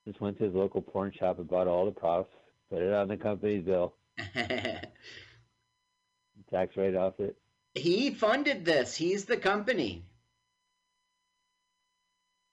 [0.05, 2.29] just went to his local porn shop and bought all the props,
[2.69, 3.95] put it on the company's bill,
[6.51, 7.35] tax right off it.
[7.75, 8.95] He funded this.
[8.95, 10.03] He's the company.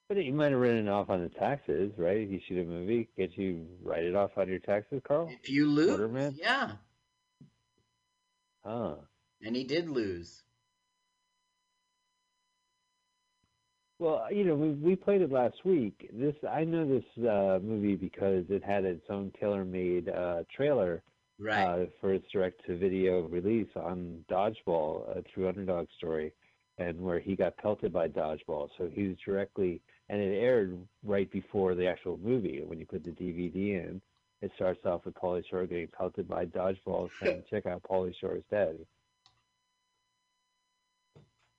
[0.09, 2.19] But you might have written it off on the taxes, right?
[2.19, 5.29] If you shoot a movie, get you write it off on your taxes, Carl?
[5.29, 6.37] If you lose, Waterman?
[6.41, 6.73] yeah,
[8.65, 8.95] Huh.
[9.43, 10.43] and he did lose.
[13.99, 16.11] Well, you know, we we played it last week.
[16.13, 21.03] This I know this uh, movie because it had its own tailor-made uh, trailer
[21.39, 21.65] Right.
[21.65, 26.33] uh, for its direct-to-video release on Dodgeball, a true underdog story,
[26.79, 28.71] and where he got pelted by Dodgeball.
[28.79, 32.63] So he was directly, and it aired right before the actual movie.
[32.65, 34.01] When you put the DVD in,
[34.43, 38.45] it starts off with Pauly Shore getting pelted by Dodgeball, saying, "Check out Pauly Shore's
[38.51, 38.79] dead."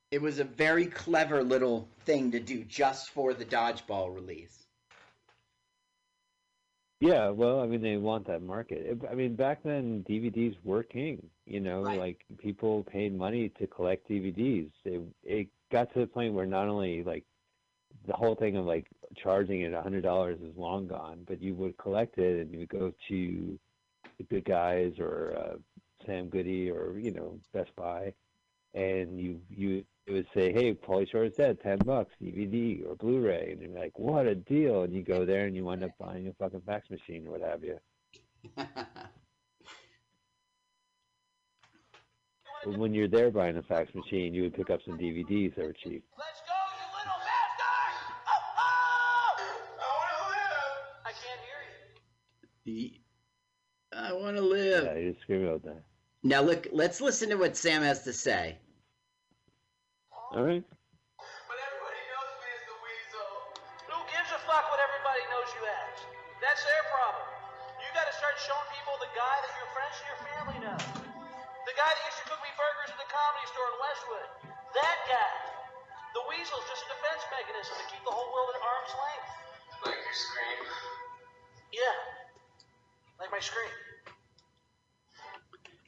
[0.09, 4.66] It was a very clever little thing to do just for the dodgeball release.
[6.99, 8.99] Yeah, well, I mean, they want that market.
[9.09, 11.29] I mean, back then DVDs were king.
[11.45, 11.99] You know, Right.
[11.99, 14.71] like people paid money to collect DVDs.
[14.83, 17.23] It it got to the point where not only like
[18.07, 21.53] the whole thing of like charging it a hundred dollars is long gone, but you
[21.55, 23.59] would collect it and you would go to
[24.17, 25.57] the Good Guys or uh,
[26.05, 28.13] Sam Goody or you know Best Buy,
[28.73, 32.95] and you you it would say, "Hey, Pauly Shore is dead, ten bucks DVD or
[32.95, 35.91] Blu-ray," and you're like, "What a deal!" And you go there and you wind up
[35.99, 37.79] buying a fucking fax machine or what have you.
[42.65, 45.65] But when you're there buying a fax machine, you would pick up some DVDs that
[45.65, 46.03] were cheap.
[46.17, 47.93] Let's go, you little bastard!
[48.27, 49.37] Oh, oh!
[49.79, 51.05] I want to live!
[51.05, 51.39] I can't
[52.65, 52.91] hear you.
[53.93, 54.83] I want to live.
[54.83, 55.83] Yeah, you just scream about that.
[56.23, 58.57] Now look, let's listen to what Sam has to say.
[60.35, 60.59] All right.
[60.59, 63.31] But everybody knows me as the weasel.
[63.87, 66.03] Who gives a fuck what everybody knows you as?
[66.43, 67.27] That's their problem.
[67.79, 70.79] You gotta start showing people the guy that your friends and your family know.
[71.63, 74.29] The guy that used to cook me burgers at the comedy store in Westwood.
[74.75, 75.31] That guy.
[76.11, 79.31] The weasel's just a defense mechanism to keep the whole world at arm's length.
[79.87, 80.59] Like your scream.
[81.71, 81.95] Yeah.
[83.15, 83.71] Like my scream.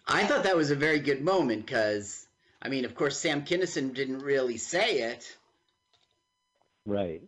[0.07, 2.23] I thought that was a very good moment because,
[2.61, 5.37] I mean, of course, Sam Kinison didn't really say it.
[6.85, 7.21] Right.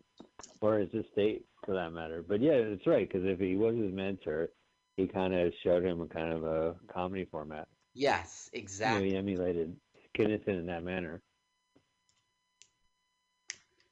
[0.59, 2.23] Or his estate, for that matter.
[2.27, 4.49] But yeah, it's right because if he was his mentor,
[4.97, 7.67] he kind of showed him a kind of a comedy format.
[7.93, 9.09] Yes, You know, exactly.
[9.11, 9.75] he emulated
[10.17, 11.21] Kinison in that manner.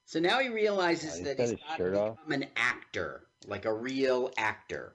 [0.06, 2.16] So now he realizes Yeah, he's that he's got to off.
[2.16, 4.92] become an actor, like a real actor,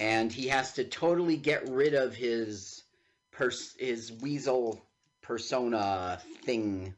[0.00, 2.84] and he has to totally get rid of his
[3.32, 4.85] pers- his weasel
[5.26, 6.94] persona thing.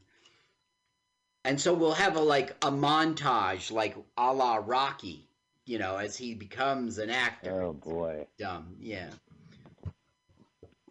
[1.45, 5.27] And so we'll have a like a montage, like a la Rocky,
[5.65, 7.61] you know, as he becomes an actor.
[7.61, 8.27] Oh boy.
[8.37, 9.09] Dumb, yeah,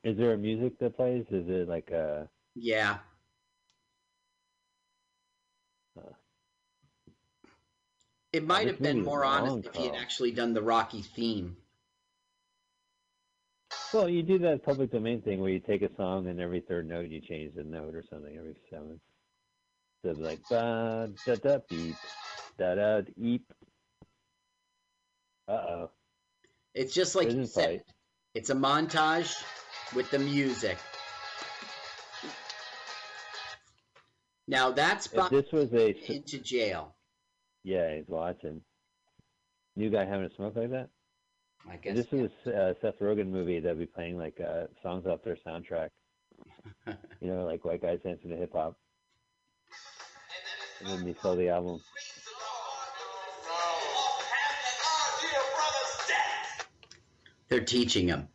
[0.02, 1.26] Is there a music that plays?
[1.30, 2.98] Is it like a yeah.
[5.96, 6.02] Uh.
[8.32, 11.56] It might have been more honest if he had actually done the Rocky theme.
[13.92, 16.88] Well, you do that public domain thing where you take a song and every third
[16.88, 19.00] note you change the note or something every seventh.
[20.02, 21.96] So it's like ba da da beep
[22.58, 23.44] da da eep.
[25.48, 25.90] Uh oh.
[26.74, 27.64] It's just like you said.
[27.64, 27.82] fight.
[28.34, 29.34] It's a montage
[29.94, 30.78] with the music.
[34.46, 36.94] Now that's If this was a into jail.
[37.64, 38.60] yeah, he's watching.
[39.76, 40.88] New guy having a smoke like that.
[41.70, 41.96] I guess.
[41.96, 45.36] this is a uh, Seth Rogen movie, that'd be playing like uh, songs off their
[45.46, 45.88] soundtrack.
[46.86, 48.76] you know, like white guys dancing to hip hop.
[50.80, 51.80] And then you sell the album.
[57.48, 58.28] They're teaching him.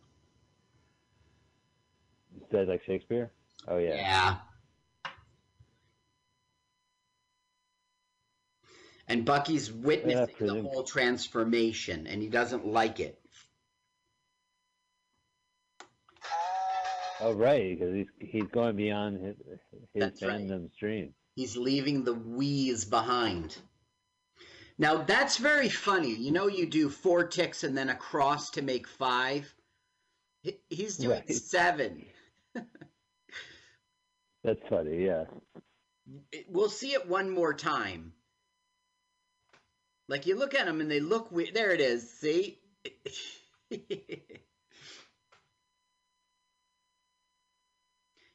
[2.51, 3.31] Says like Shakespeare.
[3.67, 3.95] Oh yeah.
[3.95, 4.35] Yeah.
[9.07, 13.19] And Bucky's witnessing the whole transformation, and he doesn't like it.
[17.25, 19.37] Oh right, because he's he's going beyond his
[19.71, 20.45] his That's right.
[20.77, 21.13] dream.
[21.37, 23.57] He's leaving the wheeze behind.
[24.77, 26.13] Now that's very funny.
[26.13, 29.55] You know, you do four ticks and then a cross to make five.
[30.69, 31.31] He's doing Right.
[31.33, 32.05] seven.
[34.43, 35.05] That's funny.
[35.05, 35.23] Yeah.
[36.49, 38.11] We'll see it one more time.
[40.09, 41.53] Like you look at them and they look weird.
[41.53, 42.11] There it is.
[42.19, 42.59] See?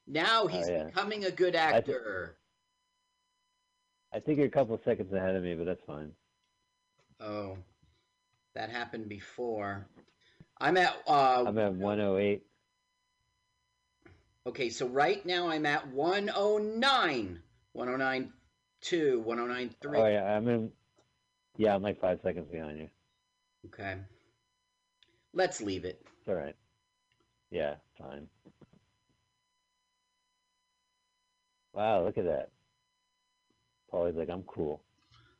[0.08, 0.84] now he's Oh, yeah.
[0.84, 2.36] becoming a good I thi- actor.
[4.12, 6.12] I think you're a couple seconds ahead of me, but that's fine.
[7.20, 7.58] Oh,
[8.54, 9.86] that happened before.
[10.58, 10.96] I'm at.
[11.06, 12.42] Uh, I'm at 108.
[14.46, 17.42] Okay, so right now I'm at 109.
[17.76, 18.30] 109.2,
[19.24, 19.98] 109.3.
[19.98, 20.72] Oh yeah, I'm in.
[21.58, 22.88] Yeah, I'm like five seconds behind you.
[23.66, 23.96] Okay.
[25.34, 26.00] Let's leave it.
[26.20, 26.56] It's all right.
[27.50, 28.26] Yeah, fine.
[31.78, 32.48] Wow, look at that.
[33.92, 34.82] Paulie's like, I'm cool.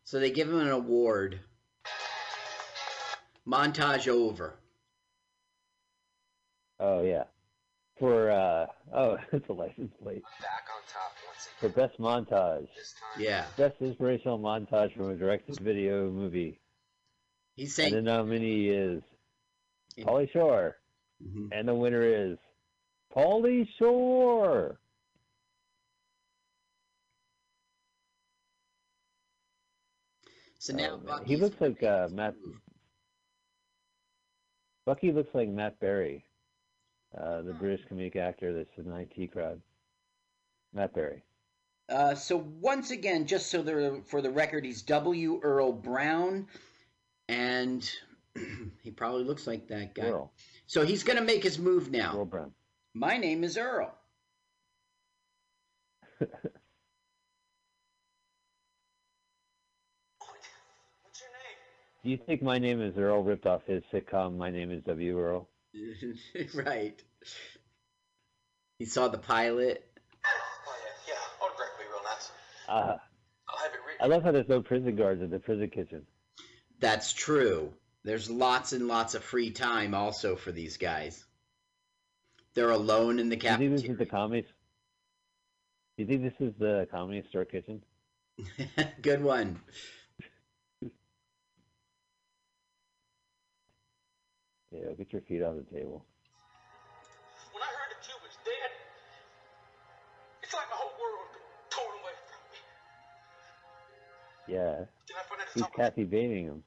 [0.05, 1.41] So they give him an award.
[3.45, 4.55] Montage over.
[6.79, 7.25] Oh yeah.
[7.99, 10.23] For uh oh, it's a license plate.
[10.41, 12.69] Back on top once For best montage.
[13.19, 13.45] Yeah.
[13.57, 16.61] Best inspirational montage from a directed video movie.
[17.57, 18.17] He's saying And the saying.
[18.17, 19.03] nominee is
[19.99, 20.77] Paulie Shore.
[21.21, 21.49] Mhm.
[21.51, 22.39] And the winner is
[23.13, 24.79] Paulie Shore.
[30.69, 31.25] So now Oh.
[31.25, 32.35] He looks like uh, Matt.
[34.85, 36.27] Bucky looks like Matt Berry,
[37.17, 39.63] uh, the British comedic actor that's in the IT crowd.
[40.75, 41.23] Matt Berry.
[41.89, 45.41] Uh, so once again, just so there for the record, he's W.
[45.43, 46.47] Earl Brown,
[47.31, 47.91] and
[48.83, 50.09] he probably looks like that guy.
[50.09, 50.31] Earl.
[50.67, 52.15] So he's going to make his move now.
[52.15, 52.53] Earl Brown.
[52.93, 53.95] My name is Earl.
[61.19, 61.57] What's your name?
[62.09, 65.21] Do you think my name is Earl ripped off his sitcom My Name is W.
[65.21, 65.47] Earl?
[66.55, 66.99] right.
[68.79, 69.85] He saw the pilot.
[70.25, 70.75] Oh,
[71.07, 71.45] yeah, yeah.
[71.47, 72.31] Autograph me real nice.
[72.67, 72.97] Uh,
[73.47, 74.01] I'll have it written.
[74.01, 76.07] I love how there's no prison guards in the prison kitchen.
[76.81, 77.75] That's true.
[78.05, 81.27] There's lots and lots of free time also for these guys.
[82.55, 84.47] They're alone in the Do you think this is the comedy?
[85.99, 87.83] Do you think this is the comedy store kitchen?
[89.03, 89.61] Good one.
[94.71, 96.05] Yeah, get your feet off the table.
[97.53, 98.71] When I heard that you was dead,
[100.43, 101.29] it's like my whole world
[101.71, 102.59] torn away from me.
[104.59, 106.63] Yeah, He's I found out who's it's all Kathy baiting him?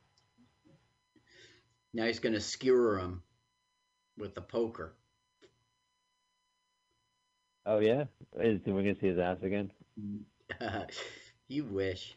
[1.93, 3.21] Now he's going to skewer him
[4.17, 4.93] with the poker.
[7.65, 8.05] Oh yeah,
[8.39, 9.71] is we gonna see his ass again?
[11.47, 12.15] you wish.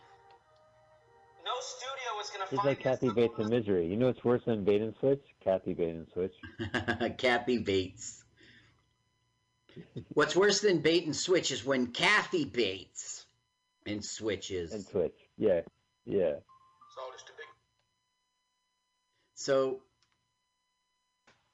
[1.45, 3.87] No studio is gonna He's find like Kathy Bates in Misery.
[3.87, 5.23] You know what's worse than bait and switch?
[5.43, 6.35] Kathy bait and switch.
[7.19, 8.25] Kathy Bates.
[10.09, 13.27] What's worse than bait and switch is when Kathy Bates
[13.87, 14.73] and switches.
[14.73, 15.17] And switch.
[15.37, 15.61] Yeah,
[16.05, 16.35] yeah.
[16.37, 17.47] It's all just too big.
[19.35, 19.83] So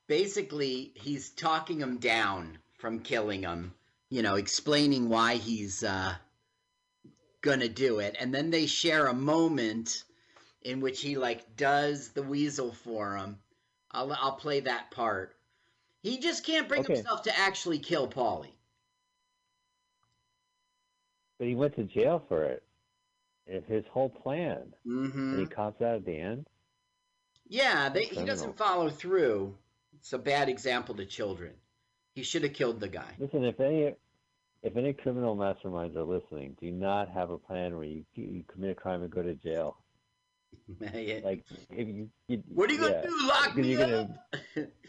[0.07, 3.75] basically, he's talking him down from killing him,
[4.11, 6.15] you know, explaining why he's uh,
[7.41, 8.17] gonna do it.
[8.21, 10.05] And then they share a moment
[10.63, 13.39] in which he, like, does the weasel for him.
[13.91, 15.37] I'll, I'll play that part.
[16.03, 16.95] He just can't bring Okay.
[16.95, 18.55] himself to actually kill Paulie.
[21.39, 22.63] But he went to jail for it.
[23.47, 24.75] It's his whole plan.
[24.85, 26.47] hmm And he cops out at the end.
[27.49, 29.59] Yeah, they, he doesn't follow through.
[29.95, 31.55] It's a bad example to children.
[32.15, 33.19] He should have killed the guy.
[33.19, 33.95] Listen, if any
[34.63, 38.71] if any criminal masterminds are listening, do not have a plan where you you commit
[38.73, 39.77] a crime and go to jail.
[41.25, 43.27] Like if you, you What are you gonna do?
[43.27, 44.09] Lock me you're up?
[44.57, 44.69] gonna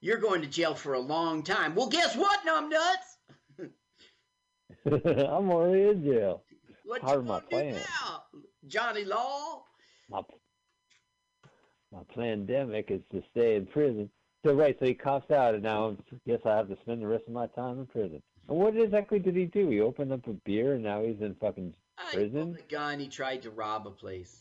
[0.00, 1.76] You're going to jail for a long time.
[1.76, 3.70] Well, guess what, numbnuts?
[4.86, 6.42] I'm already in jail.
[6.84, 7.74] What Part of my plan.
[7.74, 8.24] now,
[8.66, 9.62] Johnny Law?
[10.10, 10.22] My
[11.92, 14.10] my pandemic is to stay in prison.
[14.44, 17.06] So right, so he cops out, and now I guess I have to spend the
[17.06, 18.20] rest of my time in prison.
[18.48, 19.68] And what exactly did he do?
[19.70, 22.54] He opened up a beer, and now he's in fucking Ah, he prison.
[22.54, 22.98] pulled a gun.
[23.00, 24.36] He tried to rob a place.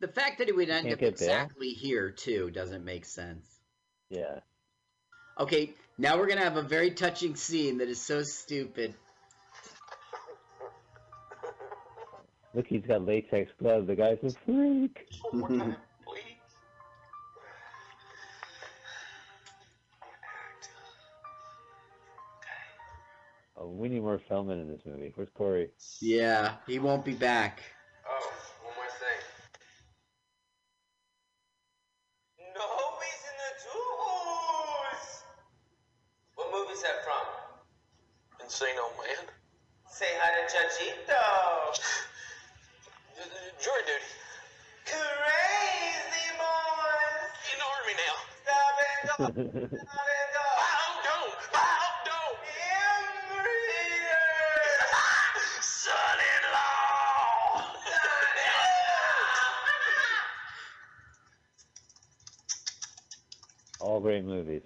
[0.00, 3.46] The fact that he would end up exactly here too doesn't make sense.
[4.10, 4.40] Yeah.
[5.38, 8.94] Okay, now we're gonna have a very touching scene that is so stupid.
[12.54, 13.86] Look, he's got latex gloves.
[13.86, 15.08] The guy's a freak.
[23.78, 25.12] we need more Feldman in this movie.
[25.14, 25.70] Where's Corey?
[26.00, 27.62] yeah, he won't be back.
[28.08, 28.32] Oh,
[28.64, 29.22] one more thing.
[32.54, 35.22] Nobody's in the juice.
[36.34, 37.24] What movie's that from?
[38.44, 39.24] Insano Man.
[39.90, 41.22] Say hi to Chachito.
[43.62, 44.10] Jury duty.
[44.86, 47.30] Crazy boys.
[47.54, 48.16] Ignore me now.
[48.42, 49.78] Stop and go.
[49.78, 50.17] Stop and
[64.22, 64.62] great movies.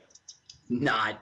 [0.69, 1.21] Not.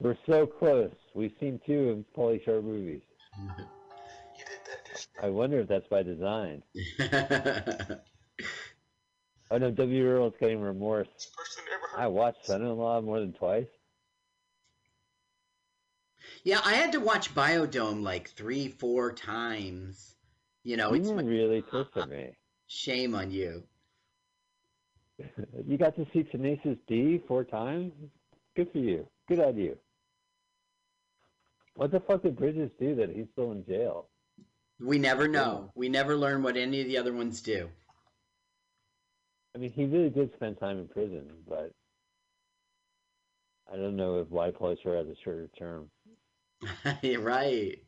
[0.00, 0.90] We're so close.
[1.14, 3.02] We've seen two of Pauly Shore movies.
[3.38, 6.62] You did that I wonder if that's by design.
[9.50, 10.08] Oh no, W.
[10.08, 11.08] Earl's getting remorse.
[11.36, 12.02] person ever heard.
[12.02, 13.66] I watched Son-in-Law more than twice.
[16.42, 20.14] yeah, I had to watch Biodome like three, four times.
[20.64, 22.30] You know, it's you my really twisted me.
[22.66, 23.64] shame on you.
[25.66, 27.92] You got to see Tenacious D four times?
[28.56, 29.06] Good for you.
[29.28, 29.76] Good on you.
[31.76, 34.08] What the fuck did Bridges do that he's still in jail?
[34.80, 35.70] We never know.
[35.74, 37.70] We never learn what any of the other ones do.
[39.54, 41.72] I mean, he really did spend time in prison, but
[43.72, 45.88] I don't know if why Pauly Shore has a shorter term.
[47.18, 47.78] Right.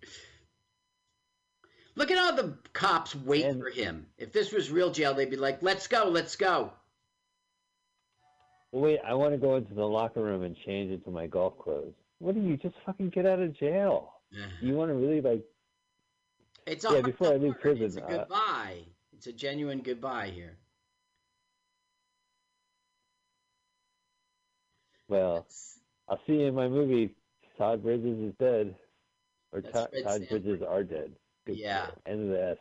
[1.97, 4.07] Look at all the cops wait And- for him.
[4.19, 6.73] If this was real jail, they'd be like, "Let's go, let's go."
[8.75, 11.95] Wait, I want to go into the locker room and change into my golf clothes.
[12.19, 14.15] What do you just fucking get out of jail?
[14.61, 15.45] You want to really like?
[16.67, 18.79] It's Yeah, before I leave prison, It's a uh, goodbye.
[19.13, 20.57] It's a genuine goodbye here.
[25.09, 25.47] Well,
[26.09, 27.15] I'll see you in my movie.
[27.57, 28.75] Todd Bridges is dead,
[29.53, 30.29] or That's Todd.
[30.29, 31.13] Bridges are dead.
[31.47, 31.87] Good Yeah.
[32.07, 32.59] End of the S.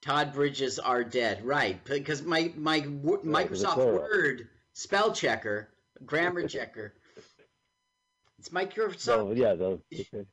[0.00, 1.84] Todd Bridges are dead, right?
[1.84, 3.92] Because my my w- Right, 'cause it's Microsoft.
[3.92, 5.70] Word spell checker,
[6.04, 6.92] grammar checker.
[8.38, 9.00] It's Microsoft.
[9.00, 9.80] So yeah, they'll,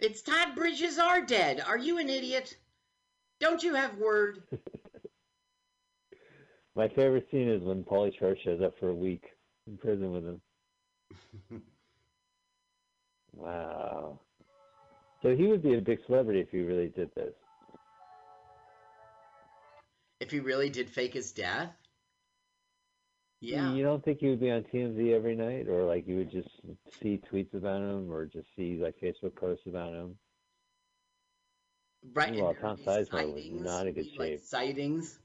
[0.00, 1.60] It's Todd Bridges are dead.
[1.60, 2.56] Are you an idiot?
[3.38, 4.42] Don't you have Word?
[6.74, 9.24] my favorite scene is when Pauly Shore shows up for a week
[9.66, 10.40] in prison with him.
[13.34, 14.18] wow.
[15.22, 17.34] So he would be a big celebrity if he really did this.
[20.20, 21.74] If he really did fake his death?
[23.40, 23.72] Yeah.
[23.72, 26.50] You don't think he would be on TMZ every night, or like you would just
[27.02, 30.16] see tweets about him, or just see like Facebook posts about him?
[32.12, 32.34] Right.
[32.34, 34.40] Well, Tom Sizemore was not in good be, like, shape.
[34.40, 35.18] sightings.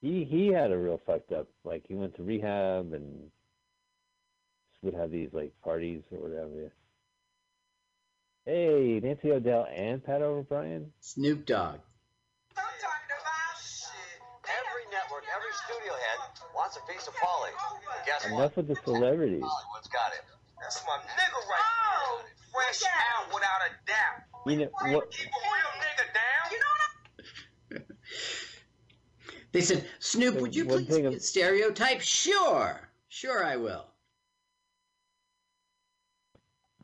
[0.00, 1.48] He he had a real fucked up.
[1.64, 3.30] Like he went to rehab and
[4.82, 6.72] would have these like parties or whatever.
[8.44, 10.92] Hey, Nancy O'Dell and Pat O'Brien.
[11.00, 11.80] Snoop Dogg.
[15.98, 17.50] Every studio head wants a piece of Pauly.
[17.86, 18.38] But guess what?
[18.38, 19.42] Enough with the celebrities.
[19.42, 20.24] Hollywood's got him.
[20.60, 21.62] That's my nigga right
[22.00, 22.34] oh, there.
[22.52, 24.18] Fresh out without a doubt.
[24.46, 25.10] You know what?
[25.10, 26.44] Keep a real nigga down.
[26.50, 26.58] You
[27.70, 27.84] know
[29.52, 32.00] They said, Snoop, would you one please thing be a stereotype?
[32.00, 32.88] Sure.
[33.08, 33.86] Sure, I will.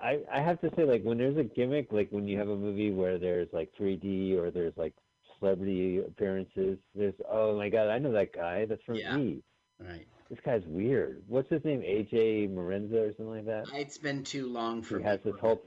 [0.01, 2.57] I I have to say like when there's a gimmick like when you have a
[2.57, 4.95] movie where there's like 3D or there's like
[5.45, 6.79] celebrity appearances.
[6.95, 8.65] There's oh my god, I know that guy.
[8.67, 9.19] That's from Yeah.
[9.19, 9.43] E.
[9.79, 10.07] Right.
[10.31, 11.23] This guy's weird.
[11.29, 11.81] What's his name?
[11.83, 13.67] AJ Morenza or something like that.
[13.75, 15.63] It's been too long for He has this whole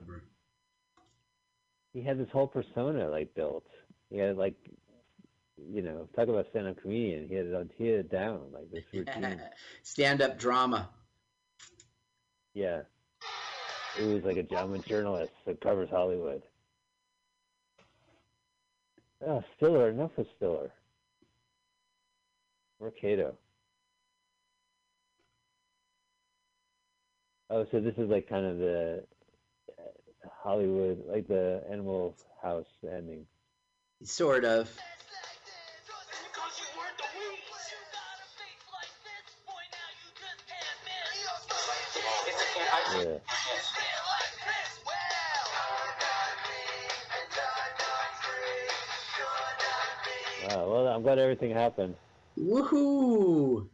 [1.93, 3.65] he had this whole persona like built.
[4.09, 4.55] He had like
[5.57, 7.27] you know, talk about stand up comedian.
[7.27, 9.41] He had it on he had it down, like this routine.
[9.83, 10.89] Stand up drama.
[12.53, 12.81] yeah.
[13.99, 16.43] It was like a a journalist that covers Hollywood.
[19.25, 20.71] Oh, Stiller, enough of Stiller.
[22.79, 23.35] Or Kato.
[27.49, 29.03] Oh, so this is like kind of the
[29.79, 33.25] uh, Hollywood, like the Animal House ending.
[34.03, 34.69] Sort of.
[42.95, 43.17] Yeah.
[50.97, 51.93] I'm glad everything happened.
[52.35, 53.69] Woohoo!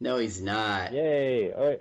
[0.00, 0.92] No, he's not.
[0.92, 1.52] Yay!
[1.52, 1.80] All right.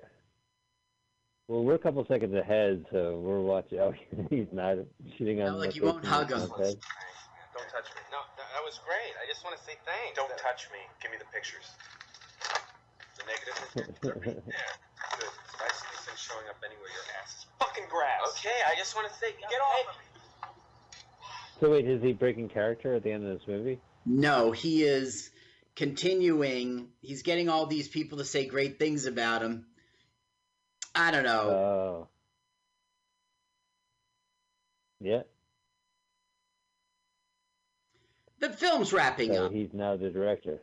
[1.47, 3.79] Well, we're a couple seconds ahead, so we're watching.
[3.81, 3.95] Oh,
[4.29, 4.77] he's not
[5.17, 5.53] shooting on.
[5.53, 6.53] No, like the you won't person hug on him.
[6.61, 6.77] his.
[6.77, 8.05] Don't touch me.
[8.13, 9.17] No, that, that was great.
[9.17, 10.13] I just want to say thanks.
[10.13, 10.85] Don't touch me.
[11.01, 11.65] Give me the pictures.
[13.17, 13.57] The negative.
[14.05, 14.21] there.
[14.21, 14.45] Good.
[14.45, 18.21] If I see showing up anywhere, your ass is fucking grass.
[18.37, 20.12] Okay, I just want to say, get off of me.
[21.63, 23.79] So wait, is he breaking character at the end of this movie?
[24.05, 25.29] No, he is
[25.77, 26.89] continuing.
[26.99, 29.65] He's getting all these people to say great things about him.
[30.93, 31.49] I don't know.
[31.49, 32.07] Oh.
[34.99, 35.21] Yeah.
[38.41, 39.53] the film's wrapping So up.
[39.53, 40.59] he's now the director.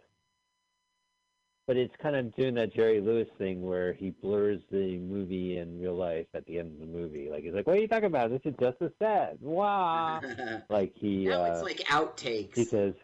[1.70, 5.80] But it's kind of doing that Jerry Lewis thing where he blurs the movie and
[5.80, 7.28] real life at the end of the movie.
[7.30, 8.30] Like he's like, "What are you talking about?
[8.30, 10.20] This is just as sad." Wow.
[10.68, 11.26] like he.
[11.26, 12.56] now uh, it's like outtakes.
[12.56, 12.94] He says,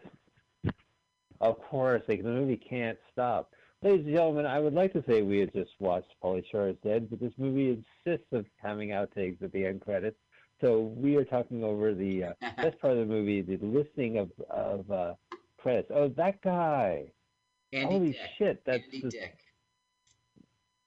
[1.41, 3.53] of course like the movie can't stop
[3.83, 6.75] ladies and gentlemen i would like to say we had just watched Pauly Shore is
[6.83, 7.69] dead but this movie
[8.05, 10.17] insists of having outtakes at the end credits
[10.61, 14.31] so we are talking over the uh, best part of the movie the listing of
[14.49, 15.13] of uh,
[15.57, 17.05] credits oh that guy
[17.77, 18.21] Andy holy Dick.
[18.37, 19.37] shit that's Andy the- Dick.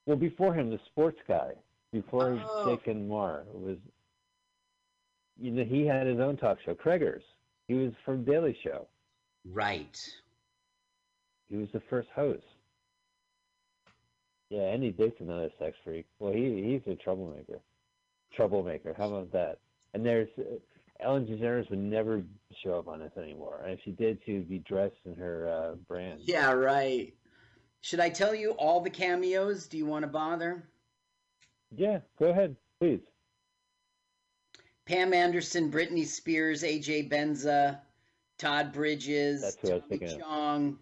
[0.06, 1.52] well before him the sports guy
[1.92, 2.68] before Oh.
[2.70, 3.78] dick and mar was
[5.38, 7.22] you know he had his own talk show craigers
[7.68, 8.86] he was from daily show
[9.44, 9.96] Right.
[11.48, 12.44] He was the first host.
[14.50, 16.04] Yeah, Andy Dick's another sex freak.
[16.18, 17.58] Well, he he's a troublemaker.
[18.34, 18.94] Troublemaker.
[18.98, 19.58] How about that?
[19.94, 20.42] And there's uh,
[21.02, 22.22] Ellen DeGeneres would never
[22.62, 23.60] show up on this anymore.
[23.64, 26.20] And if she did, she would be dressed in her uh, brand.
[26.22, 27.14] Yeah, right.
[27.82, 29.66] Should I tell you all the cameos?
[29.66, 30.68] Do you want to bother?
[31.74, 33.01] Yeah, go ahead, please.
[34.86, 37.78] Pam Anderson, Britney Spears, AJ Benza,
[38.39, 40.18] Todd Bridges, That's who I was Tommy.
[40.18, 40.78] Chong,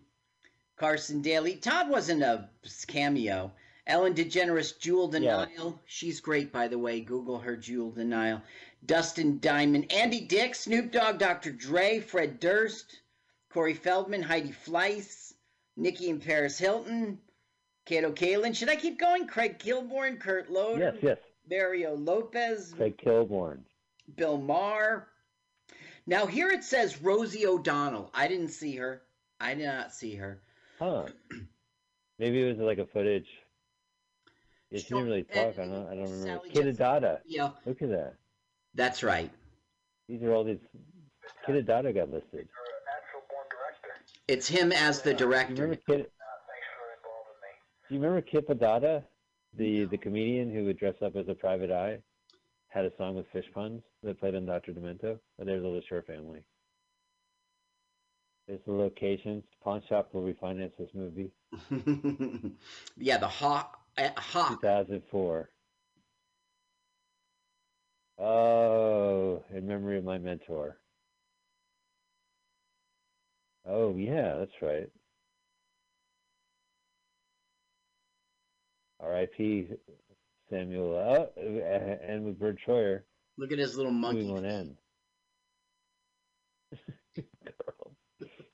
[0.76, 1.56] Carson Daly.
[1.56, 2.48] Todd wasn't a
[2.86, 3.52] cameo.
[3.88, 5.46] Ellen DeGeneres, Jewel Yeah.
[5.46, 5.80] Denial.
[5.86, 7.00] She's great, by the way.
[7.00, 8.42] Google her, Jewel De'Nyle.
[8.86, 11.50] Dustin Diamond, Andy Dick, Snoop Dogg, Dr.
[11.50, 13.00] Dre, Fred Durst,
[13.50, 15.32] Corey Feldman, Heidi Fleiss,
[15.76, 17.18] Nikki and Paris Hilton,
[17.86, 18.54] Kato Kaelin.
[18.54, 19.26] Should I keep going?
[19.26, 21.18] Craig Kilborn, Kurt Loder, Yes, yes.
[21.50, 23.60] Mario Lopez, Craig Kilborn.
[24.16, 25.08] Bill Maher.
[26.06, 28.10] Now here it says Rosie O'Donnell.
[28.14, 29.02] I didn't see her.
[29.40, 30.40] I did not see her.
[30.78, 31.06] Huh.
[32.18, 33.26] Maybe it was like a footage.
[34.70, 35.64] Yeah, she didn't really and talk.
[35.64, 35.86] I don't.
[35.88, 36.26] I don't remember.
[36.26, 38.14] Sally Kid Yeah, Look at that.
[38.74, 39.30] that's right.
[40.08, 40.58] These are all these.
[41.46, 42.48] Kip Addotta got listed.
[44.26, 45.54] It's him as the Do you director.
[45.62, 46.06] remember Kid?
[47.88, 49.02] Do you remember Kip Addotta,
[49.56, 51.98] the the comedian who would dress up as a private eye,
[52.68, 55.18] had a song with fish puns that played on Doctor Demento?
[55.38, 56.42] But there's the Shore family.
[58.46, 59.44] There's the locations.
[59.62, 61.30] Pawn shop where we financed this movie.
[62.96, 63.78] yeah, the hawk.
[63.98, 64.60] Uh, hawk.
[64.62, 65.50] 2004.
[68.20, 70.78] Oh, in memory of my mentor.
[73.66, 74.88] Oh yeah, that's right.
[79.00, 79.68] R.I.P.
[80.50, 80.94] Samuel.
[80.94, 83.02] Oh, and with Verne Troyer.
[83.36, 84.22] Look at his little monkey.
[84.26, 84.76] Moving on end.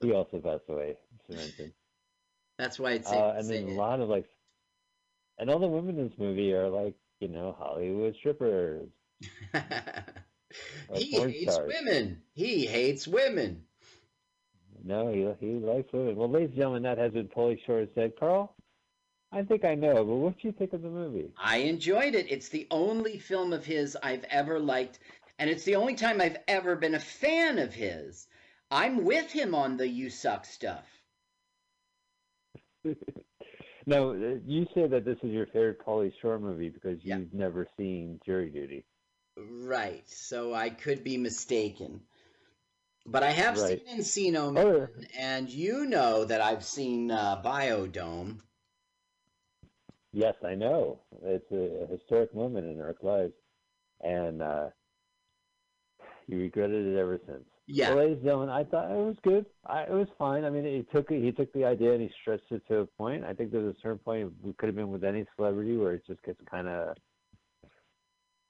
[0.00, 0.96] He also passed away.
[2.58, 4.26] That's why it's safe Uh, and then a lot of like,
[5.38, 8.88] and all the women in this movie are like, you know, Hollywood strippers.
[9.54, 9.64] like
[10.94, 11.72] he hates stars.
[11.72, 12.22] women.
[12.34, 13.64] He hates women.
[14.84, 16.16] No, he he likes women.
[16.16, 18.12] Well, ladies and gentlemen, that has been Pauly Shore said.
[18.18, 18.54] Carl,
[19.32, 21.30] I think I know, but what do you think of the movie?
[21.36, 22.30] I enjoyed it.
[22.30, 24.98] It's the only film of his I've ever liked.
[25.38, 28.28] and it's the only time I've ever been a fan of his.
[28.70, 30.86] I'm with him on the "you suck" stuff.
[33.86, 37.66] now, uh, you say that this is your favorite Pauly Shore movie because you've never
[37.76, 38.84] seen Jury Duty.
[39.36, 40.08] Right.
[40.08, 42.02] So I could be mistaken.
[43.06, 43.80] But I have Right.
[43.80, 48.40] seen Encino Man, and you know that I've seen uh, Biodome.
[50.12, 51.00] Yes, I know.
[51.22, 53.34] It's a historic moment in our lives,
[54.00, 54.70] and uh,
[56.26, 57.44] you regretted it ever since.
[57.66, 57.90] Yeah.
[57.90, 59.46] Well, ladies and gentlemen, I thought it was good.
[59.66, 60.44] I, it was fine.
[60.44, 61.22] I mean, he took it.
[61.22, 63.24] He took the idea and he stretched it to a point.
[63.24, 66.06] I think there's a certain point we could have been with any celebrity where it
[66.06, 66.96] just gets kind of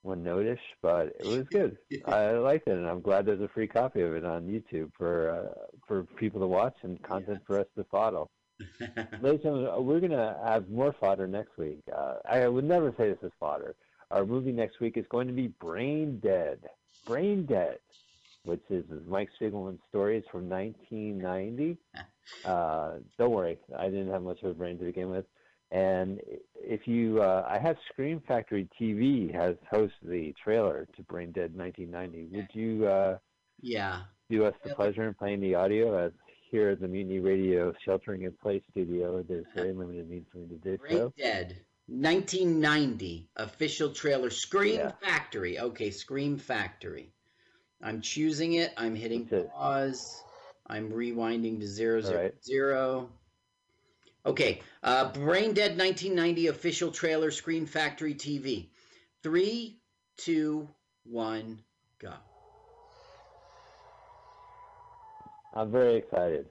[0.02, 1.76] one notish, but it was good.
[2.06, 5.30] I liked it, and I'm glad there's a free copy of it on YouTube for
[5.30, 8.30] uh, for people to watch and content for us to follow.
[8.80, 11.80] Ladies and gentlemen, we're gonna have more fodder next week.
[11.96, 13.74] Uh, I would never say this is fodder.
[14.10, 16.60] Our movie next week is going to be Brain Dead.
[17.06, 17.78] Brain Dead,
[18.44, 21.76] which is Mike Spiegelman's stories from 1990.
[22.44, 25.24] Uh, don't worry, I didn't have much of a brain to begin with.
[25.70, 26.20] And
[26.56, 31.56] if you, uh, I have Scream Factory TV has hosted the trailer to Brain Dead
[31.56, 32.36] 1990.
[32.36, 33.18] Would you uh,
[33.62, 34.02] Yeah.
[34.28, 36.12] do us the pleasure in playing the audio as
[36.50, 39.22] here at the Mutiny Radio Sheltering in Place studio?
[39.22, 41.12] There's very limited means for me to do Brain so.
[41.16, 41.56] Dead.
[41.86, 44.30] 1990 official trailer.
[44.30, 44.92] Scream Yeah.
[45.02, 45.58] Factory.
[45.58, 47.12] Okay, Scream Factory.
[47.82, 48.72] I'm choosing it.
[48.76, 50.22] I'm hitting pause.
[50.66, 52.44] I'm rewinding to zero zero right.
[52.44, 53.10] zero.
[54.26, 57.30] Okay, uh, Brain Dead 1990 official trailer.
[57.30, 58.68] Scream Factory TV.
[59.22, 59.78] Three,
[60.16, 60.66] two,
[61.04, 61.60] one,
[61.98, 62.14] go.
[65.52, 66.46] I'm very excited.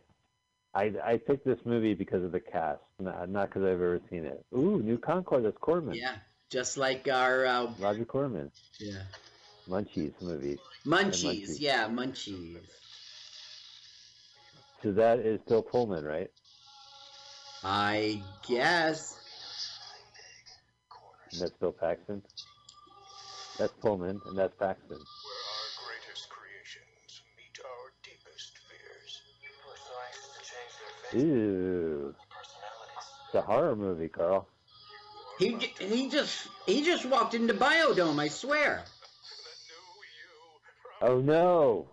[0.75, 4.43] I, I picked this movie because of the cast, not because I've ever seen it.
[4.55, 5.45] Ooh, New Concorde.
[5.45, 5.95] That's Corman.
[5.95, 6.15] Yeah,
[6.49, 8.51] just like our uh, Roger Corman.
[8.79, 9.03] yeah
[9.69, 10.57] Munchies movie.
[10.85, 11.59] Munchies.
[11.59, 12.59] Yeah, Munchies.
[14.81, 16.29] So that is Bill Pullman, right?
[17.63, 19.17] I guess.
[21.31, 22.21] And that's Bill Paxton.
[23.57, 24.99] That's Pullman, and that's Paxton.
[31.13, 32.15] To change their Ooh,
[33.27, 34.47] it's a horror movie, Carl.
[35.37, 38.19] He j- he just he just walked into Biodome.
[38.19, 38.83] I swear.
[41.01, 41.89] Oh no!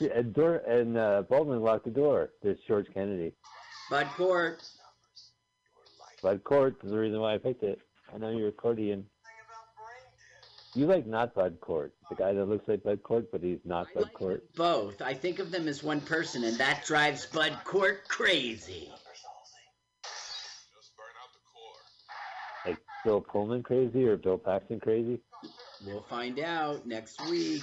[0.00, 2.30] And, door, and uh, Baldwin locked the door.
[2.42, 3.32] There's George Kennedy.
[3.90, 4.62] Bud Cort.
[6.22, 7.80] Bud Cort is the reason why I picked it.
[8.14, 9.06] I know you're a accordion.
[10.74, 13.88] You like not Bud Cort, the guy that looks like Bud Cort, but he's not
[13.92, 14.44] Bud Cort.
[14.54, 15.02] Both.
[15.02, 18.88] I think of them as one person, and that drives Bud Cort crazy.
[22.64, 25.20] Like Bill Pullman crazy or Bill Paxton crazy?
[25.84, 27.62] We'll find out next week.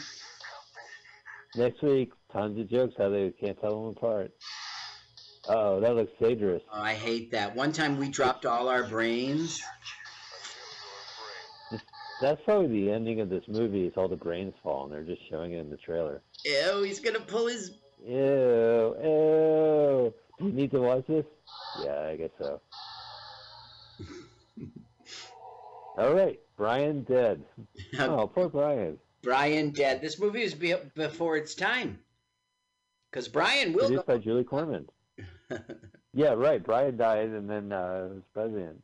[1.55, 4.31] Next week, tons of jokes how they can't tell them apart.
[5.47, 6.61] Oh, that looks dangerous.
[6.73, 7.55] Oh, I hate that.
[7.55, 9.63] One time we dropped all our brains.
[12.19, 13.85] That's probably the ending of this movie.
[13.85, 16.21] Is all the brains fall, and they're just showing it in the trailer.
[16.45, 17.71] Ew, he's gonna pull his.
[18.05, 20.13] Ew, ew.
[20.39, 21.25] Do you need to watch this?
[21.83, 22.61] Yeah, I guess so.
[25.97, 27.43] All right, Brian dead.
[27.99, 28.97] Oh, poor Brian.
[29.23, 29.99] Brian dead.
[30.01, 31.99] This movie was be- before its time.
[33.09, 34.13] Because Brian will Produced go.
[34.13, 34.87] by Julie Corman.
[36.13, 36.63] yeah, right.
[36.63, 38.81] Brian died, and then uh, was president.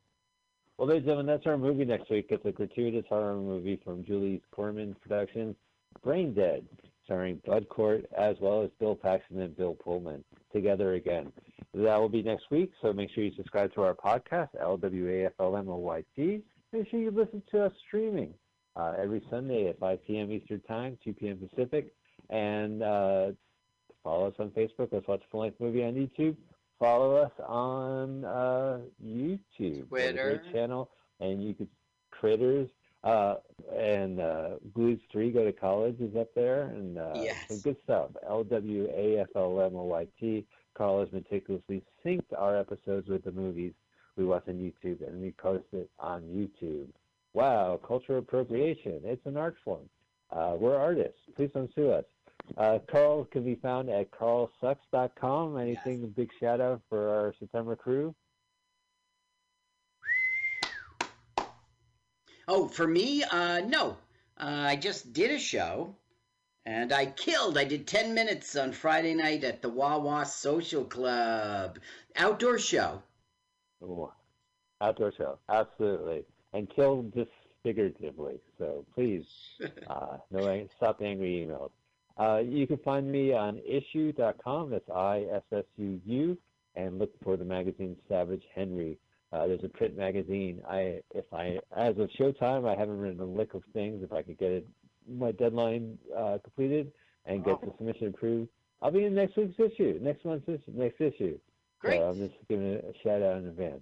[0.78, 2.28] Well, ladies and gentlemen, that's our movie next week.
[2.30, 5.56] It's a gratuitous horror movie from Julie Corman Productions,
[6.04, 6.66] Brain Dead,
[7.06, 11.32] starring Bud Cort as well as Bill Paxton and Bill Pullman together again.
[11.76, 16.42] That will be next week, so make sure you subscribe to our podcast, LWAFLMOYT.
[16.72, 18.34] Make sure you listen to us streaming
[18.76, 20.32] uh, every Sunday at 5 p.m.
[20.32, 21.38] Eastern Time, 2 p.m.
[21.38, 21.94] Pacific,
[22.32, 23.32] and uh,
[24.04, 24.90] follow us on Facebook.
[24.92, 26.36] Let's watch a full length movie on YouTube.
[26.84, 30.44] Follow us on uh, YouTube, We have a Twitter.
[30.52, 30.90] channel,
[31.22, 31.70] and you could
[32.12, 32.70] critters
[33.06, 33.36] uh,
[33.74, 37.38] and uh, Blues Three Go to College is up there, and uh, Yes.
[37.48, 38.10] some good stuff.
[38.28, 40.46] L W A F L M O Y T.
[40.78, 43.72] Carl has meticulously synced our episodes with the movies
[44.18, 46.88] we watch on YouTube, and we post it on YouTube.
[47.34, 49.00] Wow, cultural appropriation.
[49.06, 49.88] It's an art form.
[50.32, 51.20] Uh, we're artists.
[51.38, 52.04] Please don't sue us.
[52.58, 55.58] Uh, Carl can be found at carlsucks.com.
[55.58, 58.14] Anything, a big shout out for our September crew?
[62.48, 63.98] Oh, for me, uh, no.
[64.38, 65.96] Uh, I just did a show,
[66.66, 67.58] and I killed.
[67.58, 71.80] I did ten minutes on Friday night at the Wawa Social Club
[72.18, 73.02] outdoor show.
[73.82, 74.12] Oh,
[74.82, 76.26] outdoor show, absolutely.
[76.52, 77.32] And killed just
[77.64, 78.40] figuratively.
[78.58, 79.26] So please,
[79.90, 81.72] uh, no stop angry emails.
[82.18, 84.70] Uh, you can find me on issuu.com.
[84.70, 86.38] That's I S S U U,
[86.76, 88.98] and look for the magazine Savage Henry.
[89.32, 90.62] Uh, there's a print magazine.
[90.70, 94.04] I, if I, as of Showtime, I haven't written a lick of things.
[94.04, 94.68] If I could get it,
[95.12, 96.92] my deadline uh, completed
[97.26, 98.50] and get the submission approved,
[98.82, 101.40] I'll be in next week's issue, next month's issue, next issue.
[101.80, 102.00] Great.
[102.00, 103.82] So I'm just giving a shout out in advance.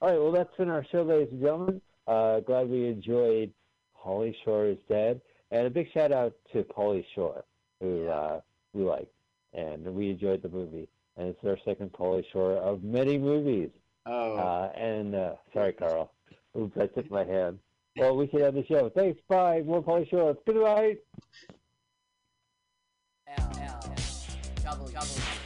[0.00, 1.80] All right, well, that's been our show, ladies and gentlemen.
[2.06, 3.52] Uh, glad we enjoyed
[3.94, 5.20] Holly Shore is Dead.
[5.50, 7.44] And a big shout out to Pauly Shore,
[7.80, 8.40] who uh,
[8.72, 9.08] we like.
[9.52, 10.88] And we enjoyed the movie.
[11.16, 13.70] And it's our second Pauly Shore of many movies.
[14.04, 14.34] Oh.
[14.36, 16.12] Uh, and uh, sorry, Carl.
[16.58, 17.58] Oops, I took my hand.
[17.96, 18.90] Well, we should end the show.
[18.94, 19.18] Thanks.
[19.28, 19.62] Bye.
[19.64, 20.36] More Pauly Shore.
[20.46, 20.98] Good night.
[23.38, 23.94] L L
[24.62, 25.45] double double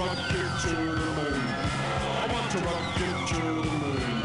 [0.00, 1.40] rock to the moon.
[2.16, 4.22] I want to rocket to the moon.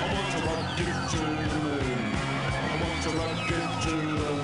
[0.00, 2.14] I want to rocket to the moon.
[2.54, 4.43] I want to rocket to the moon.